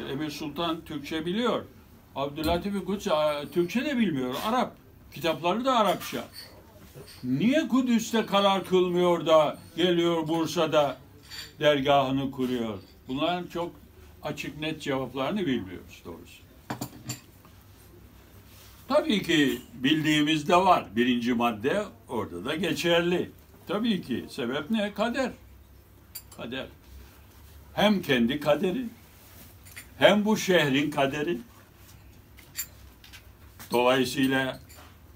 Ee, 0.07 0.11
Emir 0.11 0.29
Sultan 0.31 0.81
Türkçe 0.85 1.25
biliyor. 1.25 1.63
Abdülatif 2.15 2.85
Kutsi 2.85 3.09
Türkçe 3.53 3.85
de 3.85 3.97
bilmiyor. 3.97 4.35
Arap. 4.47 4.75
Kitapları 5.13 5.65
da 5.65 5.75
Arapça. 5.77 6.23
Niye 7.23 7.67
Kudüs'te 7.67 8.25
karar 8.25 8.65
kılmıyor 8.65 9.25
da 9.25 9.57
geliyor 9.77 10.27
Bursa'da 10.27 10.97
dergahını 11.59 12.31
kuruyor? 12.31 12.79
Bunların 13.07 13.47
çok 13.47 13.71
açık 14.25 14.59
net 14.59 14.81
cevaplarını 14.81 15.39
bilmiyoruz 15.39 16.01
doğrusu. 16.05 16.45
Tabii 18.87 19.23
ki 19.23 19.61
bildiğimiz 19.73 20.47
de 20.47 20.55
var. 20.55 20.85
Birinci 20.95 21.33
madde 21.33 21.83
orada 22.07 22.45
da 22.45 22.55
geçerli. 22.55 23.29
Tabii 23.67 24.01
ki. 24.01 24.25
Sebep 24.29 24.71
ne? 24.71 24.93
Kader. 24.93 25.31
Kader. 26.37 26.67
Hem 27.73 28.01
kendi 28.01 28.39
kaderi, 28.39 28.85
hem 29.97 30.25
bu 30.25 30.37
şehrin 30.37 30.91
kaderi. 30.91 31.37
Dolayısıyla 33.71 34.59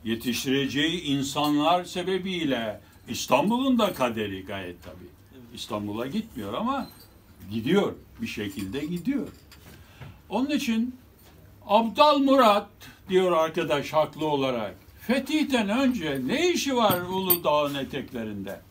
yetiştireceği 0.04 1.02
insanlar 1.02 1.84
sebebiyle 1.84 2.82
İstanbul'un 3.10 3.80
da 3.80 3.94
kaderi 3.94 4.46
gayet 4.46 4.84
tabii. 4.84 5.10
İstanbul'a 5.54 6.08
gitmiyor 6.08 6.54
ama 6.54 6.90
gidiyor. 7.52 7.94
Bir 8.22 8.28
şekilde 8.28 8.86
gidiyor. 8.86 9.28
Onun 10.30 10.50
için 10.50 10.96
Abdal 11.68 12.18
Murat 12.18 12.70
diyor 13.10 13.32
arkadaş 13.32 13.94
haklı 13.94 14.28
olarak. 14.28 14.76
Fetih'ten 15.00 15.70
önce 15.70 16.22
ne 16.28 16.52
işi 16.52 16.76
var 16.76 17.02
Uludağ'ın 17.02 17.76
eteklerinde? 17.76 18.62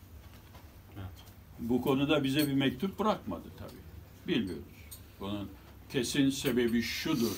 Bu 1.59 1.81
konuda 1.81 2.23
bize 2.23 2.47
bir 2.47 2.53
mektup 2.53 2.99
bırakmadı 2.99 3.47
tabii. 3.59 4.33
Bilmiyoruz. 4.35 4.63
Bunun 5.19 5.49
kesin 5.91 6.29
sebebi 6.29 6.81
şudur 6.81 7.37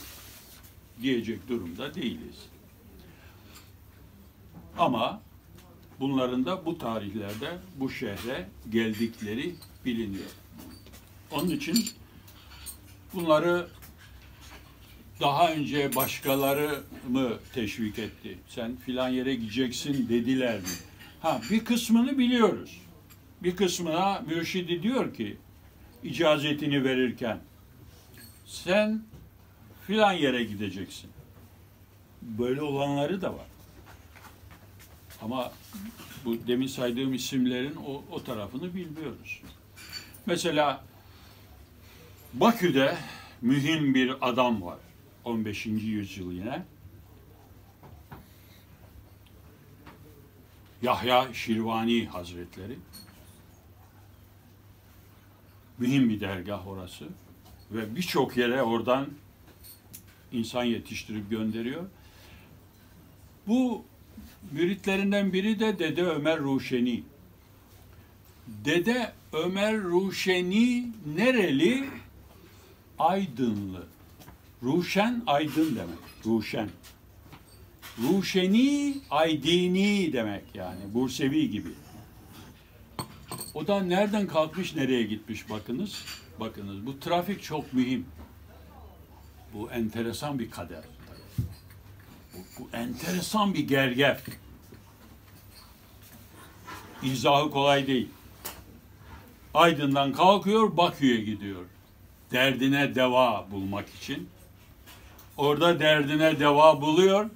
diyecek 1.01 1.49
durumda 1.49 1.95
değiliz. 1.95 2.35
Ama 4.77 5.21
bunların 5.99 6.45
da 6.45 6.65
bu 6.65 6.77
tarihlerde 6.77 7.57
bu 7.75 7.89
şehre 7.89 8.49
geldikleri 8.69 9.55
biliniyor. 9.85 10.29
Onun 11.31 11.49
için 11.49 11.89
bunları 13.13 13.67
daha 15.19 15.51
önce 15.51 15.95
başkaları 15.95 16.83
mı 17.09 17.29
teşvik 17.53 17.99
etti? 17.99 18.37
Sen 18.47 18.75
filan 18.75 19.09
yere 19.09 19.35
gideceksin 19.35 20.09
dediler 20.09 20.59
mi? 20.59 20.67
Ha 21.21 21.41
bir 21.51 21.65
kısmını 21.65 22.17
biliyoruz. 22.17 22.81
Bir 23.43 23.55
kısmına 23.55 24.23
mürşidi 24.27 24.83
diyor 24.83 25.13
ki 25.13 25.37
icazetini 26.03 26.83
verirken 26.83 27.39
sen 28.45 29.03
filan 29.87 30.13
yere 30.13 30.43
gideceksin. 30.43 31.09
Böyle 32.21 32.61
olanları 32.61 33.21
da 33.21 33.33
var. 33.33 33.45
Ama 35.21 35.51
bu 36.25 36.47
demin 36.47 36.67
saydığım 36.67 37.13
isimlerin 37.13 37.75
o, 37.75 38.03
o 38.11 38.23
tarafını 38.23 38.75
bilmiyoruz. 38.75 39.41
Mesela 40.25 40.83
Bakü'de 42.33 42.97
mühim 43.41 43.95
bir 43.95 44.29
adam 44.29 44.61
var. 44.61 44.79
15. 45.25 45.65
yüzyıl 45.65 46.31
yine. 46.31 46.63
Yahya 50.81 51.33
Şirvani 51.33 52.05
Hazretleri. 52.05 52.77
Mühim 55.77 56.09
bir 56.09 56.19
dergah 56.19 56.67
orası. 56.67 57.05
Ve 57.71 57.95
birçok 57.95 58.37
yere 58.37 58.61
oradan 58.61 59.07
insan 60.31 60.63
yetiştirip 60.63 61.29
gönderiyor. 61.29 61.85
Bu 63.47 63.83
müritlerinden 64.51 65.33
biri 65.33 65.59
de 65.59 65.79
Dede 65.79 66.03
Ömer 66.03 66.39
Ruşeni. 66.39 67.03
Dede 68.47 69.13
Ömer 69.33 69.77
Ruşeni 69.77 70.87
nereli? 71.15 71.89
Aydınlı. 73.01 73.83
Ruşen 74.63 75.23
aydın 75.27 75.75
demek. 75.75 76.25
Ruşen. 76.25 76.69
Ruşeni 78.03 78.97
aydini 79.09 80.13
demek 80.13 80.43
yani. 80.53 80.79
Bursevi 80.93 81.49
gibi. 81.51 81.69
O 83.53 83.67
da 83.67 83.83
nereden 83.83 84.27
kalkmış 84.27 84.75
nereye 84.75 85.03
gitmiş 85.03 85.49
bakınız. 85.49 86.05
Bakınız 86.39 86.85
bu 86.85 86.99
trafik 86.99 87.43
çok 87.43 87.73
mühim. 87.73 88.05
Bu 89.53 89.71
enteresan 89.71 90.39
bir 90.39 90.51
kader. 90.51 90.83
Bu, 92.33 92.37
bu 92.59 92.69
enteresan 92.73 93.53
bir 93.53 93.67
gerger. 93.67 94.19
İzahı 97.03 97.51
kolay 97.51 97.87
değil. 97.87 98.09
Aydın'dan 99.53 100.13
kalkıyor 100.13 100.77
Bakü'ye 100.77 101.21
gidiyor. 101.21 101.65
Derdine 102.31 102.95
deva 102.95 103.51
bulmak 103.51 103.89
için. 103.89 104.29
Orada 105.37 105.79
derdine 105.79 106.39
deva 106.39 106.81
buluyor. 106.81 107.29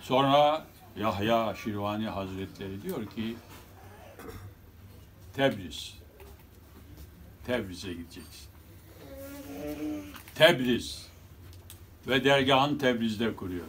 Sonra 0.00 0.66
Yahya 0.96 1.54
Şirvani 1.64 2.06
Hazretleri 2.06 2.82
diyor 2.82 3.06
ki 3.06 3.36
Tebriz. 5.34 5.94
Tebriz'e 7.46 7.92
gideceksin. 7.92 8.48
Tebriz. 10.34 11.06
Ve 12.08 12.24
dergahın 12.24 12.78
Tebriz'de 12.78 13.36
kuruyor. 13.36 13.66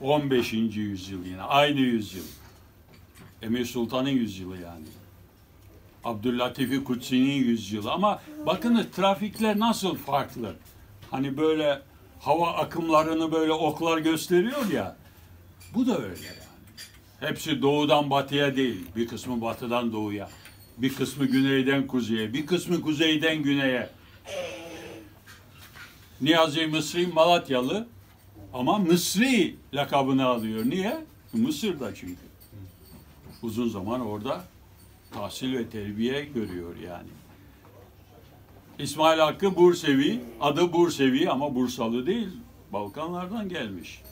15. 0.00 0.52
yüzyıl 0.52 1.24
yine. 1.24 1.42
Aynı 1.42 1.80
yüzyıl. 1.80 2.26
Emir 3.42 3.64
Sultan'ın 3.64 4.08
yüzyılı 4.08 4.56
yani. 4.56 4.86
Abdüllatif 6.04 6.84
Kutsi'nin 6.84 7.34
yüzyılı. 7.34 7.92
Ama 7.92 8.22
bakınız 8.46 8.86
trafikler 8.96 9.58
nasıl 9.58 9.96
farklı. 9.96 10.54
Hani 11.10 11.36
böyle 11.36 11.82
hava 12.20 12.52
akımlarını 12.52 13.32
böyle 13.32 13.52
oklar 13.52 13.98
gösteriyor 13.98 14.70
ya. 14.70 14.96
Bu 15.74 15.86
da 15.86 15.98
öyle 15.98 16.26
yani. 16.26 16.50
Hepsi 17.20 17.62
doğudan 17.62 18.10
batıya 18.10 18.56
değil. 18.56 18.86
Bir 18.96 19.08
kısmı 19.08 19.40
batıdan 19.40 19.92
doğuya. 19.92 20.28
Bir 20.78 20.94
kısmı 20.94 21.26
güneyden 21.26 21.86
kuzeye. 21.86 22.32
Bir 22.32 22.46
kısmı 22.46 22.80
kuzeyden 22.80 23.42
güneye. 23.42 23.90
Niyazi 26.20 26.66
Mısri 26.66 27.06
Malatyalı 27.06 27.88
ama 28.54 28.78
Mısri 28.78 29.56
lakabını 29.74 30.26
alıyor. 30.26 30.64
Niye? 30.64 31.04
Mısır'da 31.32 31.94
çünkü. 31.94 32.20
Uzun 33.42 33.68
zaman 33.68 34.00
orada 34.00 34.44
tahsil 35.10 35.58
ve 35.58 35.70
terbiye 35.70 36.24
görüyor 36.24 36.76
yani. 36.76 37.08
İsmail 38.78 39.18
Hakkı 39.18 39.56
Bursevi, 39.56 40.20
adı 40.40 40.72
Bursevi 40.72 41.30
ama 41.30 41.54
Bursalı 41.54 42.06
değil. 42.06 42.28
Balkanlardan 42.72 43.48
gelmiş. 43.48 44.02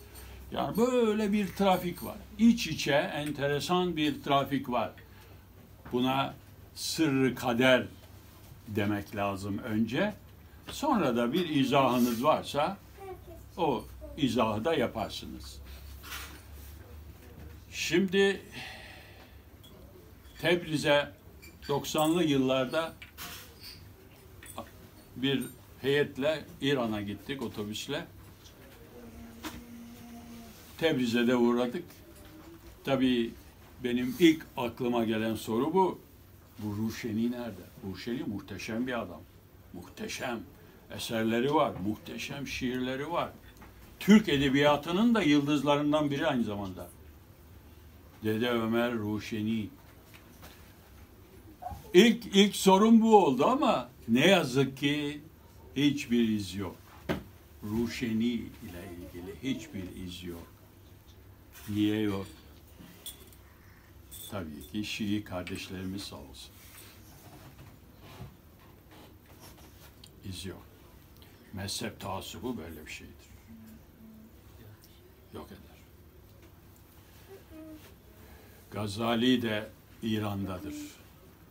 Yani 0.53 0.77
böyle 0.77 1.33
bir 1.33 1.47
trafik 1.47 2.05
var. 2.05 2.17
İç 2.39 2.67
içe 2.67 2.93
enteresan 2.93 3.97
bir 3.97 4.23
trafik 4.23 4.71
var. 4.71 4.91
Buna 5.93 6.35
sırrı 6.75 7.35
kader 7.35 7.87
demek 8.69 9.17
lazım 9.17 9.59
önce. 9.59 10.15
Sonra 10.71 11.17
da 11.17 11.33
bir 11.33 11.49
izahınız 11.49 12.25
varsa 12.25 12.77
o 13.57 13.85
izahı 14.17 14.65
da 14.65 14.75
yaparsınız. 14.75 15.59
Şimdi 17.71 18.41
Tebriz'e 20.41 21.09
90'lı 21.69 22.25
yıllarda 22.25 22.95
bir 25.17 25.45
heyetle 25.81 26.45
İran'a 26.61 27.03
gittik 27.03 27.43
otobüsle. 27.43 28.07
Tebriz'e 30.79 31.27
de 31.27 31.37
uğradık. 31.37 31.85
Tabii 32.85 33.31
benim 33.85 34.17
ilk 34.19 34.47
aklıma 34.57 35.05
gelen 35.05 35.35
soru 35.35 35.75
bu. 35.75 35.99
Bu 36.59 36.77
Ruşeni 36.77 37.31
nerede? 37.31 37.63
Ruşeni 37.91 38.23
muhteşem 38.23 38.87
bir 38.87 39.01
adam. 39.01 39.21
Muhteşem 39.73 40.41
eserleri 40.91 41.55
var, 41.55 41.73
muhteşem 41.87 42.47
şiirleri 42.47 43.11
var. 43.13 43.31
Türk 44.01 44.29
edebiyatının 44.29 45.15
da 45.15 45.23
yıldızlarından 45.23 46.11
biri 46.11 46.27
aynı 46.27 46.45
zamanda. 46.45 46.89
Dede 48.25 48.51
Ömer 48.51 48.93
Ruşeni. 48.93 49.69
İlk 51.95 52.37
ilk 52.37 52.57
sorun 52.57 53.01
bu 53.01 53.25
oldu 53.25 53.47
ama 53.47 53.91
ne 54.09 54.27
yazık 54.27 54.77
ki 54.77 55.21
hiçbir 55.77 56.29
iz 56.29 56.55
yok. 56.55 56.77
Ruşeni 57.63 58.25
ile 58.25 58.85
ilgili 58.99 59.35
hiçbir 59.43 60.07
iz 60.07 60.25
yok. 60.25 60.47
Niye 61.69 62.01
yok? 62.01 62.27
Tabii 64.31 64.63
ki 64.73 64.85
Şii 64.85 65.25
kardeşlerimiz 65.25 66.03
sağ 66.03 66.17
olsun. 66.17 66.51
İz 70.29 70.47
yok. 70.47 70.63
Mezhep 71.53 72.01
taassubu 72.01 72.59
böyle 72.59 72.87
bir 72.87 72.91
şeydir. 72.91 73.15
Yok 75.35 75.47
eder. 75.47 75.79
Gazali 78.71 79.43
de 79.43 79.71
İran'dadır. 80.03 80.75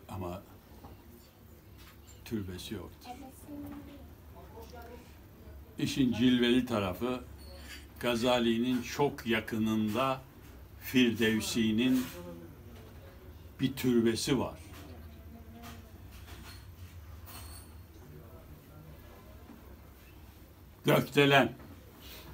Ama 0.09 0.41
türbesi 2.25 2.73
yoktur. 2.73 3.11
İşin 5.77 6.13
cilveli 6.13 6.65
tarafı 6.65 7.23
Gazali'nin 7.99 8.81
çok 8.81 9.27
yakınında 9.27 10.21
Firdevsi'nin 10.81 12.05
bir 13.59 13.73
türbesi 13.73 14.39
var. 14.39 14.59
Gökdelen. 20.85 21.53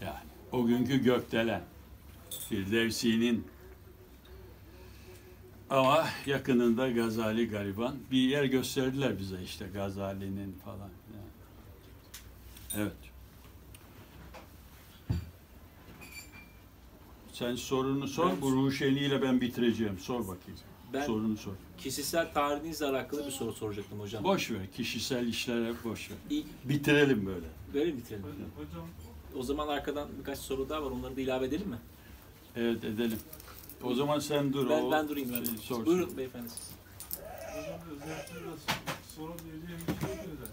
Yani 0.01 0.29
o 0.51 0.65
günkü 0.65 1.03
gökdelen. 1.03 1.63
Firdevsi'nin 2.49 3.47
ama 5.73 6.05
yakınında 6.25 6.91
Gazali 6.91 7.49
gariban. 7.49 7.95
Bir 8.11 8.17
yer 8.17 8.43
gösterdiler 8.43 9.19
bize 9.19 9.35
işte 9.43 9.67
Gazali'nin 9.73 10.55
falan. 10.65 10.89
Evet. 12.77 12.91
Sen 17.33 17.55
sorunu 17.55 18.07
sor. 18.07 18.29
Ben- 18.29 18.41
Bu 18.41 18.51
Ruşeni 18.51 18.99
ile 18.99 19.21
ben 19.21 19.41
bitireceğim. 19.41 19.99
Sor 19.99 20.19
bakayım. 20.19 20.59
Ben 20.93 21.05
Sorunu 21.05 21.37
sor. 21.37 21.51
kişisel 21.77 22.33
tarihinizle 22.33 22.85
alakalı 22.85 23.25
bir 23.25 23.31
soru 23.31 23.53
soracaktım 23.53 23.99
hocam. 23.99 24.23
Boş 24.23 24.51
ver. 24.51 24.71
Kişisel 24.77 25.27
işlere 25.27 25.73
boş 25.83 26.09
ver. 26.11 26.17
İlk 26.29 26.45
Bitirelim 26.69 27.25
böyle. 27.25 27.45
böyle 27.73 27.91
mi 27.91 27.97
bitirelim? 27.97 28.23
Hocam 28.57 28.87
O 29.35 29.43
zaman 29.43 29.67
arkadan 29.67 30.09
birkaç 30.19 30.37
soru 30.39 30.69
daha 30.69 30.83
var. 30.83 30.91
Onları 30.91 31.15
da 31.15 31.21
ilave 31.21 31.45
edelim 31.45 31.69
mi? 31.69 31.77
Evet 32.55 32.83
edelim. 32.83 33.19
O 33.83 33.93
zaman 33.93 34.19
sen 34.19 34.53
dur. 34.53 34.69
Ben, 34.69 34.83
o 34.83 34.91
ben 34.91 35.09
durayım. 35.09 35.31
Ben. 35.31 35.61
şey. 35.61 35.85
Buyurun 35.85 36.17
beyefendi 36.17 36.49
siz. 36.49 36.71
Hocam 37.55 37.79
özellikle 37.91 38.73
sorabileceğim 39.15 39.81
bir 39.87 40.07
şey 40.07 40.17
de 40.17 40.47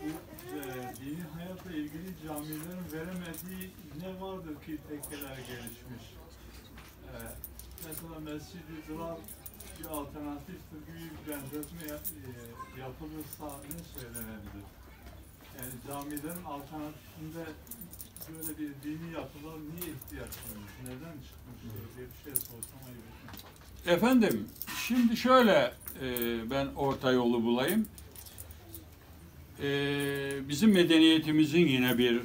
bu 0.00 0.08
e, 0.56 0.62
dini 0.96 1.22
hayatla 1.36 1.70
ilgili 1.70 2.08
camilerin 2.26 2.84
veremediği 2.92 3.70
ne 4.00 4.20
vardır 4.20 4.54
ki 4.66 4.78
tekkeler 4.88 5.36
gelişmiş? 5.36 6.04
E, 7.08 7.16
mesela 7.86 8.20
Mescid-i 8.24 8.88
Dırar 8.88 9.16
bir 9.78 9.86
alternatiftir 9.86 10.80
gibi 10.86 11.04
bir 11.14 11.32
benzetme 11.32 11.82
yap, 11.92 12.04
e, 12.20 12.80
yapılırsa 12.80 13.58
ne 13.70 14.00
söylenebilir? 14.00 14.66
Yani 15.58 15.72
camilerin 15.88 16.44
alternatifinde 16.44 17.44
böyle 18.32 18.58
bir 18.58 18.68
dini 18.82 19.12
yapılar 19.12 19.54
niye 19.54 19.92
ihtiyaç 19.94 20.30
duymuş? 20.48 20.72
Neden 20.82 21.12
çıkmış? 21.12 21.44
bir 21.96 22.24
şey 22.24 22.34
sorsam 22.36 22.80
ayıp. 22.86 23.96
Efendim, 23.98 24.48
şimdi 24.86 25.16
şöyle 25.16 25.74
e, 26.02 26.50
ben 26.50 26.66
orta 26.76 27.12
yolu 27.12 27.42
bulayım. 27.42 27.88
E, 29.62 29.68
bizim 30.48 30.72
medeniyetimizin 30.72 31.66
yine 31.66 31.98
bir 31.98 32.22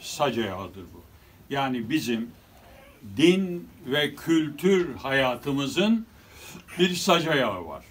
sac 0.00 0.38
ayağıdır 0.38 0.82
bu. 0.94 1.02
Yani 1.50 1.90
bizim 1.90 2.30
din 3.16 3.68
ve 3.86 4.14
kültür 4.14 4.94
hayatımızın 4.94 6.06
bir 6.78 6.94
sac 6.94 7.28
ayağı 7.28 7.66
var. 7.66 7.84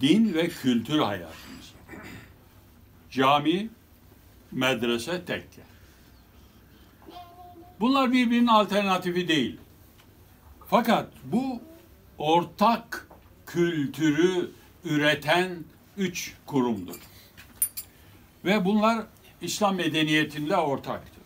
Din 0.00 0.34
ve 0.34 0.48
kültür 0.48 0.98
hayatımız. 0.98 1.72
Cami, 3.10 3.70
medrese, 4.52 5.24
tekke. 5.24 5.71
Bunlar 7.82 8.12
birbirinin 8.12 8.46
alternatifi 8.46 9.28
değil. 9.28 9.56
Fakat 10.66 11.08
bu 11.24 11.60
ortak 12.18 13.08
kültürü 13.46 14.50
üreten 14.84 15.58
üç 15.96 16.34
kurumdur. 16.46 16.96
Ve 18.44 18.64
bunlar 18.64 19.06
İslam 19.40 19.74
medeniyetinde 19.74 20.56
ortaktır. 20.56 21.22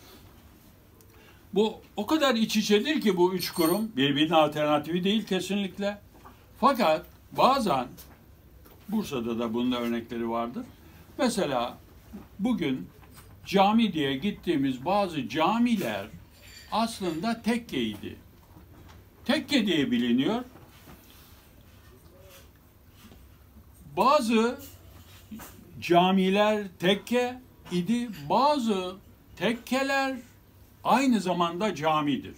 Bu 1.54 1.80
o 1.96 2.06
kadar 2.06 2.34
iç 2.34 2.56
içedir 2.56 3.00
ki 3.00 3.16
bu 3.16 3.34
üç 3.34 3.50
kurum 3.50 3.92
birbirinin 3.96 4.34
alternatifi 4.34 5.04
değil 5.04 5.26
kesinlikle. 5.26 5.98
Fakat 6.60 7.06
bazen 7.32 7.86
Bursa'da 8.88 9.38
da 9.38 9.54
bunun 9.54 9.72
örnekleri 9.72 10.30
vardır. 10.30 10.64
Mesela 11.18 11.78
bugün 12.38 12.88
cami 13.46 13.92
diye 13.92 14.16
gittiğimiz 14.16 14.84
bazı 14.84 15.28
camiler 15.28 16.06
aslında 16.72 17.42
tekkeydi 17.42 18.16
tekke 19.26 19.66
diye 19.66 19.90
biliniyor. 19.90 20.44
Bazı 23.96 24.60
camiler 25.80 26.64
tekke 26.78 27.40
idi, 27.72 28.08
bazı 28.30 28.96
tekkeler 29.36 30.16
aynı 30.84 31.20
zamanda 31.20 31.74
camidir. 31.74 32.36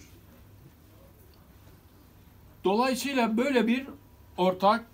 Dolayısıyla 2.63 3.37
böyle 3.37 3.67
bir 3.67 3.87
ortak 4.37 4.85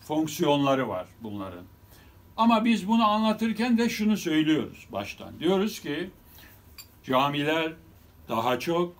fonksiyonları 0.00 0.88
var 0.88 1.06
bunların. 1.22 1.64
Ama 2.36 2.64
biz 2.64 2.88
bunu 2.88 3.04
anlatırken 3.08 3.78
de 3.78 3.88
şunu 3.88 4.16
söylüyoruz 4.16 4.86
baştan. 4.92 5.40
Diyoruz 5.40 5.80
ki 5.80 6.10
camiler 7.04 7.72
daha 8.28 8.58
çok 8.58 8.94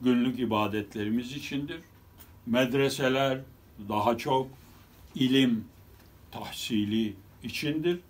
günlük 0.00 0.38
ibadetlerimiz 0.38 1.32
içindir. 1.32 1.80
Medreseler 2.46 3.40
daha 3.88 4.18
çok 4.18 4.48
ilim 5.14 5.64
tahsili 6.30 7.14
içindir. 7.42 8.00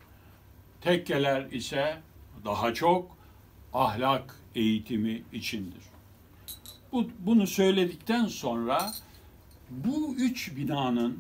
Tekkeler 0.81 1.51
ise 1.51 2.01
daha 2.45 2.74
çok 2.74 3.16
ahlak 3.73 4.41
eğitimi 4.55 5.23
içindir. 5.33 5.83
Bu, 6.93 7.11
bunu 7.19 7.47
söyledikten 7.47 8.27
sonra 8.27 8.93
bu 9.70 10.15
üç 10.15 10.57
binanın 10.57 11.19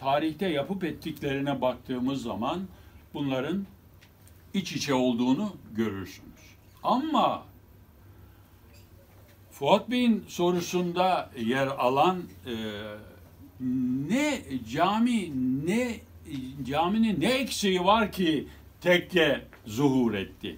tarihte 0.00 0.48
yapıp 0.48 0.84
ettiklerine 0.84 1.60
baktığımız 1.60 2.22
zaman 2.22 2.60
bunların 3.14 3.66
iç 4.54 4.72
içe 4.72 4.94
olduğunu 4.94 5.52
görürsünüz. 5.72 6.40
Ama 6.82 7.44
Fuat 9.58 9.90
Bey'in 9.90 10.24
sorusunda 10.28 11.30
yer 11.38 11.66
alan 11.66 12.22
e, 12.46 12.54
ne 14.08 14.42
cami 14.72 15.32
ne 15.66 16.00
caminin 16.64 17.20
ne 17.20 17.32
eksiği 17.32 17.84
var 17.84 18.12
ki 18.12 18.48
tekke 18.80 19.44
zuhur 19.66 20.14
etti? 20.14 20.56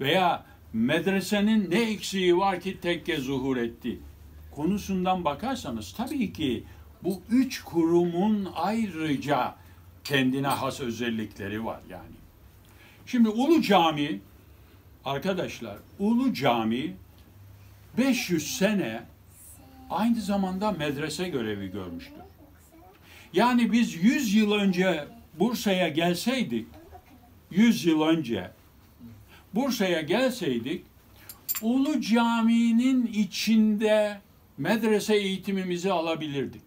Veya 0.00 0.44
medresenin 0.72 1.70
ne 1.70 1.90
eksiği 1.90 2.36
var 2.36 2.60
ki 2.60 2.80
tekke 2.80 3.16
zuhur 3.16 3.56
etti? 3.56 3.98
Konusundan 4.50 5.24
bakarsanız 5.24 5.94
tabii 5.96 6.32
ki 6.32 6.64
bu 7.04 7.20
üç 7.30 7.62
kurumun 7.62 8.48
ayrıca 8.54 9.54
kendine 10.04 10.48
has 10.48 10.80
özellikleri 10.80 11.64
var 11.64 11.80
yani. 11.90 12.16
Şimdi 13.06 13.28
Ulu 13.28 13.62
Cami 13.62 14.20
Arkadaşlar 15.04 15.76
Ulu 15.98 16.34
Cami 16.34 16.96
500 17.98 18.56
sene 18.56 19.02
aynı 19.90 20.20
zamanda 20.20 20.72
medrese 20.72 21.28
görevi 21.28 21.70
görmüştür. 21.70 22.14
Yani 23.32 23.72
biz 23.72 23.94
100 23.94 24.34
yıl 24.34 24.52
önce 24.52 25.04
Bursa'ya 25.38 25.88
gelseydik, 25.88 26.66
100 27.50 27.84
yıl 27.84 28.02
önce 28.02 28.50
Bursa'ya 29.54 30.00
gelseydik, 30.00 30.84
Ulu 31.62 32.00
Cami'nin 32.00 33.06
içinde 33.06 34.20
medrese 34.58 35.16
eğitimimizi 35.16 35.92
alabilirdik. 35.92 36.62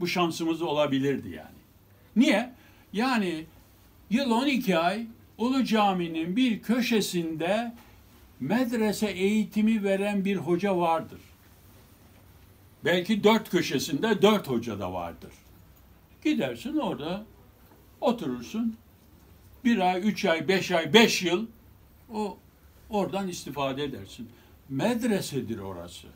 Bu 0.00 0.06
şansımız 0.06 0.62
olabilirdi 0.62 1.28
yani. 1.28 1.58
Niye? 2.16 2.50
Yani 2.92 3.44
yıl 4.10 4.30
12 4.30 4.78
ay 4.78 5.06
Ulu 5.38 5.64
Cami'nin 5.64 6.36
bir 6.36 6.62
köşesinde 6.62 7.72
medrese 8.40 9.06
eğitimi 9.06 9.84
veren 9.84 10.24
bir 10.24 10.36
hoca 10.36 10.78
vardır. 10.78 11.20
Belki 12.84 13.24
dört 13.24 13.50
köşesinde 13.50 14.22
dört 14.22 14.48
hoca 14.48 14.80
da 14.80 14.92
vardır. 14.92 15.32
Gidersin 16.24 16.76
orada 16.76 17.24
oturursun. 18.00 18.76
Bir 19.64 19.78
ay, 19.78 20.08
üç 20.08 20.24
ay, 20.24 20.48
beş 20.48 20.70
ay, 20.70 20.92
beş 20.92 21.22
yıl 21.22 21.46
o 22.12 22.38
oradan 22.90 23.28
istifade 23.28 23.84
edersin. 23.84 24.28
Medresedir 24.68 25.58
orası. 25.58 26.06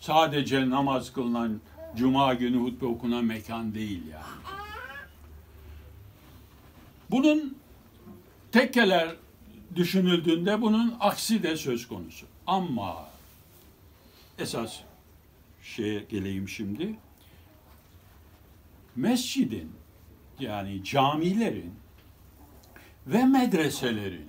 Sadece 0.00 0.70
namaz 0.70 1.12
kılınan, 1.12 1.60
cuma 1.96 2.34
günü 2.34 2.56
hutbe 2.56 2.86
okunan 2.86 3.24
mekan 3.24 3.74
değil 3.74 4.02
yani. 4.12 4.24
Bunun 7.10 7.56
tekkeler 8.52 9.16
düşünüldüğünde 9.76 10.62
bunun 10.62 10.96
aksi 11.00 11.42
de 11.42 11.56
söz 11.56 11.88
konusu. 11.88 12.26
Ama 12.46 13.08
esas 14.38 14.80
şeye 15.62 16.00
geleyim 16.00 16.48
şimdi. 16.48 16.96
Mescidin 18.96 19.72
yani 20.40 20.84
camilerin 20.84 21.74
ve 23.06 23.24
medreselerin 23.24 24.26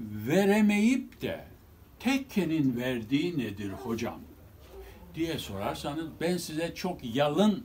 veremeyip 0.00 1.22
de 1.22 1.44
tekkenin 2.00 2.76
verdiği 2.76 3.38
nedir 3.38 3.70
hocam 3.70 4.20
diye 5.14 5.38
sorarsanız 5.38 6.06
ben 6.20 6.36
size 6.36 6.74
çok 6.74 7.14
yalın 7.14 7.64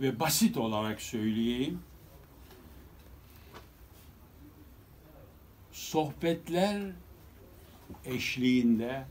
ve 0.00 0.20
basit 0.20 0.56
olarak 0.56 1.00
söyleyeyim. 1.00 1.80
Sohbetler 5.90 6.82
eşliğinde 8.04 9.04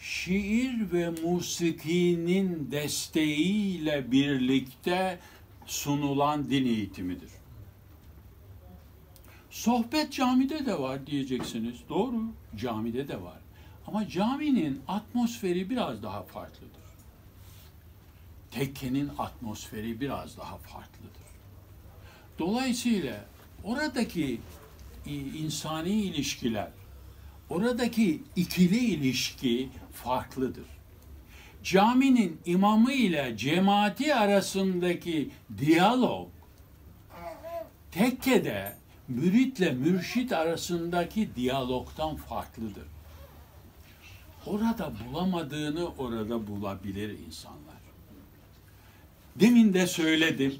şiir 0.00 0.92
ve 0.92 1.10
musikinin 1.10 2.70
desteğiyle 2.70 4.12
birlikte 4.12 5.18
sunulan 5.66 6.50
din 6.50 6.66
eğitimidir. 6.66 7.30
Sohbet 9.50 10.12
camide 10.12 10.66
de 10.66 10.78
var 10.78 11.06
diyeceksiniz. 11.06 11.76
Doğru, 11.88 12.24
camide 12.56 13.08
de 13.08 13.22
var. 13.22 13.38
Ama 13.86 14.08
caminin 14.08 14.82
atmosferi 14.88 15.70
biraz 15.70 16.02
daha 16.02 16.22
farklıdır. 16.22 16.84
Tekkenin 18.50 19.10
atmosferi 19.18 20.00
biraz 20.00 20.36
daha 20.38 20.56
farklıdır. 20.58 21.28
Dolayısıyla 22.38 23.24
oradaki 23.64 24.40
insani 25.06 25.90
ilişkiler, 25.90 26.68
oradaki 27.50 28.22
ikili 28.36 28.78
ilişki 28.78 29.68
farklıdır. 29.92 30.66
Caminin 31.62 32.40
imamı 32.44 32.92
ile 32.92 33.36
cemaati 33.36 34.14
arasındaki 34.14 35.30
diyalog, 35.58 36.28
tekkede 37.90 38.76
müritle 39.08 39.70
mürşit 39.70 40.32
arasındaki 40.32 41.34
diyalogtan 41.36 42.16
farklıdır. 42.16 42.84
Orada 44.46 44.92
bulamadığını 45.08 45.88
orada 45.98 46.46
bulabilir 46.46 47.18
insanlar. 47.26 47.74
Demin 49.36 49.74
de 49.74 49.86
söyledim, 49.86 50.54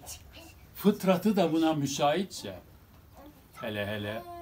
fıtratı 0.74 1.36
da 1.36 1.52
buna 1.52 1.72
müsaitse, 1.72 2.58
hele 3.54 3.86
hele 3.86 4.33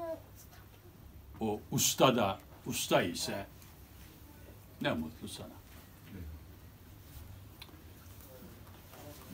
o 1.42 1.60
usta 1.70 2.16
da 2.16 2.40
usta 2.66 3.02
ise 3.02 3.46
ne 4.82 4.92
mutlu 4.92 5.28
sana. 5.28 5.62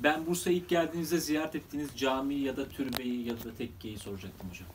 Ben 0.02 0.26
Bursa'ya 0.26 0.56
ilk 0.56 0.68
geldiğinizde 0.68 1.20
ziyaret 1.20 1.54
ettiğiniz 1.54 1.88
cami 1.96 2.34
ya 2.34 2.56
da 2.56 2.68
türbeyi 2.68 3.28
ya 3.28 3.34
da 3.44 3.54
tekkeyi 3.58 3.98
soracaktım 3.98 4.50
hocam. 4.50 4.68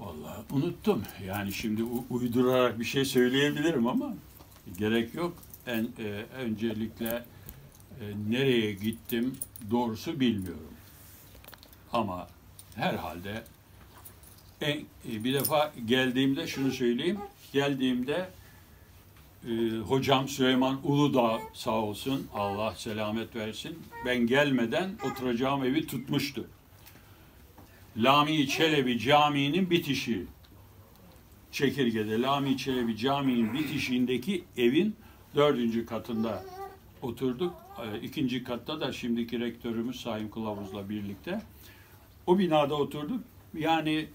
Vallahi 0.00 0.40
unuttum. 0.52 1.02
Yani 1.26 1.52
şimdi 1.52 1.82
uydurarak 2.10 2.80
bir 2.80 2.84
şey 2.84 3.04
söyleyebilirim 3.04 3.86
ama 3.86 4.14
gerek 4.78 5.14
yok. 5.14 5.36
En 5.66 5.88
e, 5.98 6.26
öncelikle 6.36 7.24
e, 8.00 8.04
nereye 8.30 8.72
gittim 8.72 9.38
doğrusu 9.70 10.20
bilmiyorum. 10.20 10.74
Ama 11.92 12.28
herhalde 12.74 13.44
en, 14.60 14.76
e, 15.12 15.24
bir 15.24 15.34
defa 15.34 15.72
geldiğimde 15.86 16.46
şunu 16.46 16.72
söyleyeyim. 16.72 17.18
Geldiğimde 17.52 18.28
e, 19.48 19.78
hocam 19.78 20.28
Süleyman 20.28 20.80
Uludağ 20.84 21.40
sağ 21.54 21.70
olsun 21.70 22.26
Allah 22.34 22.74
selamet 22.76 23.36
versin. 23.36 23.78
Ben 24.06 24.26
gelmeden 24.26 24.90
oturacağım 25.10 25.64
evi 25.64 25.86
tutmuştu. 25.86 26.46
Lami 27.96 28.48
Çelebi 28.48 28.98
Camii'nin 28.98 29.70
bitişi. 29.70 30.26
Çekirge'de 31.52 32.22
Lami 32.22 32.56
Çelebi 32.56 32.96
Camii'nin 32.96 33.54
bitişiğindeki 33.54 34.44
evin 34.56 34.96
dördüncü 35.34 35.86
katında 35.86 36.44
oturduk. 37.02 37.54
Ee, 37.78 38.00
İkinci 38.00 38.44
katta 38.44 38.80
da 38.80 38.92
şimdiki 38.92 39.40
rektörümüz 39.40 40.00
Sayın 40.00 40.28
Kılavuz'la 40.28 40.88
birlikte. 40.88 41.42
O 42.26 42.38
binada 42.38 42.74
oturduk. 42.74 43.20
Yani 43.54 44.06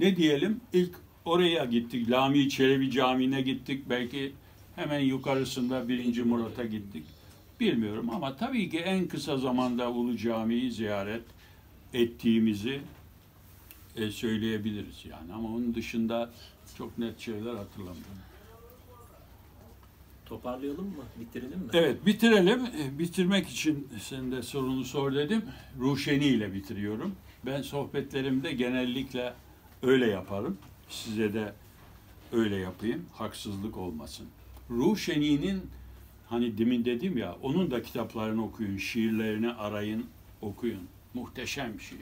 ne 0.00 0.16
diyelim 0.16 0.60
ilk 0.72 0.94
oraya 1.24 1.64
gittik. 1.64 2.10
Lami 2.10 2.48
Çelebi 2.48 2.90
Camii'ne 2.90 3.42
gittik. 3.42 3.84
Belki 3.90 4.32
hemen 4.76 5.00
yukarısında 5.00 5.88
birinci 5.88 6.22
Murat'a 6.22 6.64
gittik. 6.64 7.04
Bilmiyorum 7.60 8.10
ama 8.10 8.36
tabii 8.36 8.70
ki 8.70 8.78
en 8.78 9.08
kısa 9.08 9.36
zamanda 9.38 9.90
Ulu 9.90 10.16
Camii'yi 10.16 10.72
ziyaret 10.72 11.22
ettiğimizi 11.94 12.80
e, 13.96 14.10
söyleyebiliriz 14.10 15.04
yani. 15.10 15.32
Ama 15.32 15.48
onun 15.48 15.74
dışında 15.74 16.30
çok 16.78 16.98
net 16.98 17.20
şeyler 17.20 17.54
hatırlamıyorum. 17.54 18.20
Toparlayalım 20.26 20.86
mı? 20.86 21.04
Bitirelim 21.20 21.58
mi? 21.58 21.68
Evet 21.72 22.06
bitirelim. 22.06 22.60
E, 22.66 22.98
Bitirmek 22.98 23.48
için 23.48 23.88
sen 24.00 24.32
de 24.32 24.42
sorunu 24.42 24.84
sor 24.84 25.14
dedim. 25.14 25.42
Ruşeni 25.80 26.24
ile 26.26 26.54
bitiriyorum. 26.54 27.14
Ben 27.46 27.62
sohbetlerimde 27.62 28.52
genellikle 28.52 29.32
öyle 29.82 30.06
yaparım. 30.06 30.58
Size 30.88 31.32
de 31.32 31.52
öyle 32.32 32.56
yapayım. 32.56 33.06
Haksızlık 33.12 33.76
olmasın. 33.76 34.26
Ruşeni'nin 34.70 35.70
hani 36.28 36.58
demin 36.58 36.84
dedim 36.84 37.18
ya 37.18 37.36
onun 37.42 37.70
da 37.70 37.82
kitaplarını 37.82 38.44
okuyun, 38.44 38.76
şiirlerini 38.76 39.52
arayın, 39.52 40.06
okuyun. 40.42 40.88
Muhteşem 41.14 41.80
şiir. 41.80 42.00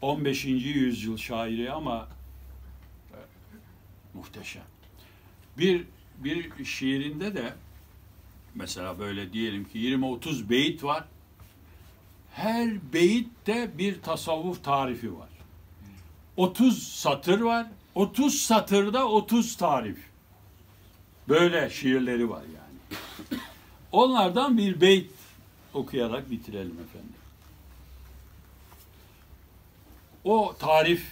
15. 0.00 0.44
yüzyıl 0.44 1.16
şairi 1.16 1.72
ama 1.72 2.08
e, 3.12 3.18
muhteşem. 4.14 4.62
Bir 5.58 5.84
bir 6.18 6.64
şiirinde 6.64 7.34
de 7.34 7.54
mesela 8.54 8.98
böyle 8.98 9.32
diyelim 9.32 9.64
ki 9.64 9.78
20-30 9.78 10.48
beyit 10.48 10.84
var. 10.84 11.04
Her 12.32 12.92
beyitte 12.92 13.78
bir 13.78 14.02
tasavvuf 14.02 14.64
tarifi 14.64 15.18
var. 15.18 15.28
30 16.36 16.82
satır 16.82 17.40
var. 17.40 17.66
30 17.94 18.40
satırda 18.40 19.08
30 19.08 19.56
tarif. 19.56 19.98
Böyle 21.28 21.70
şiirleri 21.70 22.30
var 22.30 22.42
yani. 22.42 23.40
Onlardan 23.92 24.58
bir 24.58 24.80
beyt 24.80 25.10
okuyarak 25.74 26.30
bitirelim 26.30 26.78
efendim. 26.80 27.14
O 30.24 30.54
tarif, 30.58 31.06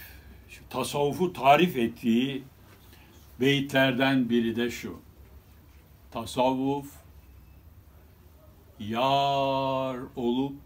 tasavvufu 0.69 1.33
tarif 1.33 1.77
ettiği 1.77 2.43
beyitlerden 3.39 4.29
biri 4.29 4.55
de 4.55 4.71
şu. 4.71 4.99
Tasavvuf 6.11 6.91
yar 8.79 9.97
olup 10.15 10.57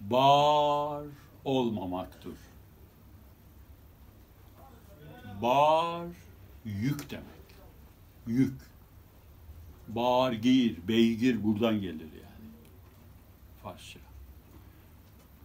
bar 0.00 1.04
olmamaktır. 1.44 2.47
Bar 5.42 6.06
yük 6.64 7.10
demek. 7.10 7.24
Yük. 8.26 8.60
Bar 9.88 10.32
gir, 10.32 10.88
beygir 10.88 11.44
buradan 11.44 11.80
gelir 11.80 12.12
yani. 12.12 12.50
Farsça. 13.62 14.00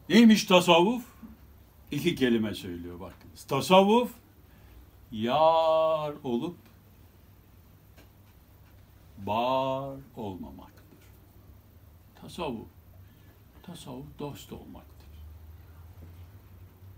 Neymiş 0.09 0.45
tasavvuf? 0.45 1.03
İki 1.91 2.15
kelime 2.15 2.55
söylüyor 2.55 2.99
bakınız. 2.99 3.43
Tasavvuf 3.43 4.11
yar 5.11 6.13
olup 6.23 6.57
bar 9.17 9.97
olmamaktır. 10.15 10.83
Tasavvuf, 12.21 12.67
tasavvuf 13.63 14.19
dost 14.19 14.53
olmaktır. 14.53 15.09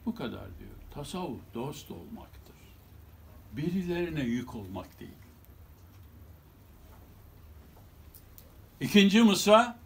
Bu 0.06 0.16
kadar 0.16 0.60
diyor. 0.60 0.72
Tasavvuf 0.94 1.42
dost 1.54 1.92
olmaktır. 1.92 2.35
Birilerine 3.58 4.22
yük 4.22 4.56
olmak 4.56 5.00
değil. 5.00 5.12
İkinci 8.80 9.24
mısra 9.24 9.78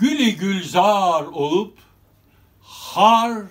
Gülü 0.00 0.30
gülzar 0.30 1.22
olup 1.22 1.78
har 2.62 3.46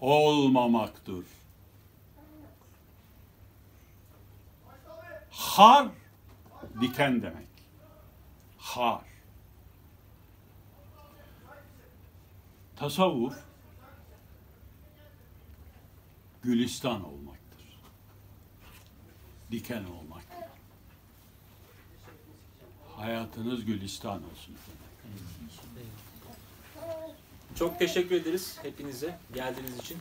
olmamaktır. 0.00 1.26
Har 5.30 5.88
diken 6.80 7.22
demek. 7.22 7.48
Har. 8.58 9.04
Tasavvuf 12.76 13.38
gülistan 16.42 17.04
olmaktır. 17.04 17.23
Diken 19.50 19.84
olmaktır. 19.84 20.38
Hayatınız 22.96 23.64
gülistan 23.64 24.16
olsun. 24.16 24.54
Çok 27.58 27.78
teşekkür 27.78 28.14
ederiz 28.14 28.58
hepinize 28.62 29.18
geldiğiniz 29.34 29.78
için. 29.78 29.98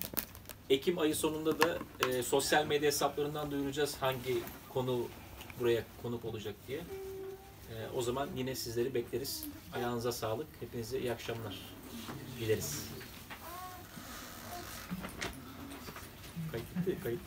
Ekim 0.69 0.99
ayı 0.99 1.15
sonunda 1.15 1.59
da 1.59 1.77
e, 2.07 2.23
sosyal 2.23 2.65
medya 2.65 2.87
hesaplarından 2.87 3.51
duyuracağız 3.51 3.97
hangi 3.99 4.43
konu 4.69 5.07
buraya 5.59 5.83
konuk 6.01 6.25
olacak 6.25 6.55
diye. 6.67 6.79
E, 6.79 7.89
o 7.95 8.01
zaman 8.01 8.29
yine 8.35 8.55
sizleri 8.55 8.93
bekleriz. 8.93 9.45
Ayağınıza 9.73 10.11
sağlık. 10.11 10.47
Hepinize 10.59 10.99
iyi 10.99 11.11
akşamlar 11.11 11.59
dileriz. 12.39 12.83
Kayıt 16.51 16.65
bitti, 16.75 16.97
kayıt 17.03 17.21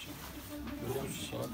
çıktı. 0.00 1.48